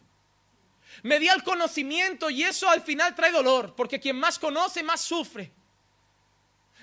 Me 1.03 1.19
di 1.19 1.29
al 1.29 1.43
conocimiento 1.43 2.29
y 2.29 2.43
eso 2.43 2.69
al 2.69 2.81
final 2.81 3.15
trae 3.15 3.31
dolor, 3.31 3.75
porque 3.75 3.99
quien 3.99 4.17
más 4.17 4.37
conoce, 4.37 4.83
más 4.83 5.01
sufre. 5.01 5.51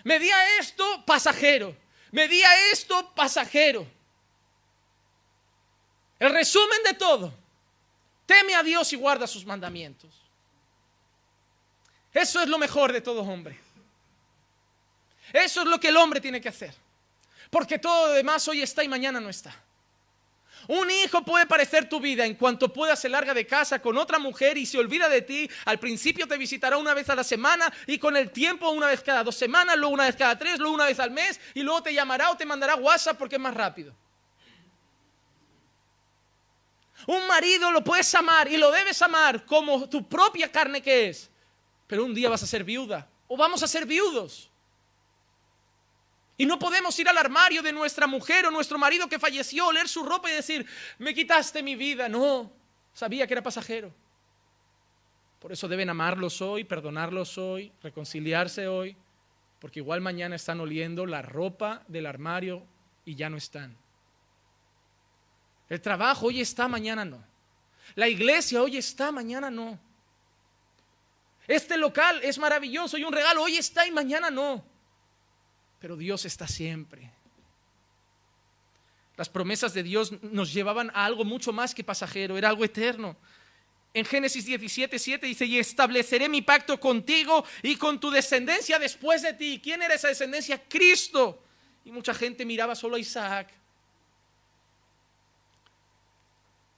Me 0.05 0.19
di 0.19 0.31
a 0.31 0.59
esto 0.59 1.05
pasajero. 1.05 1.77
Me 2.13 2.29
di 2.29 2.43
a 2.43 2.71
esto 2.71 3.13
pasajero. 3.15 3.87
El 6.19 6.31
resumen 6.33 6.83
de 6.85 6.95
todo. 6.95 7.33
Teme 8.25 8.55
a 8.55 8.63
Dios 8.63 8.93
y 8.93 8.97
guarda 8.97 9.27
sus 9.27 9.45
mandamientos. 9.45 10.11
Eso 12.13 12.41
es 12.41 12.49
lo 12.49 12.57
mejor 12.57 12.93
de 12.93 13.01
todo 13.01 13.21
hombre. 13.21 13.59
Eso 15.33 15.61
es 15.61 15.67
lo 15.67 15.79
que 15.79 15.89
el 15.89 15.97
hombre 15.97 16.21
tiene 16.21 16.41
que 16.41 16.49
hacer. 16.49 16.75
Porque 17.51 17.79
todo 17.79 18.09
lo 18.09 18.13
demás 18.15 18.47
hoy 18.49 18.63
está 18.63 18.83
y 18.83 18.89
mañana 18.89 19.21
no 19.21 19.29
está. 19.29 19.55
Un 20.69 20.91
hijo 20.91 21.23
puede 21.23 21.47
parecer 21.47 21.89
tu 21.89 22.01
vida 22.01 22.25
en 22.25 22.35
cuanto 22.35 22.73
pueda 22.73 22.97
se 22.97 23.09
larga 23.09 23.35
de 23.35 23.47
casa 23.47 23.81
con 23.81 23.97
otra 23.99 24.19
mujer 24.19 24.59
y 24.59 24.67
se 24.67 24.79
olvida 24.79 25.09
de 25.09 25.23
ti. 25.23 25.49
Al 25.65 25.79
principio 25.79 26.27
te 26.27 26.37
visitará 26.37 26.77
una 26.77 26.95
vez 26.95 27.09
a 27.09 27.15
la 27.15 27.25
semana 27.25 27.73
y 27.87 27.99
con 27.99 28.17
el 28.17 28.31
tiempo 28.31 28.71
una 28.71 28.89
vez 28.89 29.03
cada 29.03 29.23
dos 29.23 29.37
semanas, 29.37 29.77
luego 29.77 29.95
una 29.95 30.07
vez 30.07 30.17
cada 30.17 30.37
tres, 30.39 30.59
luego 30.59 30.75
una 30.75 30.87
vez 30.87 30.99
al 30.99 31.11
mes 31.11 31.41
y 31.55 31.63
luego 31.63 31.83
te 31.83 31.95
llamará 31.95 32.31
o 32.31 32.37
te 32.37 32.45
mandará 32.45 32.77
WhatsApp 32.77 33.17
porque 33.19 33.37
es 33.37 33.41
más 33.41 33.55
rápido. 33.55 33.95
Un 37.07 37.27
marido 37.29 37.71
lo 37.71 37.85
puedes 37.85 38.13
amar 38.15 38.51
y 38.51 38.57
lo 38.57 38.71
debes 38.71 39.01
amar 39.03 39.45
como 39.45 39.89
tu 39.89 40.09
propia 40.09 40.51
carne 40.51 40.83
que 40.83 41.09
es. 41.09 41.31
Pero 41.87 42.05
un 42.05 42.15
día 42.15 42.29
vas 42.29 42.43
a 42.43 42.47
ser 42.47 42.65
viuda 42.65 43.09
o 43.29 43.37
vamos 43.37 43.63
a 43.63 43.69
ser 43.69 43.87
viudos. 43.87 44.51
Y 46.39 46.45
no 46.45 46.59
podemos 46.59 46.99
ir 46.99 47.09
al 47.09 47.17
armario 47.17 47.63
de 47.63 47.73
nuestra 47.73 48.07
mujer 48.07 48.45
o 48.47 48.51
nuestro 48.51 48.79
marido 48.79 49.09
que 49.09 49.19
falleció, 49.19 49.73
leer 49.73 49.89
su 49.89 50.03
ropa 50.03 50.31
y 50.31 50.35
decir, 50.35 50.67
me 50.99 51.15
quitaste 51.15 51.63
mi 51.63 51.77
vida. 51.77 52.09
No, 52.09 52.53
sabía 52.93 53.27
que 53.27 53.35
era 53.35 53.43
pasajero. 53.43 53.93
Por 55.41 55.53
eso 55.53 55.67
deben 55.67 55.89
amarlos 55.89 56.43
hoy, 56.43 56.65
perdonarlos 56.65 57.39
hoy, 57.39 57.73
reconciliarse 57.83 58.69
hoy, 58.69 58.97
porque 59.61 59.81
igual 59.81 60.01
mañana 60.03 60.37
están 60.37 60.61
oliendo 60.61 61.07
la 61.07 61.23
ropa 61.23 61.83
del 61.89 62.05
armario 62.05 62.63
y 63.07 63.15
ya 63.15 63.31
no 63.31 63.39
están. 63.39 63.75
El 65.71 65.81
trabajo 65.81 66.27
hoy 66.27 66.41
está, 66.43 66.69
mañana 66.69 67.05
no. 67.05 67.25
La 67.95 68.09
iglesia 68.09 68.63
hoy 68.63 68.77
está, 68.77 69.11
mañana 69.11 69.51
no. 69.51 69.79
Este 71.47 71.79
local 71.79 72.21
es 72.23 72.39
maravilloso 72.39 72.99
y 72.99 73.05
un 73.05 73.13
regalo 73.13 73.43
hoy 73.43 73.57
está 73.57 73.87
y 73.87 73.91
mañana 73.91 74.31
no 74.31 74.76
pero 75.79 75.97
Dios 75.97 76.25
está 76.25 76.47
siempre. 76.47 77.11
Las 79.17 79.29
promesas 79.29 79.73
de 79.73 79.83
Dios 79.83 80.13
nos 80.23 80.53
llevaban 80.53 80.91
a 80.91 81.05
algo 81.05 81.25
mucho 81.25 81.53
más 81.53 81.75
que 81.75 81.85
pasajero, 81.85 82.37
era 82.37 82.49
algo 82.49 82.65
eterno. 82.65 83.17
En 83.95 84.05
Génesis 84.05 84.45
17, 84.45 84.99
7 84.99 85.27
dice, 85.27 85.47
y 85.47 85.59
estableceré 85.59 86.29
mi 86.29 86.43
pacto 86.43 86.79
contigo 86.79 87.45
y 87.63 87.77
con 87.77 87.99
tu 87.99 88.11
descendencia 88.11 88.79
después 88.79 89.23
de 89.23 89.33
ti. 89.33 89.59
¿Quién 89.63 89.81
era 89.81 89.95
esa 89.95 90.09
descendencia? 90.09 90.63
Cristo. 90.69 91.43
Y 91.83 91.91
mucha 91.91 92.13
gente 92.13 92.45
miraba 92.45 92.75
solo 92.75 92.97
a 92.97 92.99
Isaac. 92.99 93.49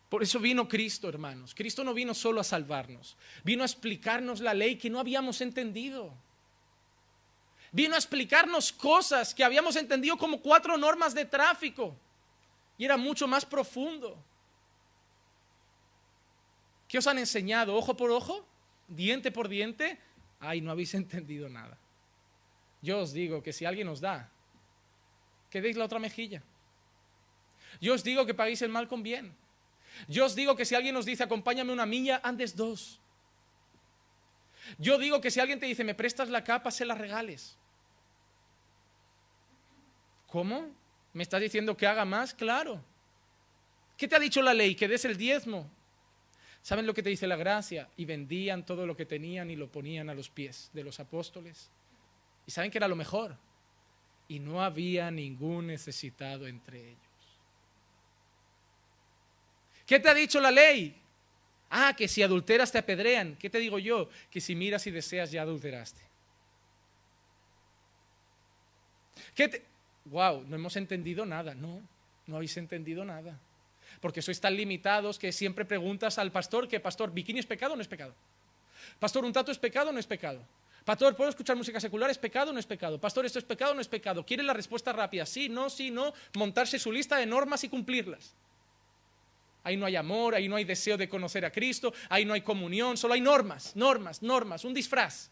Por 0.08 0.22
eso 0.22 0.38
vino 0.38 0.68
Cristo, 0.68 1.08
hermanos. 1.08 1.54
Cristo 1.54 1.82
no 1.82 1.92
vino 1.92 2.14
solo 2.14 2.40
a 2.40 2.44
salvarnos, 2.44 3.16
vino 3.44 3.62
a 3.62 3.66
explicarnos 3.66 4.40
la 4.40 4.54
ley 4.54 4.76
que 4.76 4.88
no 4.88 5.00
habíamos 5.00 5.40
entendido. 5.40 6.14
Vino 7.72 7.94
a 7.94 7.98
explicarnos 7.98 8.72
cosas 8.72 9.34
que 9.34 9.44
habíamos 9.44 9.76
entendido 9.76 10.16
como 10.16 10.40
cuatro 10.40 10.76
normas 10.78 11.14
de 11.14 11.24
tráfico 11.24 11.96
y 12.78 12.84
era 12.84 12.96
mucho 12.96 13.26
más 13.26 13.44
profundo. 13.44 14.16
¿Qué 16.88 16.98
os 16.98 17.06
han 17.06 17.18
enseñado? 17.18 17.74
¿Ojo 17.76 17.96
por 17.96 18.10
ojo? 18.10 18.46
¿Diente 18.88 19.30
por 19.30 19.48
diente? 19.48 19.98
Ay, 20.40 20.60
no 20.60 20.70
habéis 20.70 20.94
entendido 21.02 21.48
nada. 21.48 21.76
Yo 22.80 23.00
os 23.00 23.12
digo 23.12 23.42
que 23.42 23.52
si 23.52 23.64
alguien 23.64 23.88
os 23.88 24.00
da, 24.00 24.30
que 25.50 25.60
deis 25.60 25.76
la 25.76 25.84
otra 25.84 25.98
mejilla. 25.98 26.42
Yo 27.80 27.94
os 27.94 28.04
digo 28.04 28.24
que 28.24 28.34
paguéis 28.34 28.62
el 28.62 28.70
mal 28.70 28.88
con 28.88 29.02
bien. 29.02 29.34
Yo 30.06 30.24
os 30.24 30.34
digo 30.34 30.56
que 30.56 30.64
si 30.64 30.74
alguien 30.74 30.96
os 30.96 31.04
dice, 31.04 31.24
acompáñame 31.24 31.72
una 31.72 31.86
milla, 31.86 32.20
andes 32.22 32.54
dos. 32.54 33.00
Yo 34.76 34.98
digo 34.98 35.20
que 35.20 35.30
si 35.30 35.40
alguien 35.40 35.58
te 35.58 35.66
dice, 35.66 35.84
me 35.84 35.94
prestas 35.94 36.28
la 36.28 36.44
capa, 36.44 36.70
se 36.70 36.84
la 36.84 36.94
regales. 36.94 37.56
¿Cómo? 40.26 40.68
¿Me 41.14 41.22
estás 41.22 41.40
diciendo 41.40 41.76
que 41.76 41.86
haga 41.86 42.04
más? 42.04 42.34
Claro. 42.34 42.82
¿Qué 43.96 44.06
te 44.06 44.16
ha 44.16 44.20
dicho 44.20 44.42
la 44.42 44.54
ley? 44.54 44.74
Que 44.74 44.86
des 44.86 45.04
el 45.04 45.16
diezmo. 45.16 45.68
¿Saben 46.62 46.86
lo 46.86 46.94
que 46.94 47.02
te 47.02 47.10
dice 47.10 47.26
la 47.26 47.36
gracia? 47.36 47.88
Y 47.96 48.04
vendían 48.04 48.66
todo 48.66 48.86
lo 48.86 48.96
que 48.96 49.06
tenían 49.06 49.50
y 49.50 49.56
lo 49.56 49.72
ponían 49.72 50.10
a 50.10 50.14
los 50.14 50.28
pies 50.28 50.70
de 50.74 50.84
los 50.84 51.00
apóstoles. 51.00 51.70
¿Y 52.46 52.50
saben 52.50 52.70
que 52.70 52.78
era 52.78 52.88
lo 52.88 52.96
mejor? 52.96 53.36
Y 54.28 54.38
no 54.38 54.62
había 54.62 55.10
ningún 55.10 55.68
necesitado 55.68 56.46
entre 56.46 56.90
ellos. 56.90 56.98
¿Qué 59.86 59.98
te 59.98 60.10
ha 60.10 60.14
dicho 60.14 60.38
la 60.40 60.50
ley? 60.50 60.94
Ah, 61.70 61.94
que 61.96 62.08
si 62.08 62.22
adulteras 62.22 62.72
te 62.72 62.78
apedrean. 62.78 63.36
¿Qué 63.36 63.50
te 63.50 63.58
digo 63.58 63.78
yo? 63.78 64.08
Que 64.30 64.40
si 64.40 64.54
miras 64.54 64.86
y 64.86 64.90
deseas 64.90 65.30
ya 65.30 65.42
adulteraste. 65.42 66.00
¿Qué 69.34 69.48
te... 69.48 69.64
Wow, 70.06 70.44
no 70.48 70.56
hemos 70.56 70.76
entendido 70.76 71.26
nada. 71.26 71.54
No, 71.54 71.82
no 72.26 72.36
habéis 72.36 72.56
entendido 72.56 73.04
nada. 73.04 73.38
Porque 74.00 74.22
sois 74.22 74.40
tan 74.40 74.56
limitados 74.56 75.18
que 75.18 75.32
siempre 75.32 75.64
preguntas 75.64 76.18
al 76.18 76.32
pastor 76.32 76.68
que, 76.68 76.80
pastor, 76.80 77.12
¿bikini 77.12 77.40
es 77.40 77.46
pecado 77.46 77.74
o 77.74 77.76
no 77.76 77.82
es 77.82 77.88
pecado? 77.88 78.14
Pastor, 78.98 79.24
¿un 79.24 79.32
tato 79.32 79.52
es 79.52 79.58
pecado 79.58 79.90
o 79.90 79.92
no 79.92 79.98
es 79.98 80.06
pecado? 80.06 80.40
Pastor, 80.84 81.14
¿puedo 81.14 81.28
escuchar 81.28 81.56
música 81.56 81.80
secular? 81.80 82.08
¿Es 82.08 82.16
pecado 82.16 82.50
o 82.50 82.52
no 82.54 82.60
es 82.60 82.66
pecado? 82.66 82.98
Pastor, 82.98 83.26
¿esto 83.26 83.38
es 83.38 83.44
pecado 83.44 83.72
o 83.72 83.74
no 83.74 83.80
es 83.80 83.88
pecado? 83.88 84.24
¿Quiere 84.24 84.42
la 84.42 84.54
respuesta 84.54 84.92
rápida? 84.92 85.26
Sí, 85.26 85.48
no, 85.48 85.68
sí, 85.68 85.90
no. 85.90 86.14
Montarse 86.34 86.78
su 86.78 86.90
lista 86.90 87.18
de 87.18 87.26
normas 87.26 87.62
y 87.64 87.68
cumplirlas. 87.68 88.34
Ahí 89.64 89.76
no 89.76 89.86
hay 89.86 89.96
amor, 89.96 90.34
ahí 90.34 90.48
no 90.48 90.56
hay 90.56 90.64
deseo 90.64 90.96
de 90.96 91.08
conocer 91.08 91.44
a 91.44 91.50
Cristo, 91.50 91.92
ahí 92.08 92.24
no 92.24 92.34
hay 92.34 92.40
comunión, 92.42 92.96
solo 92.96 93.14
hay 93.14 93.20
normas, 93.20 93.74
normas, 93.76 94.22
normas, 94.22 94.64
un 94.64 94.72
disfraz. 94.72 95.30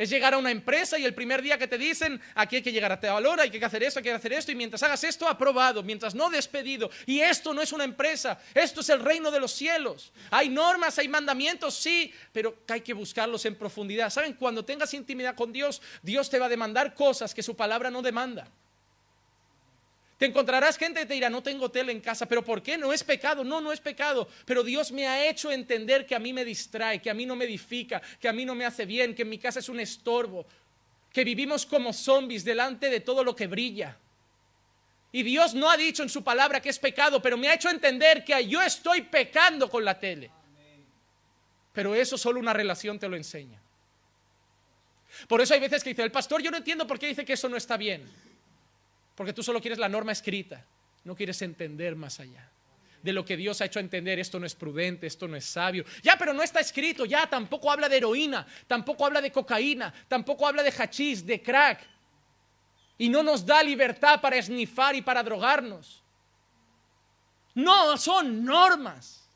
Es 0.00 0.08
llegar 0.08 0.32
a 0.32 0.38
una 0.38 0.50
empresa 0.50 0.98
y 0.98 1.04
el 1.04 1.12
primer 1.12 1.42
día 1.42 1.58
que 1.58 1.68
te 1.68 1.76
dicen, 1.76 2.18
aquí 2.34 2.56
hay 2.56 2.62
que 2.62 2.72
llegar 2.72 2.90
a 2.90 2.98
tal 2.98 3.26
hora, 3.26 3.42
hay 3.42 3.50
que 3.50 3.62
hacer 3.62 3.82
esto, 3.82 3.98
hay 3.98 4.04
que 4.04 4.10
hacer 4.10 4.32
esto, 4.32 4.50
y 4.50 4.54
mientras 4.54 4.82
hagas 4.82 5.04
esto, 5.04 5.28
aprobado, 5.28 5.82
mientras 5.82 6.14
no 6.14 6.30
despedido. 6.30 6.90
Y 7.04 7.20
esto 7.20 7.52
no 7.52 7.60
es 7.60 7.70
una 7.70 7.84
empresa, 7.84 8.40
esto 8.54 8.80
es 8.80 8.88
el 8.88 9.00
reino 9.00 9.30
de 9.30 9.40
los 9.40 9.52
cielos. 9.52 10.10
Hay 10.30 10.48
normas, 10.48 10.98
hay 10.98 11.06
mandamientos, 11.06 11.74
sí, 11.74 12.14
pero 12.32 12.56
hay 12.68 12.80
que 12.80 12.94
buscarlos 12.94 13.44
en 13.44 13.56
profundidad. 13.56 14.08
¿Saben? 14.08 14.32
Cuando 14.32 14.64
tengas 14.64 14.94
intimidad 14.94 15.34
con 15.34 15.52
Dios, 15.52 15.82
Dios 16.00 16.30
te 16.30 16.38
va 16.38 16.46
a 16.46 16.48
demandar 16.48 16.94
cosas 16.94 17.34
que 17.34 17.42
su 17.42 17.54
palabra 17.54 17.90
no 17.90 18.00
demanda. 18.00 18.48
Te 20.20 20.26
encontrarás 20.26 20.76
gente 20.76 21.00
que 21.00 21.06
te 21.06 21.14
dirá, 21.14 21.30
no 21.30 21.42
tengo 21.42 21.70
tele 21.70 21.92
en 21.92 22.00
casa, 22.02 22.26
pero 22.26 22.44
¿por 22.44 22.62
qué? 22.62 22.76
No 22.76 22.92
es 22.92 23.02
pecado, 23.02 23.42
no, 23.42 23.58
no 23.58 23.72
es 23.72 23.80
pecado, 23.80 24.28
pero 24.44 24.62
Dios 24.62 24.92
me 24.92 25.06
ha 25.06 25.26
hecho 25.26 25.50
entender 25.50 26.04
que 26.04 26.14
a 26.14 26.18
mí 26.18 26.34
me 26.34 26.44
distrae, 26.44 27.00
que 27.00 27.08
a 27.08 27.14
mí 27.14 27.24
no 27.24 27.34
me 27.36 27.46
edifica, 27.46 28.02
que 28.20 28.28
a 28.28 28.32
mí 28.34 28.44
no 28.44 28.54
me 28.54 28.66
hace 28.66 28.84
bien, 28.84 29.14
que 29.14 29.22
en 29.22 29.30
mi 29.30 29.38
casa 29.38 29.60
es 29.60 29.70
un 29.70 29.80
estorbo, 29.80 30.44
que 31.10 31.24
vivimos 31.24 31.64
como 31.64 31.94
zombies 31.94 32.44
delante 32.44 32.90
de 32.90 33.00
todo 33.00 33.24
lo 33.24 33.34
que 33.34 33.46
brilla. 33.46 33.96
Y 35.10 35.22
Dios 35.22 35.54
no 35.54 35.70
ha 35.70 35.78
dicho 35.78 36.02
en 36.02 36.10
su 36.10 36.22
palabra 36.22 36.60
que 36.60 36.68
es 36.68 36.78
pecado, 36.78 37.22
pero 37.22 37.38
me 37.38 37.48
ha 37.48 37.54
hecho 37.54 37.70
entender 37.70 38.22
que 38.22 38.46
yo 38.46 38.60
estoy 38.60 39.00
pecando 39.00 39.70
con 39.70 39.86
la 39.86 39.98
tele. 39.98 40.30
Pero 41.72 41.94
eso 41.94 42.18
solo 42.18 42.38
una 42.38 42.52
relación 42.52 42.98
te 42.98 43.08
lo 43.08 43.16
enseña. 43.16 43.58
Por 45.26 45.40
eso 45.40 45.54
hay 45.54 45.60
veces 45.60 45.82
que 45.82 45.88
dice, 45.88 46.02
el 46.02 46.12
pastor, 46.12 46.42
yo 46.42 46.50
no 46.50 46.58
entiendo 46.58 46.86
por 46.86 46.98
qué 46.98 47.06
dice 47.06 47.24
que 47.24 47.32
eso 47.32 47.48
no 47.48 47.56
está 47.56 47.78
bien. 47.78 48.06
Porque 49.20 49.34
tú 49.34 49.42
solo 49.42 49.60
quieres 49.60 49.78
la 49.78 49.86
norma 49.86 50.12
escrita, 50.12 50.64
no 51.04 51.14
quieres 51.14 51.42
entender 51.42 51.94
más 51.94 52.20
allá 52.20 52.48
de 53.02 53.12
lo 53.12 53.22
que 53.22 53.36
Dios 53.36 53.60
ha 53.60 53.66
hecho 53.66 53.78
entender, 53.78 54.18
esto 54.18 54.40
no 54.40 54.46
es 54.46 54.54
prudente, 54.54 55.06
esto 55.06 55.28
no 55.28 55.36
es 55.36 55.44
sabio. 55.44 55.84
Ya, 56.02 56.16
pero 56.16 56.32
no 56.32 56.42
está 56.42 56.60
escrito, 56.60 57.04
ya 57.04 57.28
tampoco 57.28 57.70
habla 57.70 57.86
de 57.86 57.98
heroína, 57.98 58.46
tampoco 58.66 59.04
habla 59.04 59.20
de 59.20 59.30
cocaína, 59.30 59.92
tampoco 60.08 60.46
habla 60.46 60.62
de 60.62 60.72
hachís, 60.72 61.26
de 61.26 61.42
crack. 61.42 61.86
Y 62.96 63.10
no 63.10 63.22
nos 63.22 63.44
da 63.44 63.62
libertad 63.62 64.22
para 64.22 64.36
esnifar 64.36 64.94
y 64.94 65.02
para 65.02 65.22
drogarnos. 65.22 66.02
No, 67.54 67.98
son 67.98 68.42
normas. 68.42 69.28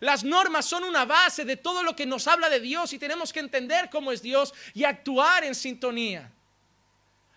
Las 0.00 0.24
normas 0.24 0.66
son 0.66 0.84
una 0.84 1.06
base 1.06 1.46
de 1.46 1.56
todo 1.56 1.82
lo 1.82 1.96
que 1.96 2.04
nos 2.04 2.28
habla 2.28 2.50
de 2.50 2.60
Dios 2.60 2.92
y 2.92 2.98
tenemos 2.98 3.32
que 3.32 3.40
entender 3.40 3.88
cómo 3.88 4.12
es 4.12 4.20
Dios 4.20 4.52
y 4.74 4.84
actuar 4.84 5.44
en 5.44 5.54
sintonía. 5.54 6.30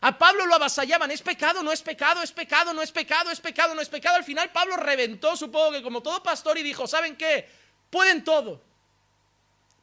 A 0.03 0.17
Pablo 0.17 0.47
lo 0.47 0.55
avasallaban, 0.55 1.11
es 1.11 1.21
pecado, 1.21 1.61
no 1.61 1.71
es 1.71 1.83
pecado, 1.83 2.23
es 2.23 2.31
pecado, 2.31 2.73
no 2.73 2.81
es 2.81 2.91
pecado, 2.91 3.29
es 3.29 3.39
pecado, 3.39 3.75
no 3.75 3.81
es 3.81 3.89
pecado. 3.89 4.15
Al 4.15 4.23
final 4.23 4.51
Pablo 4.51 4.75
reventó, 4.75 5.37
supongo 5.37 5.73
que 5.73 5.83
como 5.83 6.01
todo 6.01 6.23
pastor, 6.23 6.57
y 6.57 6.63
dijo, 6.63 6.87
¿saben 6.87 7.15
qué? 7.15 7.47
Pueden 7.91 8.23
todo, 8.23 8.59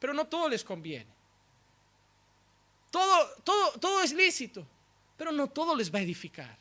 pero 0.00 0.12
no 0.12 0.26
todo 0.26 0.48
les 0.48 0.64
conviene. 0.64 1.06
Todo, 2.90 3.28
todo, 3.44 3.72
todo 3.78 4.02
es 4.02 4.12
lícito, 4.12 4.66
pero 5.16 5.30
no 5.30 5.46
todo 5.46 5.76
les 5.76 5.94
va 5.94 6.00
a 6.00 6.02
edificar. 6.02 6.56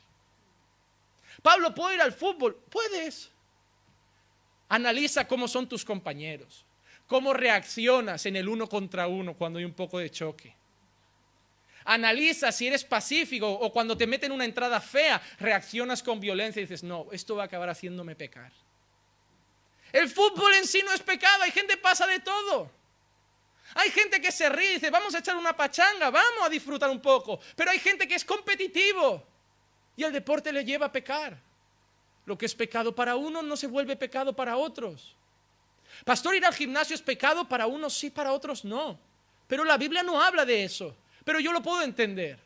Pablo, 1.42 1.74
¿puedo 1.74 1.92
ir 1.92 2.00
al 2.00 2.12
fútbol? 2.12 2.54
Puedes. 2.70 3.30
Analiza 4.68 5.26
cómo 5.26 5.48
son 5.48 5.68
tus 5.68 5.84
compañeros, 5.84 6.64
cómo 7.08 7.32
reaccionas 7.32 8.24
en 8.26 8.36
el 8.36 8.48
uno 8.48 8.68
contra 8.68 9.08
uno 9.08 9.34
cuando 9.34 9.58
hay 9.58 9.64
un 9.64 9.74
poco 9.74 9.98
de 9.98 10.10
choque. 10.10 10.57
Analiza 11.88 12.52
si 12.52 12.66
eres 12.66 12.84
pacífico 12.84 13.50
o 13.50 13.72
cuando 13.72 13.96
te 13.96 14.06
meten 14.06 14.30
una 14.30 14.44
entrada 14.44 14.78
fea, 14.78 15.22
reaccionas 15.40 16.02
con 16.02 16.20
violencia 16.20 16.60
y 16.60 16.64
dices, 16.64 16.82
no, 16.82 17.06
esto 17.12 17.34
va 17.34 17.44
a 17.44 17.46
acabar 17.46 17.70
haciéndome 17.70 18.14
pecar. 18.14 18.52
El 19.90 20.10
fútbol 20.10 20.52
en 20.56 20.66
sí 20.66 20.82
no 20.84 20.92
es 20.92 21.00
pecado, 21.00 21.44
hay 21.44 21.50
gente 21.50 21.76
que 21.76 21.80
pasa 21.80 22.06
de 22.06 22.20
todo. 22.20 22.70
Hay 23.74 23.90
gente 23.90 24.20
que 24.20 24.30
se 24.30 24.50
ríe 24.50 24.72
y 24.72 24.74
dice, 24.74 24.90
vamos 24.90 25.14
a 25.14 25.20
echar 25.20 25.34
una 25.34 25.56
pachanga, 25.56 26.10
vamos 26.10 26.44
a 26.44 26.50
disfrutar 26.50 26.90
un 26.90 27.00
poco. 27.00 27.40
Pero 27.56 27.70
hay 27.70 27.78
gente 27.78 28.06
que 28.06 28.16
es 28.16 28.24
competitivo 28.24 29.26
y 29.96 30.04
el 30.04 30.12
deporte 30.12 30.52
le 30.52 30.66
lleva 30.66 30.86
a 30.86 30.92
pecar. 30.92 31.38
Lo 32.26 32.36
que 32.36 32.44
es 32.44 32.54
pecado 32.54 32.94
para 32.94 33.16
uno 33.16 33.40
no 33.40 33.56
se 33.56 33.66
vuelve 33.66 33.96
pecado 33.96 34.36
para 34.36 34.58
otros. 34.58 35.16
Pastor, 36.04 36.34
ir 36.34 36.44
al 36.44 36.54
gimnasio 36.54 36.94
es 36.94 37.00
pecado 37.00 37.48
para 37.48 37.66
unos, 37.66 37.96
sí, 37.96 38.10
para 38.10 38.32
otros 38.32 38.62
no. 38.62 39.00
Pero 39.46 39.64
la 39.64 39.78
Biblia 39.78 40.02
no 40.02 40.20
habla 40.20 40.44
de 40.44 40.64
eso 40.64 40.94
pero 41.28 41.40
yo 41.40 41.52
lo 41.52 41.60
puedo 41.60 41.82
entender. 41.82 42.38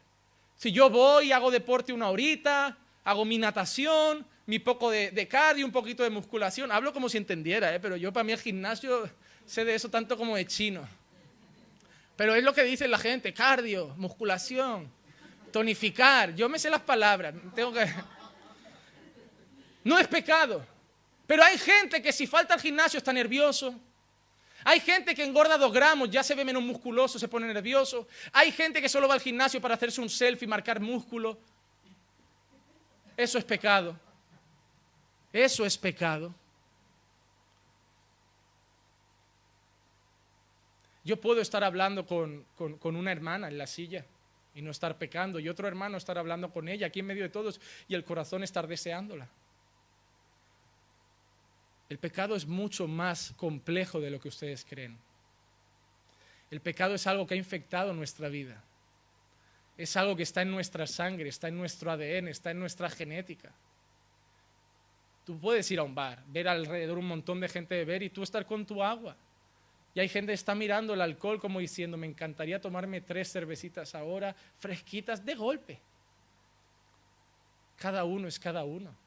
Si 0.57 0.72
yo 0.72 0.91
voy, 0.91 1.30
hago 1.30 1.53
deporte 1.53 1.93
una 1.93 2.11
horita, 2.11 2.76
hago 3.05 3.24
mi 3.24 3.39
natación, 3.39 4.26
mi 4.47 4.59
poco 4.59 4.91
de, 4.91 5.28
cardio, 5.28 5.64
un 5.64 5.70
poquito 5.70 6.03
de 6.03 6.11
musculación, 6.11 6.72
hablo 6.72 6.93
como 6.93 7.09
si 7.09 7.16
entendiera, 7.16 7.72
¿eh? 7.72 7.78
pero 7.78 7.97
yo 7.97 8.12
para 8.12 8.24
mí 8.24 8.33
el 8.33 8.41
gimnasio 8.41 9.09
sé 9.47 9.64
de 9.64 9.76
eso 9.76 9.89
tanto 9.89 10.16
como 10.16 10.35
de 10.35 10.49
chino. 10.49 10.85
Pero 12.16 12.35
es 12.35 12.43
lo 12.43 12.53
que 12.53 12.64
dice 12.64 12.89
la 12.89 12.99
gente, 12.99 13.33
cardio, 13.33 13.95
musculación, 13.99 14.91
tonificar, 15.53 16.35
yo 16.35 16.49
me 16.49 16.59
sé 16.59 16.68
las 16.68 16.83
palabras, 16.83 17.37
tengo 17.55 17.72
que... 17.72 17.87
No 19.85 19.97
es 19.97 20.09
pecado, 20.09 20.66
pero 21.28 21.45
hay 21.45 21.57
gente 21.57 22.03
que 22.03 22.12
si 22.12 22.26
falta 22.26 22.55
al 22.55 22.61
gimnasio 22.61 22.99
está 22.99 23.12
nervioso, 23.12 23.78
hay 24.64 24.80
gente 24.80 25.14
que 25.14 25.24
engorda 25.24 25.58
dos 25.58 25.72
gramos, 25.72 26.10
ya 26.10 26.22
se 26.22 26.34
ve 26.34 26.44
menos 26.44 26.62
musculoso, 26.62 27.18
se 27.18 27.28
pone 27.28 27.52
nervioso. 27.52 28.06
Hay 28.32 28.52
gente 28.52 28.80
que 28.80 28.88
solo 28.88 29.08
va 29.08 29.14
al 29.14 29.20
gimnasio 29.20 29.60
para 29.60 29.74
hacerse 29.74 30.00
un 30.00 30.08
selfie, 30.08 30.46
marcar 30.46 30.80
músculo. 30.80 31.38
Eso 33.16 33.38
es 33.38 33.44
pecado. 33.44 33.98
Eso 35.32 35.64
es 35.64 35.76
pecado. 35.78 36.34
Yo 41.04 41.20
puedo 41.20 41.40
estar 41.40 41.64
hablando 41.64 42.06
con, 42.06 42.44
con, 42.56 42.96
una 42.96 43.10
hermana 43.10 43.48
en 43.48 43.58
la 43.58 43.66
silla 43.66 44.04
y 44.54 44.62
no 44.62 44.70
estar 44.70 44.98
pecando, 44.98 45.40
y 45.40 45.48
otro 45.48 45.66
hermano 45.66 45.96
estar 45.96 46.16
hablando 46.16 46.52
con 46.52 46.68
ella 46.68 46.86
aquí 46.86 47.00
en 47.00 47.06
medio 47.06 47.24
de 47.24 47.28
todos 47.28 47.60
y 47.88 47.94
el 47.94 48.04
corazón 48.04 48.44
estar 48.44 48.68
deseándola. 48.68 49.28
El 51.93 51.99
pecado 51.99 52.34
es 52.34 52.47
mucho 52.47 52.88
más 52.88 53.34
complejo 53.36 54.01
de 54.01 54.09
lo 54.09 54.18
que 54.18 54.28
ustedes 54.28 54.64
creen. 54.64 54.97
El 56.51 56.62
pecado 56.62 56.95
es 56.95 57.07
algo 57.07 57.26
que 57.26 57.34
ha 57.34 57.36
infectado 57.36 57.93
nuestra 57.93 58.30
vida. 58.30 58.64
Es 59.76 59.95
algo 59.99 60.16
que 60.16 60.22
está 60.22 60.40
en 60.40 60.53
nuestra 60.53 60.86
sangre, 60.86 61.28
está 61.28 61.49
en 61.49 61.59
nuestro 61.59 61.90
ADN, 61.90 62.28
está 62.28 62.51
en 62.51 62.61
nuestra 62.61 62.88
genética. 62.88 63.53
Tú 65.26 65.38
puedes 65.38 65.70
ir 65.70 65.80
a 65.80 65.82
un 65.82 65.95
bar, 65.95 66.24
ver 66.28 66.49
alrededor 66.49 66.97
un 66.97 67.09
montón 67.09 67.40
de 67.40 67.49
gente 67.51 67.76
beber 67.76 68.03
y 68.03 68.09
tú 68.09 68.22
estar 68.22 68.47
con 68.47 68.64
tu 68.64 68.82
agua. 68.82 69.14
Y 69.95 70.01
hay 70.01 70.09
gente 70.09 70.30
que 70.30 70.36
está 70.36 70.55
mirando 70.55 70.95
el 70.95 71.03
alcohol 71.03 71.38
como 71.38 71.61
diciendo, 71.61 71.99
me 71.99 72.07
encantaría 72.07 72.59
tomarme 72.59 73.03
tres 73.03 73.30
cervecitas 73.30 73.95
ahora, 73.95 74.34
fresquitas, 74.61 75.26
de 75.26 75.34
golpe. 75.34 75.78
Cada 77.76 78.05
uno 78.05 78.28
es 78.28 78.38
cada 78.38 78.64
uno. 78.64 79.01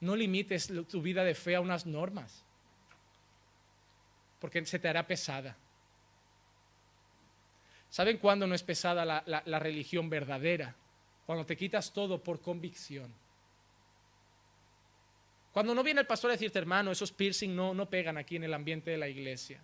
No 0.00 0.16
limites 0.16 0.72
tu 0.88 1.02
vida 1.02 1.24
de 1.24 1.34
fe 1.34 1.56
a 1.56 1.60
unas 1.60 1.86
normas, 1.86 2.42
porque 4.40 4.64
se 4.64 4.78
te 4.78 4.88
hará 4.88 5.06
pesada. 5.06 5.56
¿Saben 7.90 8.18
cuándo 8.18 8.46
no 8.46 8.54
es 8.54 8.62
pesada 8.62 9.04
la, 9.04 9.58
religión 9.58 10.08
verdadera? 10.08 10.74
Cuando 11.26 11.44
te 11.44 11.56
quitas 11.56 11.92
todo 11.92 12.22
por 12.22 12.40
convicción. 12.40 13.12
Cuando 15.52 15.74
no 15.74 15.82
viene 15.82 16.00
el 16.00 16.06
pastor 16.06 16.30
a 16.30 16.34
decirte, 16.34 16.60
hermano, 16.60 16.92
esos 16.92 17.10
piercing 17.10 17.54
no, 17.54 17.74
no 17.74 17.90
pegan 17.90 18.16
aquí 18.16 18.36
en 18.36 18.44
el 18.44 18.54
ambiente 18.54 18.92
de 18.92 18.96
la 18.96 19.08
iglesia. 19.08 19.60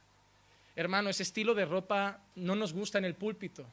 Hermano, 0.74 1.08
ese 1.08 1.22
estilo 1.22 1.54
de 1.54 1.64
ropa 1.64 2.20
no 2.34 2.56
nos 2.56 2.72
gusta 2.72 2.98
en 2.98 3.04
el 3.04 3.14
púlpito. 3.14 3.64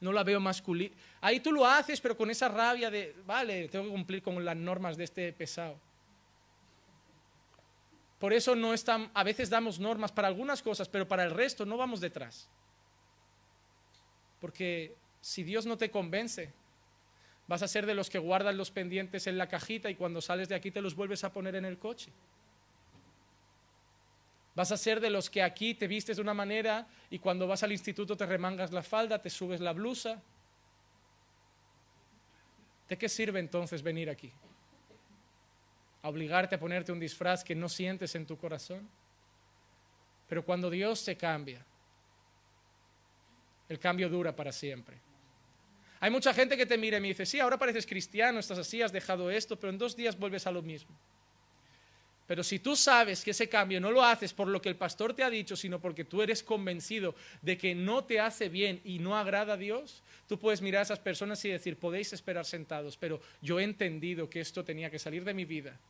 No 0.00 0.12
la 0.12 0.22
veo 0.22 0.40
masculina. 0.40 0.94
Ahí 1.20 1.40
tú 1.40 1.52
lo 1.52 1.66
haces, 1.66 2.00
pero 2.00 2.16
con 2.16 2.30
esa 2.30 2.48
rabia 2.48 2.90
de, 2.90 3.14
vale, 3.26 3.68
tengo 3.68 3.84
que 3.86 3.90
cumplir 3.90 4.22
con 4.22 4.44
las 4.44 4.56
normas 4.56 4.96
de 4.96 5.04
este 5.04 5.32
pesado. 5.32 5.76
Por 8.18 8.32
eso 8.32 8.54
no 8.56 8.74
están, 8.74 9.10
a 9.14 9.22
veces 9.22 9.50
damos 9.50 9.78
normas 9.78 10.12
para 10.12 10.28
algunas 10.28 10.62
cosas, 10.62 10.88
pero 10.88 11.06
para 11.06 11.24
el 11.24 11.30
resto 11.30 11.64
no 11.64 11.76
vamos 11.76 12.00
detrás. 12.00 12.48
Porque 14.40 14.94
si 15.20 15.42
Dios 15.42 15.66
no 15.66 15.76
te 15.76 15.90
convence, 15.90 16.52
Vas 17.48 17.62
a 17.62 17.68
ser 17.68 17.86
de 17.86 17.94
los 17.94 18.10
que 18.10 18.18
guardan 18.18 18.58
los 18.58 18.70
pendientes 18.70 19.26
en 19.26 19.38
la 19.38 19.48
cajita 19.48 19.88
y 19.88 19.94
cuando 19.94 20.20
sales 20.20 20.50
de 20.50 20.54
aquí 20.54 20.70
te 20.70 20.82
los 20.82 20.94
vuelves 20.94 21.24
a 21.24 21.32
poner 21.32 21.56
en 21.56 21.64
el 21.64 21.78
coche. 21.78 22.12
Vas 24.58 24.72
a 24.72 24.76
ser 24.76 24.98
de 24.98 25.08
los 25.08 25.30
que 25.30 25.40
aquí 25.40 25.74
te 25.74 25.86
vistes 25.86 26.16
de 26.16 26.20
una 26.20 26.34
manera 26.34 26.84
y 27.10 27.20
cuando 27.20 27.46
vas 27.46 27.62
al 27.62 27.70
instituto 27.70 28.16
te 28.16 28.26
remangas 28.26 28.72
la 28.72 28.82
falda, 28.82 29.22
te 29.22 29.30
subes 29.30 29.60
la 29.60 29.72
blusa. 29.72 30.20
¿De 32.88 32.98
qué 32.98 33.08
sirve 33.08 33.38
entonces 33.38 33.84
venir 33.84 34.10
aquí? 34.10 34.32
¿A 36.02 36.08
obligarte 36.08 36.56
a 36.56 36.58
ponerte 36.58 36.90
un 36.90 36.98
disfraz 36.98 37.44
que 37.44 37.54
no 37.54 37.68
sientes 37.68 38.16
en 38.16 38.26
tu 38.26 38.36
corazón? 38.36 38.88
Pero 40.28 40.44
cuando 40.44 40.68
Dios 40.70 40.98
se 40.98 41.16
cambia, 41.16 41.64
el 43.68 43.78
cambio 43.78 44.08
dura 44.08 44.34
para 44.34 44.50
siempre. 44.50 44.98
Hay 46.00 46.10
mucha 46.10 46.34
gente 46.34 46.56
que 46.56 46.66
te 46.66 46.76
mira 46.76 46.98
y 46.98 47.00
me 47.00 47.06
dice, 47.06 47.26
sí, 47.26 47.38
ahora 47.38 47.58
pareces 47.58 47.86
cristiano, 47.86 48.40
estás 48.40 48.58
así, 48.58 48.82
has 48.82 48.90
dejado 48.90 49.30
esto, 49.30 49.54
pero 49.54 49.70
en 49.70 49.78
dos 49.78 49.94
días 49.94 50.18
vuelves 50.18 50.48
a 50.48 50.50
lo 50.50 50.62
mismo. 50.62 50.98
Pero 52.28 52.44
si 52.44 52.58
tú 52.58 52.76
sabes 52.76 53.24
que 53.24 53.30
ese 53.30 53.48
cambio 53.48 53.80
no 53.80 53.90
lo 53.90 54.04
haces 54.04 54.34
por 54.34 54.48
lo 54.48 54.60
que 54.60 54.68
el 54.68 54.76
pastor 54.76 55.14
te 55.14 55.24
ha 55.24 55.30
dicho, 55.30 55.56
sino 55.56 55.80
porque 55.80 56.04
tú 56.04 56.20
eres 56.20 56.42
convencido 56.42 57.14
de 57.40 57.56
que 57.56 57.74
no 57.74 58.04
te 58.04 58.20
hace 58.20 58.50
bien 58.50 58.82
y 58.84 58.98
no 58.98 59.16
agrada 59.16 59.54
a 59.54 59.56
Dios, 59.56 60.02
tú 60.28 60.38
puedes 60.38 60.60
mirar 60.60 60.80
a 60.80 60.82
esas 60.82 60.98
personas 60.98 61.42
y 61.46 61.48
decir, 61.48 61.78
podéis 61.78 62.12
esperar 62.12 62.44
sentados, 62.44 62.98
pero 62.98 63.18
yo 63.40 63.58
he 63.58 63.64
entendido 63.64 64.28
que 64.28 64.40
esto 64.40 64.62
tenía 64.62 64.90
que 64.90 64.98
salir 64.98 65.24
de 65.24 65.32
mi 65.32 65.46
vida. 65.46 65.80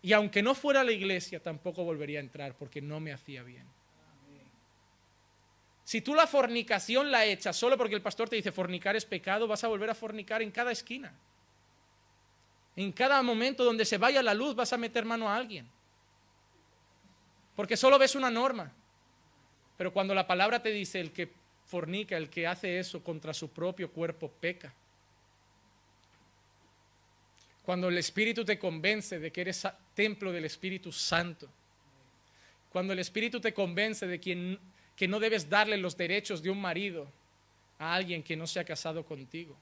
Y 0.00 0.12
aunque 0.12 0.42
no 0.42 0.54
fuera 0.54 0.82
a 0.82 0.84
la 0.84 0.92
iglesia, 0.92 1.42
tampoco 1.42 1.82
volvería 1.82 2.20
a 2.20 2.22
entrar 2.22 2.54
porque 2.56 2.80
no 2.80 3.00
me 3.00 3.12
hacía 3.12 3.42
bien. 3.42 3.66
Si 5.82 6.02
tú 6.02 6.14
la 6.14 6.28
fornicación 6.28 7.10
la 7.10 7.24
echas 7.24 7.56
solo 7.56 7.76
porque 7.76 7.96
el 7.96 8.02
pastor 8.02 8.28
te 8.28 8.36
dice 8.36 8.52
fornicar 8.52 8.94
es 8.94 9.04
pecado, 9.04 9.48
vas 9.48 9.64
a 9.64 9.68
volver 9.68 9.90
a 9.90 9.96
fornicar 9.96 10.40
en 10.40 10.52
cada 10.52 10.70
esquina. 10.70 11.12
En 12.78 12.92
cada 12.92 13.20
momento 13.24 13.64
donde 13.64 13.84
se 13.84 13.98
vaya 13.98 14.22
la 14.22 14.34
luz 14.34 14.54
vas 14.54 14.72
a 14.72 14.76
meter 14.76 15.04
mano 15.04 15.28
a 15.28 15.34
alguien. 15.34 15.68
Porque 17.56 17.76
solo 17.76 17.98
ves 17.98 18.14
una 18.14 18.30
norma. 18.30 18.72
Pero 19.76 19.92
cuando 19.92 20.14
la 20.14 20.28
palabra 20.28 20.62
te 20.62 20.70
dice 20.70 21.00
el 21.00 21.10
que 21.10 21.28
fornica, 21.66 22.16
el 22.16 22.30
que 22.30 22.46
hace 22.46 22.78
eso 22.78 23.02
contra 23.02 23.34
su 23.34 23.50
propio 23.50 23.90
cuerpo, 23.90 24.30
peca. 24.30 24.72
Cuando 27.64 27.88
el 27.88 27.98
Espíritu 27.98 28.44
te 28.44 28.60
convence 28.60 29.18
de 29.18 29.32
que 29.32 29.40
eres 29.40 29.66
templo 29.92 30.30
del 30.30 30.44
Espíritu 30.44 30.92
Santo. 30.92 31.48
Cuando 32.70 32.92
el 32.92 33.00
Espíritu 33.00 33.40
te 33.40 33.52
convence 33.52 34.06
de 34.06 34.20
quien 34.20 34.56
que 34.94 35.08
no 35.08 35.18
debes 35.18 35.50
darle 35.50 35.78
los 35.78 35.96
derechos 35.96 36.44
de 36.44 36.50
un 36.50 36.60
marido 36.60 37.10
a 37.80 37.92
alguien 37.92 38.22
que 38.22 38.36
no 38.36 38.46
se 38.46 38.60
ha 38.60 38.64
casado 38.64 39.04
contigo. 39.04 39.56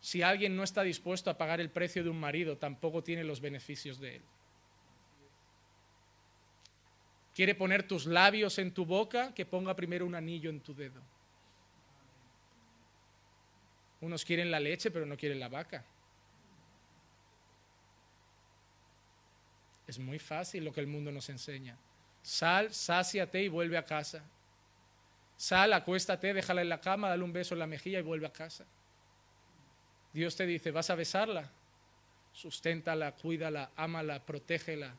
Si 0.00 0.22
alguien 0.22 0.56
no 0.56 0.62
está 0.62 0.82
dispuesto 0.82 1.30
a 1.30 1.38
pagar 1.38 1.60
el 1.60 1.70
precio 1.70 2.04
de 2.04 2.10
un 2.10 2.20
marido, 2.20 2.56
tampoco 2.58 3.02
tiene 3.02 3.24
los 3.24 3.40
beneficios 3.40 3.98
de 3.98 4.16
él. 4.16 4.22
Quiere 7.34 7.54
poner 7.54 7.86
tus 7.86 8.06
labios 8.06 8.58
en 8.58 8.72
tu 8.72 8.86
boca, 8.86 9.34
que 9.34 9.44
ponga 9.44 9.76
primero 9.76 10.06
un 10.06 10.14
anillo 10.14 10.48
en 10.48 10.60
tu 10.60 10.74
dedo. 10.74 11.02
Unos 14.00 14.24
quieren 14.24 14.50
la 14.50 14.60
leche, 14.60 14.90
pero 14.90 15.06
no 15.06 15.16
quieren 15.16 15.40
la 15.40 15.48
vaca. 15.48 15.84
Es 19.86 19.98
muy 19.98 20.18
fácil 20.18 20.64
lo 20.64 20.72
que 20.72 20.80
el 20.80 20.86
mundo 20.86 21.12
nos 21.12 21.28
enseña. 21.28 21.76
Sal, 22.22 22.72
sáciate 22.74 23.42
y 23.42 23.48
vuelve 23.48 23.78
a 23.78 23.84
casa. 23.84 24.22
Sal, 25.36 25.72
acuéstate, 25.72 26.34
déjala 26.34 26.62
en 26.62 26.68
la 26.68 26.80
cama, 26.80 27.08
dale 27.08 27.22
un 27.22 27.32
beso 27.32 27.54
en 27.54 27.60
la 27.60 27.66
mejilla 27.66 27.98
y 27.98 28.02
vuelve 28.02 28.26
a 28.26 28.32
casa. 28.32 28.64
Dios 30.16 30.34
te 30.34 30.46
dice, 30.46 30.70
vas 30.70 30.88
a 30.88 30.94
besarla, 30.94 31.50
susténtala, 32.32 33.12
cuídala, 33.16 33.72
ámala, 33.76 34.24
protégela, 34.24 34.94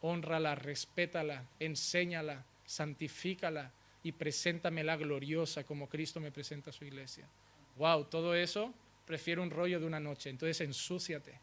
honrala, 0.00 0.54
respétala, 0.54 1.44
enséñala, 1.58 2.44
santifícala 2.64 3.72
y 4.04 4.12
preséntamela 4.12 4.96
gloriosa 4.96 5.64
como 5.64 5.88
Cristo 5.88 6.20
me 6.20 6.30
presenta 6.30 6.70
a 6.70 6.72
su 6.72 6.84
iglesia. 6.84 7.26
Wow, 7.74 8.04
todo 8.04 8.36
eso 8.36 8.72
prefiero 9.04 9.42
un 9.42 9.50
rollo 9.50 9.80
de 9.80 9.86
una 9.86 9.98
noche, 9.98 10.30
entonces 10.30 10.60
ensúciate. 10.60 11.40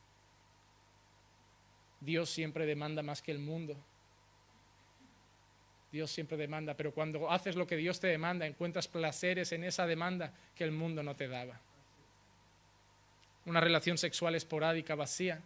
Dios 1.99 2.29
siempre 2.29 2.65
demanda 2.65 3.03
más 3.03 3.21
que 3.21 3.33
el 3.33 3.39
mundo. 3.39 3.75
Dios 5.91 6.09
siempre 6.09 6.37
demanda, 6.37 6.77
pero 6.77 6.93
cuando 6.93 7.29
haces 7.29 7.57
lo 7.57 7.67
que 7.67 7.75
Dios 7.75 7.99
te 7.99 8.07
demanda, 8.07 8.47
encuentras 8.47 8.87
placeres 8.87 9.51
en 9.51 9.65
esa 9.65 9.85
demanda 9.85 10.33
que 10.55 10.63
el 10.63 10.71
mundo 10.71 11.03
no 11.03 11.17
te 11.17 11.27
daba. 11.27 11.59
Una 13.45 13.59
relación 13.59 13.97
sexual 13.97 14.35
esporádica 14.35 14.95
vacía 14.95 15.41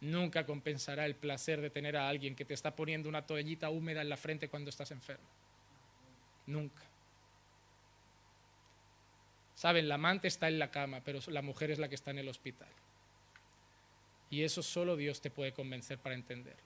nunca 0.00 0.46
compensará 0.46 1.06
el 1.06 1.16
placer 1.16 1.60
de 1.60 1.70
tener 1.70 1.96
a 1.96 2.08
alguien 2.08 2.36
que 2.36 2.44
te 2.44 2.54
está 2.54 2.76
poniendo 2.76 3.08
una 3.08 3.26
toallita 3.26 3.70
húmeda 3.70 4.02
en 4.02 4.08
la 4.08 4.16
frente 4.16 4.48
cuando 4.48 4.70
estás 4.70 4.90
enfermo. 4.90 5.26
Nunca. 6.46 6.82
Saben, 9.54 9.88
la 9.88 9.94
amante 9.94 10.28
está 10.28 10.48
en 10.48 10.58
la 10.58 10.70
cama, 10.70 11.00
pero 11.02 11.18
la 11.28 11.42
mujer 11.42 11.70
es 11.70 11.78
la 11.78 11.88
que 11.88 11.94
está 11.94 12.10
en 12.10 12.18
el 12.18 12.28
hospital. 12.28 12.68
Y 14.30 14.42
eso 14.42 14.62
solo 14.62 14.96
Dios 14.96 15.20
te 15.20 15.30
puede 15.30 15.52
convencer 15.52 15.98
para 15.98 16.14
entenderlo. 16.14 16.65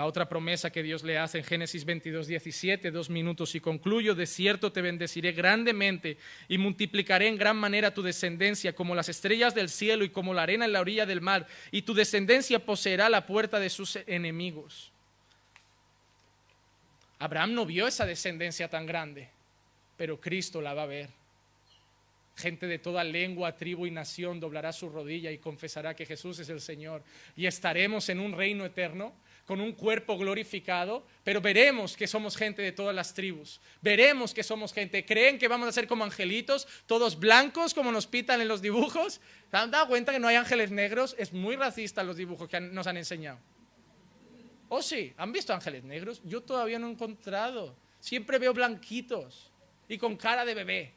La 0.00 0.06
otra 0.06 0.30
promesa 0.30 0.72
que 0.72 0.82
Dios 0.82 1.04
le 1.04 1.18
hace 1.18 1.36
en 1.36 1.44
Génesis 1.44 1.84
22, 1.84 2.26
17, 2.26 2.90
dos 2.90 3.10
minutos 3.10 3.54
y 3.54 3.60
concluyo, 3.60 4.14
de 4.14 4.24
cierto 4.24 4.72
te 4.72 4.80
bendeciré 4.80 5.32
grandemente 5.32 6.16
y 6.48 6.56
multiplicaré 6.56 7.28
en 7.28 7.36
gran 7.36 7.58
manera 7.58 7.92
tu 7.92 8.00
descendencia 8.00 8.74
como 8.74 8.94
las 8.94 9.10
estrellas 9.10 9.54
del 9.54 9.68
cielo 9.68 10.02
y 10.02 10.08
como 10.08 10.32
la 10.32 10.44
arena 10.44 10.64
en 10.64 10.72
la 10.72 10.80
orilla 10.80 11.04
del 11.04 11.20
mar, 11.20 11.46
y 11.70 11.82
tu 11.82 11.92
descendencia 11.92 12.64
poseerá 12.64 13.10
la 13.10 13.26
puerta 13.26 13.60
de 13.60 13.68
sus 13.68 13.96
enemigos. 14.06 14.90
Abraham 17.18 17.52
no 17.52 17.66
vio 17.66 17.86
esa 17.86 18.06
descendencia 18.06 18.70
tan 18.70 18.86
grande, 18.86 19.28
pero 19.98 20.18
Cristo 20.18 20.62
la 20.62 20.72
va 20.72 20.84
a 20.84 20.86
ver. 20.86 21.10
Gente 22.36 22.66
de 22.66 22.78
toda 22.78 23.04
lengua, 23.04 23.54
tribu 23.54 23.84
y 23.84 23.90
nación 23.90 24.40
doblará 24.40 24.72
su 24.72 24.88
rodilla 24.88 25.30
y 25.30 25.36
confesará 25.36 25.94
que 25.94 26.06
Jesús 26.06 26.38
es 26.38 26.48
el 26.48 26.62
Señor. 26.62 27.02
Y 27.36 27.44
estaremos 27.44 28.08
en 28.08 28.18
un 28.18 28.32
reino 28.32 28.64
eterno 28.64 29.12
con 29.50 29.60
un 29.60 29.72
cuerpo 29.72 30.16
glorificado, 30.16 31.04
pero 31.24 31.40
veremos 31.40 31.96
que 31.96 32.06
somos 32.06 32.36
gente 32.36 32.62
de 32.62 32.70
todas 32.70 32.94
las 32.94 33.14
tribus. 33.14 33.60
Veremos 33.82 34.32
que 34.32 34.44
somos 34.44 34.72
gente. 34.72 35.04
¿Creen 35.04 35.40
que 35.40 35.48
vamos 35.48 35.66
a 35.66 35.72
ser 35.72 35.88
como 35.88 36.04
angelitos, 36.04 36.68
todos 36.86 37.18
blancos 37.18 37.74
como 37.74 37.90
nos 37.90 38.06
pitan 38.06 38.40
en 38.40 38.46
los 38.46 38.62
dibujos? 38.62 39.20
¿Se 39.50 39.56
han 39.56 39.72
dado 39.72 39.88
cuenta 39.88 40.12
que 40.12 40.20
no 40.20 40.28
hay 40.28 40.36
ángeles 40.36 40.70
negros? 40.70 41.16
Es 41.18 41.32
muy 41.32 41.56
racista 41.56 42.04
los 42.04 42.16
dibujos 42.16 42.48
que 42.48 42.60
nos 42.60 42.86
han 42.86 42.96
enseñado. 42.96 43.40
¿Oh 44.68 44.82
sí? 44.82 45.12
¿Han 45.16 45.32
visto 45.32 45.52
ángeles 45.52 45.82
negros? 45.82 46.22
Yo 46.24 46.42
todavía 46.44 46.78
no 46.78 46.86
he 46.86 46.92
encontrado. 46.92 47.74
Siempre 47.98 48.38
veo 48.38 48.54
blanquitos 48.54 49.50
y 49.88 49.98
con 49.98 50.16
cara 50.16 50.44
de 50.44 50.54
bebé. 50.54 50.94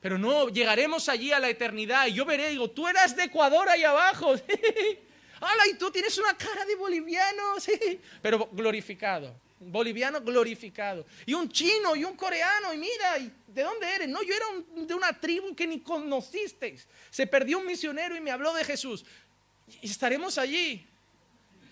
Pero 0.00 0.18
no, 0.18 0.48
llegaremos 0.48 1.08
allí 1.08 1.30
a 1.30 1.38
la 1.38 1.50
eternidad 1.50 2.08
y 2.08 2.14
yo 2.14 2.24
veré, 2.24 2.48
digo, 2.48 2.68
tú 2.68 2.88
eras 2.88 3.14
de 3.14 3.22
Ecuador 3.22 3.68
ahí 3.68 3.84
abajo. 3.84 4.34
¡Hala! 5.40 5.66
Y 5.68 5.74
tú 5.74 5.90
tienes 5.90 6.16
una 6.18 6.36
cara 6.36 6.64
de 6.64 6.74
boliviano, 6.76 7.42
sí, 7.60 8.00
pero 8.22 8.48
glorificado. 8.52 9.34
boliviano 9.58 10.20
glorificado. 10.20 11.06
Y 11.26 11.34
un 11.34 11.48
chino 11.48 11.96
y 11.96 12.04
un 12.04 12.16
coreano, 12.16 12.72
y 12.74 12.78
mira, 12.78 13.18
¿de 13.46 13.62
dónde 13.62 13.86
eres? 13.94 14.08
No, 14.08 14.22
yo 14.22 14.34
era 14.34 14.46
de 14.74 14.94
una 14.94 15.18
tribu 15.18 15.54
que 15.54 15.66
ni 15.66 15.80
conocisteis. 15.80 16.86
Se 17.10 17.26
perdió 17.26 17.58
un 17.58 17.66
misionero 17.66 18.16
y 18.16 18.20
me 18.20 18.30
habló 18.30 18.52
de 18.54 18.64
Jesús. 18.64 19.04
Y 19.80 19.90
estaremos 19.90 20.36
allí. 20.38 20.86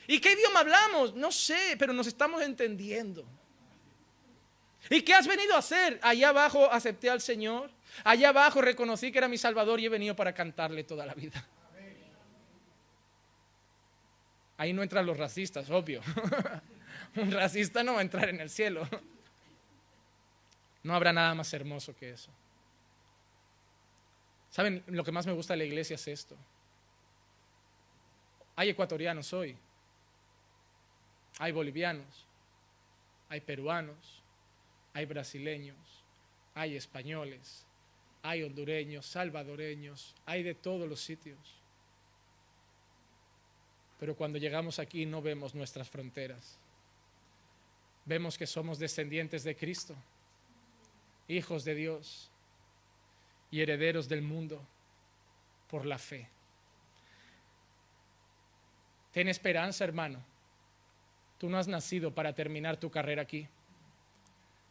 ¿Y 0.06 0.18
qué 0.20 0.32
idioma 0.32 0.60
hablamos? 0.60 1.14
No 1.14 1.30
sé, 1.30 1.76
pero 1.78 1.92
nos 1.92 2.06
estamos 2.06 2.42
entendiendo. 2.42 3.24
¿Y 4.90 5.02
qué 5.02 5.14
has 5.14 5.26
venido 5.26 5.54
a 5.54 5.58
hacer? 5.58 5.98
Allá 6.02 6.30
abajo 6.30 6.70
acepté 6.70 7.08
al 7.08 7.20
Señor. 7.20 7.70
Allá 8.04 8.30
abajo 8.30 8.60
reconocí 8.60 9.12
que 9.12 9.18
era 9.18 9.28
mi 9.28 9.38
Salvador 9.38 9.78
y 9.78 9.86
he 9.86 9.88
venido 9.88 10.16
para 10.16 10.34
cantarle 10.34 10.82
toda 10.84 11.06
la 11.06 11.14
vida. 11.14 11.46
Ahí 14.62 14.72
no 14.72 14.84
entran 14.84 15.04
los 15.04 15.16
racistas, 15.16 15.68
obvio. 15.70 16.00
Un 17.16 17.32
racista 17.32 17.82
no 17.82 17.94
va 17.94 17.98
a 17.98 18.02
entrar 18.02 18.28
en 18.28 18.40
el 18.40 18.48
cielo. 18.48 18.88
No 20.84 20.94
habrá 20.94 21.12
nada 21.12 21.34
más 21.34 21.52
hermoso 21.52 21.96
que 21.96 22.10
eso. 22.10 22.30
¿Saben? 24.50 24.84
Lo 24.86 25.02
que 25.02 25.10
más 25.10 25.26
me 25.26 25.32
gusta 25.32 25.54
de 25.54 25.58
la 25.58 25.64
iglesia 25.64 25.96
es 25.96 26.06
esto. 26.06 26.36
Hay 28.54 28.68
ecuatorianos 28.68 29.32
hoy. 29.32 29.56
Hay 31.40 31.50
bolivianos. 31.50 32.28
Hay 33.30 33.40
peruanos. 33.40 34.22
Hay 34.92 35.06
brasileños. 35.06 36.04
Hay 36.54 36.76
españoles. 36.76 37.66
Hay 38.22 38.44
hondureños, 38.44 39.06
salvadoreños. 39.06 40.14
Hay 40.24 40.44
de 40.44 40.54
todos 40.54 40.88
los 40.88 41.00
sitios. 41.00 41.61
Pero 44.02 44.16
cuando 44.16 44.36
llegamos 44.36 44.80
aquí 44.80 45.06
no 45.06 45.22
vemos 45.22 45.54
nuestras 45.54 45.88
fronteras 45.88 46.58
vemos 48.04 48.36
que 48.36 48.48
somos 48.48 48.80
descendientes 48.80 49.44
de 49.44 49.54
Cristo, 49.54 49.94
hijos 51.28 51.62
de 51.62 51.76
Dios 51.76 52.28
y 53.52 53.60
herederos 53.60 54.08
del 54.08 54.22
mundo 54.22 54.60
por 55.68 55.86
la 55.86 55.98
fe. 55.98 56.28
Ten 59.12 59.28
esperanza, 59.28 59.84
hermano. 59.84 60.20
Tú 61.38 61.48
no 61.48 61.56
has 61.56 61.68
nacido 61.68 62.12
para 62.12 62.34
terminar 62.34 62.78
tu 62.78 62.90
carrera 62.90 63.22
aquí. 63.22 63.46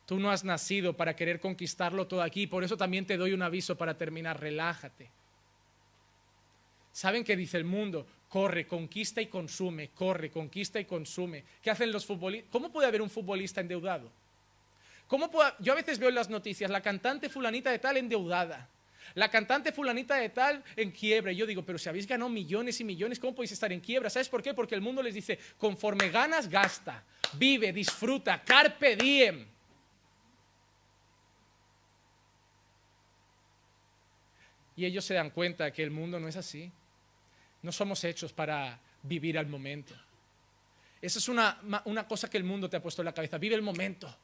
Tú 0.05 0.19
no 0.19 0.29
has 0.29 0.43
nacido 0.43 0.97
para 0.97 1.15
querer 1.15 1.39
conquistarlo 1.39 2.05
todo 2.05 2.21
aquí. 2.21 2.47
Por 2.47 2.65
eso 2.65 2.75
también 2.75 3.05
te 3.05 3.15
doy 3.15 3.32
un 3.32 3.43
aviso 3.43 3.77
para 3.77 3.97
terminar. 3.97 4.41
Relájate. 4.41 5.09
¿Saben 6.91 7.23
qué 7.23 7.38
dice 7.38 7.55
el 7.55 7.63
mundo? 7.63 8.05
Corre, 8.32 8.65
conquista 8.65 9.21
y 9.21 9.27
consume, 9.27 9.89
corre, 9.89 10.32
conquista 10.32 10.79
y 10.79 10.86
consume. 10.86 11.43
¿Qué 11.61 11.69
hacen 11.69 11.91
los 11.91 12.05
futbolistas? 12.05 12.49
¿Cómo 12.49 12.71
puede 12.71 12.88
haber 12.88 13.01
un 13.01 13.09
futbolista 13.09 13.59
endeudado? 13.59 14.09
¿Cómo 15.05 15.29
Yo 15.59 15.73
a 15.73 15.75
veces 15.75 15.99
veo 15.99 16.07
en 16.07 16.15
las 16.15 16.29
noticias, 16.29 16.71
la 16.71 16.79
cantante 16.79 17.27
fulanita 17.27 17.69
de 17.71 17.79
tal 17.79 17.97
endeudada, 17.97 18.69
la 19.15 19.29
cantante 19.29 19.73
fulanita 19.73 20.15
de 20.15 20.29
tal 20.29 20.63
en 20.77 20.91
quiebra. 20.91 21.34
Y 21.34 21.36
yo 21.36 21.45
digo, 21.45 21.65
pero 21.65 21.77
si 21.77 21.89
habéis 21.89 22.07
ganado 22.07 22.29
millones 22.29 22.79
y 22.79 22.86
millones, 22.86 23.19
¿cómo 23.19 23.36
podéis 23.36 23.51
estar 23.51 23.73
en 23.73 23.82
quiebra? 23.82 24.09
¿Sabes 24.09 24.29
por 24.29 24.41
qué? 24.41 24.53
Porque 24.53 24.75
el 24.75 24.82
mundo 24.82 25.03
les 25.03 25.13
dice, 25.13 25.38
conforme 25.57 26.07
ganas, 26.07 26.47
gasta, 26.47 27.03
vive, 27.34 27.73
disfruta, 27.73 28.41
carpe 28.41 28.95
diem. 28.95 29.45
Y 34.77 34.86
ellos 34.86 35.03
se 35.03 35.15
dan 35.15 35.32
cuenta 35.32 35.69
que 35.73 35.84
el 35.84 35.91
mundo 35.91 36.17
no 36.17 36.29
es 36.29 36.38
así. 36.38 36.71
No 37.62 37.72
somos 37.72 38.03
hechos 38.03 38.34
para 38.34 38.80
vivir 39.03 39.38
al 39.38 39.47
momento. 39.47 39.93
Esa 41.01 41.20
es 41.20 41.28
una, 41.30 41.59
cosa 42.07 42.30
que 42.30 42.38
el 42.38 42.43
mundo 42.43 42.70
te 42.70 42.78
ha 42.78 42.82
puesto 42.82 43.01
en 43.01 43.07
la 43.07 43.14
cabeza. 43.14 43.38
Vive 43.38 43.55
el 43.55 43.62
momento. 43.62 44.16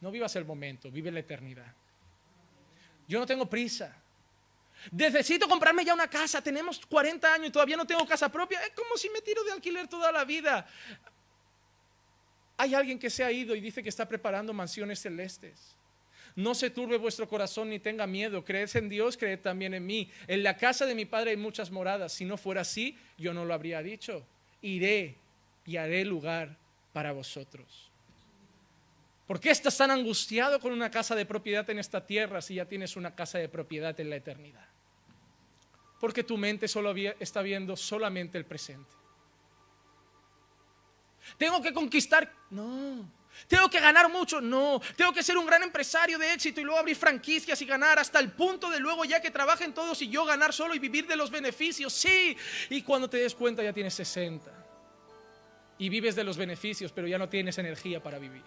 No 0.00 0.10
vivas 0.10 0.34
el 0.36 0.44
momento, 0.44 0.90
vive 0.90 1.10
la 1.10 1.20
eternidad. 1.20 1.72
Yo 3.06 3.18
no 3.18 3.26
tengo 3.26 3.48
prisa. 3.48 3.94
Necesito 4.92 5.46
comprarme 5.48 5.84
ya 5.84 5.94
una 5.94 6.08
casa. 6.08 6.42
Tenemos 6.42 6.84
40 6.86 7.34
años 7.34 7.48
y 7.48 7.50
todavía 7.50 7.76
no 7.76 7.86
tengo 7.86 8.06
casa 8.06 8.30
propia. 8.30 8.62
Es 8.64 8.70
como 8.70 8.96
si 8.96 9.10
me 9.10 9.20
tiro 9.20 9.44
de 9.44 9.52
alquiler 9.52 9.86
toda 9.88 10.10
la 10.10 10.24
vida. 10.24 10.66
Hay 12.56 12.74
alguien 12.74 12.98
que 12.98 13.10
se 13.10 13.22
ha 13.22 13.30
ido 13.30 13.54
y 13.54 13.60
dice 13.60 13.82
que 13.82 13.88
está 13.88 14.08
preparando 14.08 14.52
mansiones 14.52 15.00
celestes. 15.00 15.76
No 16.40 16.54
se 16.54 16.70
turbe 16.70 16.96
vuestro 16.96 17.28
corazón 17.28 17.68
ni 17.68 17.78
tenga 17.78 18.06
miedo. 18.06 18.42
Creed 18.44 18.70
en 18.74 18.88
Dios, 18.88 19.18
creed 19.18 19.40
también 19.40 19.74
en 19.74 19.84
mí. 19.84 20.10
En 20.26 20.42
la 20.42 20.56
casa 20.56 20.86
de 20.86 20.94
mi 20.94 21.04
Padre 21.04 21.32
hay 21.32 21.36
muchas 21.36 21.70
moradas. 21.70 22.14
Si 22.14 22.24
no 22.24 22.38
fuera 22.38 22.62
así, 22.62 22.96
yo 23.18 23.34
no 23.34 23.44
lo 23.44 23.52
habría 23.52 23.82
dicho. 23.82 24.26
Iré 24.62 25.16
y 25.66 25.76
haré 25.76 26.04
lugar 26.06 26.56
para 26.94 27.12
vosotros. 27.12 27.90
¿Por 29.26 29.38
qué 29.38 29.50
estás 29.50 29.76
tan 29.76 29.90
angustiado 29.90 30.58
con 30.60 30.72
una 30.72 30.90
casa 30.90 31.14
de 31.14 31.26
propiedad 31.26 31.68
en 31.68 31.78
esta 31.78 32.06
tierra 32.06 32.40
si 32.40 32.54
ya 32.54 32.64
tienes 32.64 32.96
una 32.96 33.14
casa 33.14 33.38
de 33.38 33.50
propiedad 33.50 33.98
en 34.00 34.08
la 34.08 34.16
eternidad? 34.16 34.66
Porque 36.00 36.24
tu 36.24 36.38
mente 36.38 36.68
solo 36.68 36.94
está 37.20 37.42
viendo 37.42 37.76
solamente 37.76 38.38
el 38.38 38.46
presente. 38.46 38.90
Tengo 41.36 41.60
que 41.60 41.74
conquistar. 41.74 42.32
No, 42.50 43.06
tengo 43.48 43.68
que 43.68 43.80
ganar 43.80 44.10
mucho, 44.10 44.40
no. 44.40 44.80
Tengo 44.96 45.12
que 45.12 45.22
ser 45.22 45.36
un 45.36 45.46
gran 45.46 45.62
empresario 45.62 46.18
de 46.18 46.32
éxito 46.32 46.60
y 46.60 46.64
luego 46.64 46.80
abrir 46.80 46.96
franquicias 46.96 47.60
y 47.62 47.66
ganar 47.66 47.98
hasta 47.98 48.18
el 48.18 48.30
punto 48.32 48.70
de 48.70 48.80
luego 48.80 49.04
ya 49.04 49.20
que 49.20 49.30
trabajen 49.30 49.72
todos 49.72 50.00
y 50.02 50.08
yo 50.08 50.24
ganar 50.24 50.52
solo 50.52 50.74
y 50.74 50.78
vivir 50.78 51.06
de 51.06 51.16
los 51.16 51.30
beneficios, 51.30 51.92
sí. 51.92 52.36
Y 52.68 52.82
cuando 52.82 53.08
te 53.08 53.18
des 53.18 53.34
cuenta 53.34 53.62
ya 53.62 53.72
tienes 53.72 53.94
60 53.94 54.50
y 55.78 55.88
vives 55.88 56.14
de 56.14 56.24
los 56.24 56.36
beneficios, 56.36 56.92
pero 56.92 57.08
ya 57.08 57.18
no 57.18 57.28
tienes 57.28 57.56
energía 57.58 58.02
para 58.02 58.18
vivir. 58.18 58.42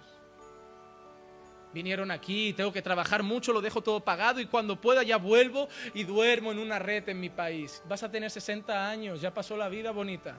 Vinieron 1.73 2.11
aquí, 2.11 2.53
tengo 2.53 2.71
que 2.71 2.83
trabajar 2.83 3.23
mucho, 3.23 3.51
lo 3.51 3.59
dejo 3.59 3.81
todo 3.81 3.99
pagado 4.01 4.39
y 4.39 4.45
cuando 4.45 4.79
pueda 4.79 5.01
ya 5.01 5.17
vuelvo 5.17 5.67
y 5.95 6.03
duermo 6.03 6.51
en 6.51 6.59
una 6.59 6.77
red 6.77 7.09
en 7.09 7.19
mi 7.19 7.31
país. 7.31 7.81
Vas 7.89 8.03
a 8.03 8.11
tener 8.11 8.29
60 8.29 8.87
años, 8.87 9.19
ya 9.19 9.33
pasó 9.33 9.57
la 9.57 9.69
vida 9.69 9.89
bonita. 9.89 10.37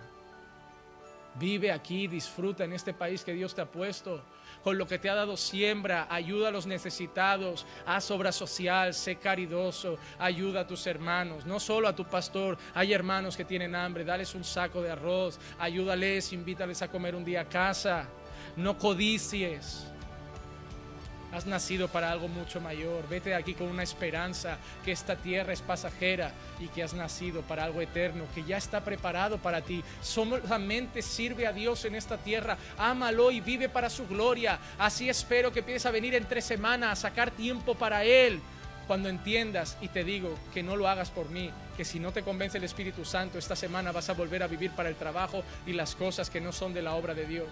Vive 1.37 1.73
aquí, 1.73 2.07
disfruta 2.07 2.65
en 2.65 2.73
este 2.73 2.95
país 2.95 3.25
que 3.25 3.33
Dios 3.33 3.55
te 3.55 3.61
ha 3.61 3.71
puesto. 3.71 4.23
Con 4.63 4.79
lo 4.79 4.87
que 4.87 4.99
te 4.99 5.11
ha 5.11 5.15
dado 5.15 5.37
siembra, 5.37 6.07
ayuda 6.09 6.49
a 6.49 6.51
los 6.53 6.67
necesitados, 6.67 7.67
haz 7.85 8.11
obra 8.11 8.33
social, 8.33 8.95
sé 8.95 9.17
caridoso, 9.17 9.99
ayuda 10.19 10.61
a 10.61 10.67
tus 10.67 10.87
hermanos, 10.87 11.45
no 11.45 11.61
solo 11.61 11.87
a 11.87 11.95
tu 11.95 12.05
pastor, 12.05 12.57
hay 12.73 12.93
hermanos 12.93 13.37
que 13.37 13.45
tienen 13.45 13.75
hambre, 13.75 14.05
dales 14.05 14.35
un 14.35 14.45
saco 14.45 14.81
de 14.81 14.91
arroz, 14.91 15.39
ayúdales, 15.59 16.33
invítales 16.33 16.81
a 16.81 16.89
comer 16.89 17.15
un 17.15 17.25
día 17.25 17.43
a 17.43 17.49
casa, 17.49 18.09
no 18.57 18.79
codicies. 18.79 19.87
Has 21.35 21.47
nacido 21.47 21.89
para 21.89 22.13
algo 22.13 22.29
mucho 22.29 22.61
mayor. 22.61 23.09
Vete 23.09 23.31
de 23.31 23.35
aquí 23.35 23.55
con 23.55 23.67
una 23.67 23.83
esperanza 23.83 24.57
que 24.85 24.93
esta 24.93 25.17
tierra 25.17 25.53
es 25.53 25.63
pasajera 25.63 26.31
y 26.61 26.69
que 26.69 26.85
has 26.85 26.95
nacido 26.95 27.43
para 27.43 27.65
algo 27.65 27.81
eterno, 27.81 28.25
que 28.33 28.45
ya 28.45 28.57
está 28.57 28.85
preparado 28.85 29.39
para 29.39 29.61
ti. 29.61 29.83
Solamente 30.01 31.03
sirve 31.03 31.49
a 31.49 31.53
Dios 31.53 31.85
en 31.87 31.97
esta 31.97 32.19
tierra. 32.19 32.57
Ámalo 32.79 33.33
y 33.33 33.41
vive 33.41 33.69
para 33.69 33.91
su 33.91 34.07
gloria. 34.07 34.61
Así 34.79 35.09
espero 35.09 35.53
que 35.53 35.59
empieces 35.59 35.87
a 35.87 35.91
venir 35.91 36.15
en 36.15 36.25
tres 36.25 36.45
semanas 36.45 36.93
a 36.93 37.09
sacar 37.09 37.33
tiempo 37.33 37.75
para 37.75 38.05
Él. 38.05 38.41
Cuando 38.87 39.09
entiendas 39.09 39.77
y 39.81 39.89
te 39.89 40.05
digo 40.05 40.39
que 40.53 40.63
no 40.63 40.77
lo 40.77 40.87
hagas 40.87 41.11
por 41.11 41.31
mí, 41.31 41.51
que 41.77 41.85
si 41.85 41.99
no 41.99 42.13
te 42.13 42.23
convence 42.23 42.59
el 42.59 42.65
Espíritu 42.65 43.05
Santo, 43.05 43.39
esta 43.39 43.57
semana 43.57 43.91
vas 43.91 44.09
a 44.09 44.13
volver 44.13 44.45
a 44.45 44.47
vivir 44.47 44.71
para 44.71 44.89
el 44.89 44.95
trabajo 44.95 45.43
y 45.67 45.73
las 45.73 45.97
cosas 45.97 46.31
que 46.31 46.41
no 46.41 46.53
son 46.53 46.73
de 46.75 46.83
la 46.83 46.95
obra 46.95 47.13
de 47.13 47.27
Dios. 47.27 47.49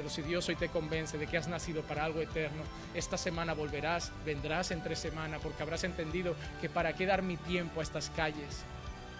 Pero 0.00 0.08
si 0.08 0.22
Dios 0.22 0.48
hoy 0.48 0.56
te 0.56 0.70
convence 0.70 1.18
de 1.18 1.26
que 1.26 1.36
has 1.36 1.46
nacido 1.46 1.82
para 1.82 2.06
algo 2.06 2.22
eterno, 2.22 2.62
esta 2.94 3.18
semana 3.18 3.52
volverás, 3.52 4.12
vendrás 4.24 4.70
entre 4.70 4.96
semana, 4.96 5.38
porque 5.40 5.62
habrás 5.62 5.84
entendido 5.84 6.34
que 6.62 6.70
para 6.70 6.94
qué 6.94 7.04
dar 7.04 7.20
mi 7.20 7.36
tiempo 7.36 7.80
a 7.80 7.82
estas 7.82 8.08
calles, 8.16 8.62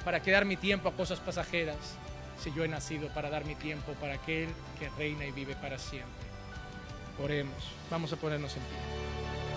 para 0.07 0.22
qué 0.22 0.31
dar 0.31 0.47
mi 0.47 0.57
tiempo 0.57 0.89
a 0.89 0.97
cosas 0.97 1.20
pasajeras, 1.20 1.76
si 2.43 2.51
yo 2.55 2.64
he 2.64 2.68
nacido 2.68 3.09
para 3.09 3.28
dar 3.28 3.45
mi 3.45 3.57
tiempo 3.57 3.93
para 4.01 4.14
aquel 4.14 4.49
que 4.78 4.89
reina 4.97 5.26
y 5.26 5.33
vive 5.33 5.55
para 5.55 5.78
siempre. 5.78 6.09
Oremos, 7.22 7.62
vamos 7.91 8.11
a 8.14 8.16
ponernos 8.16 8.57
en 8.57 8.62
pie. 8.62 9.49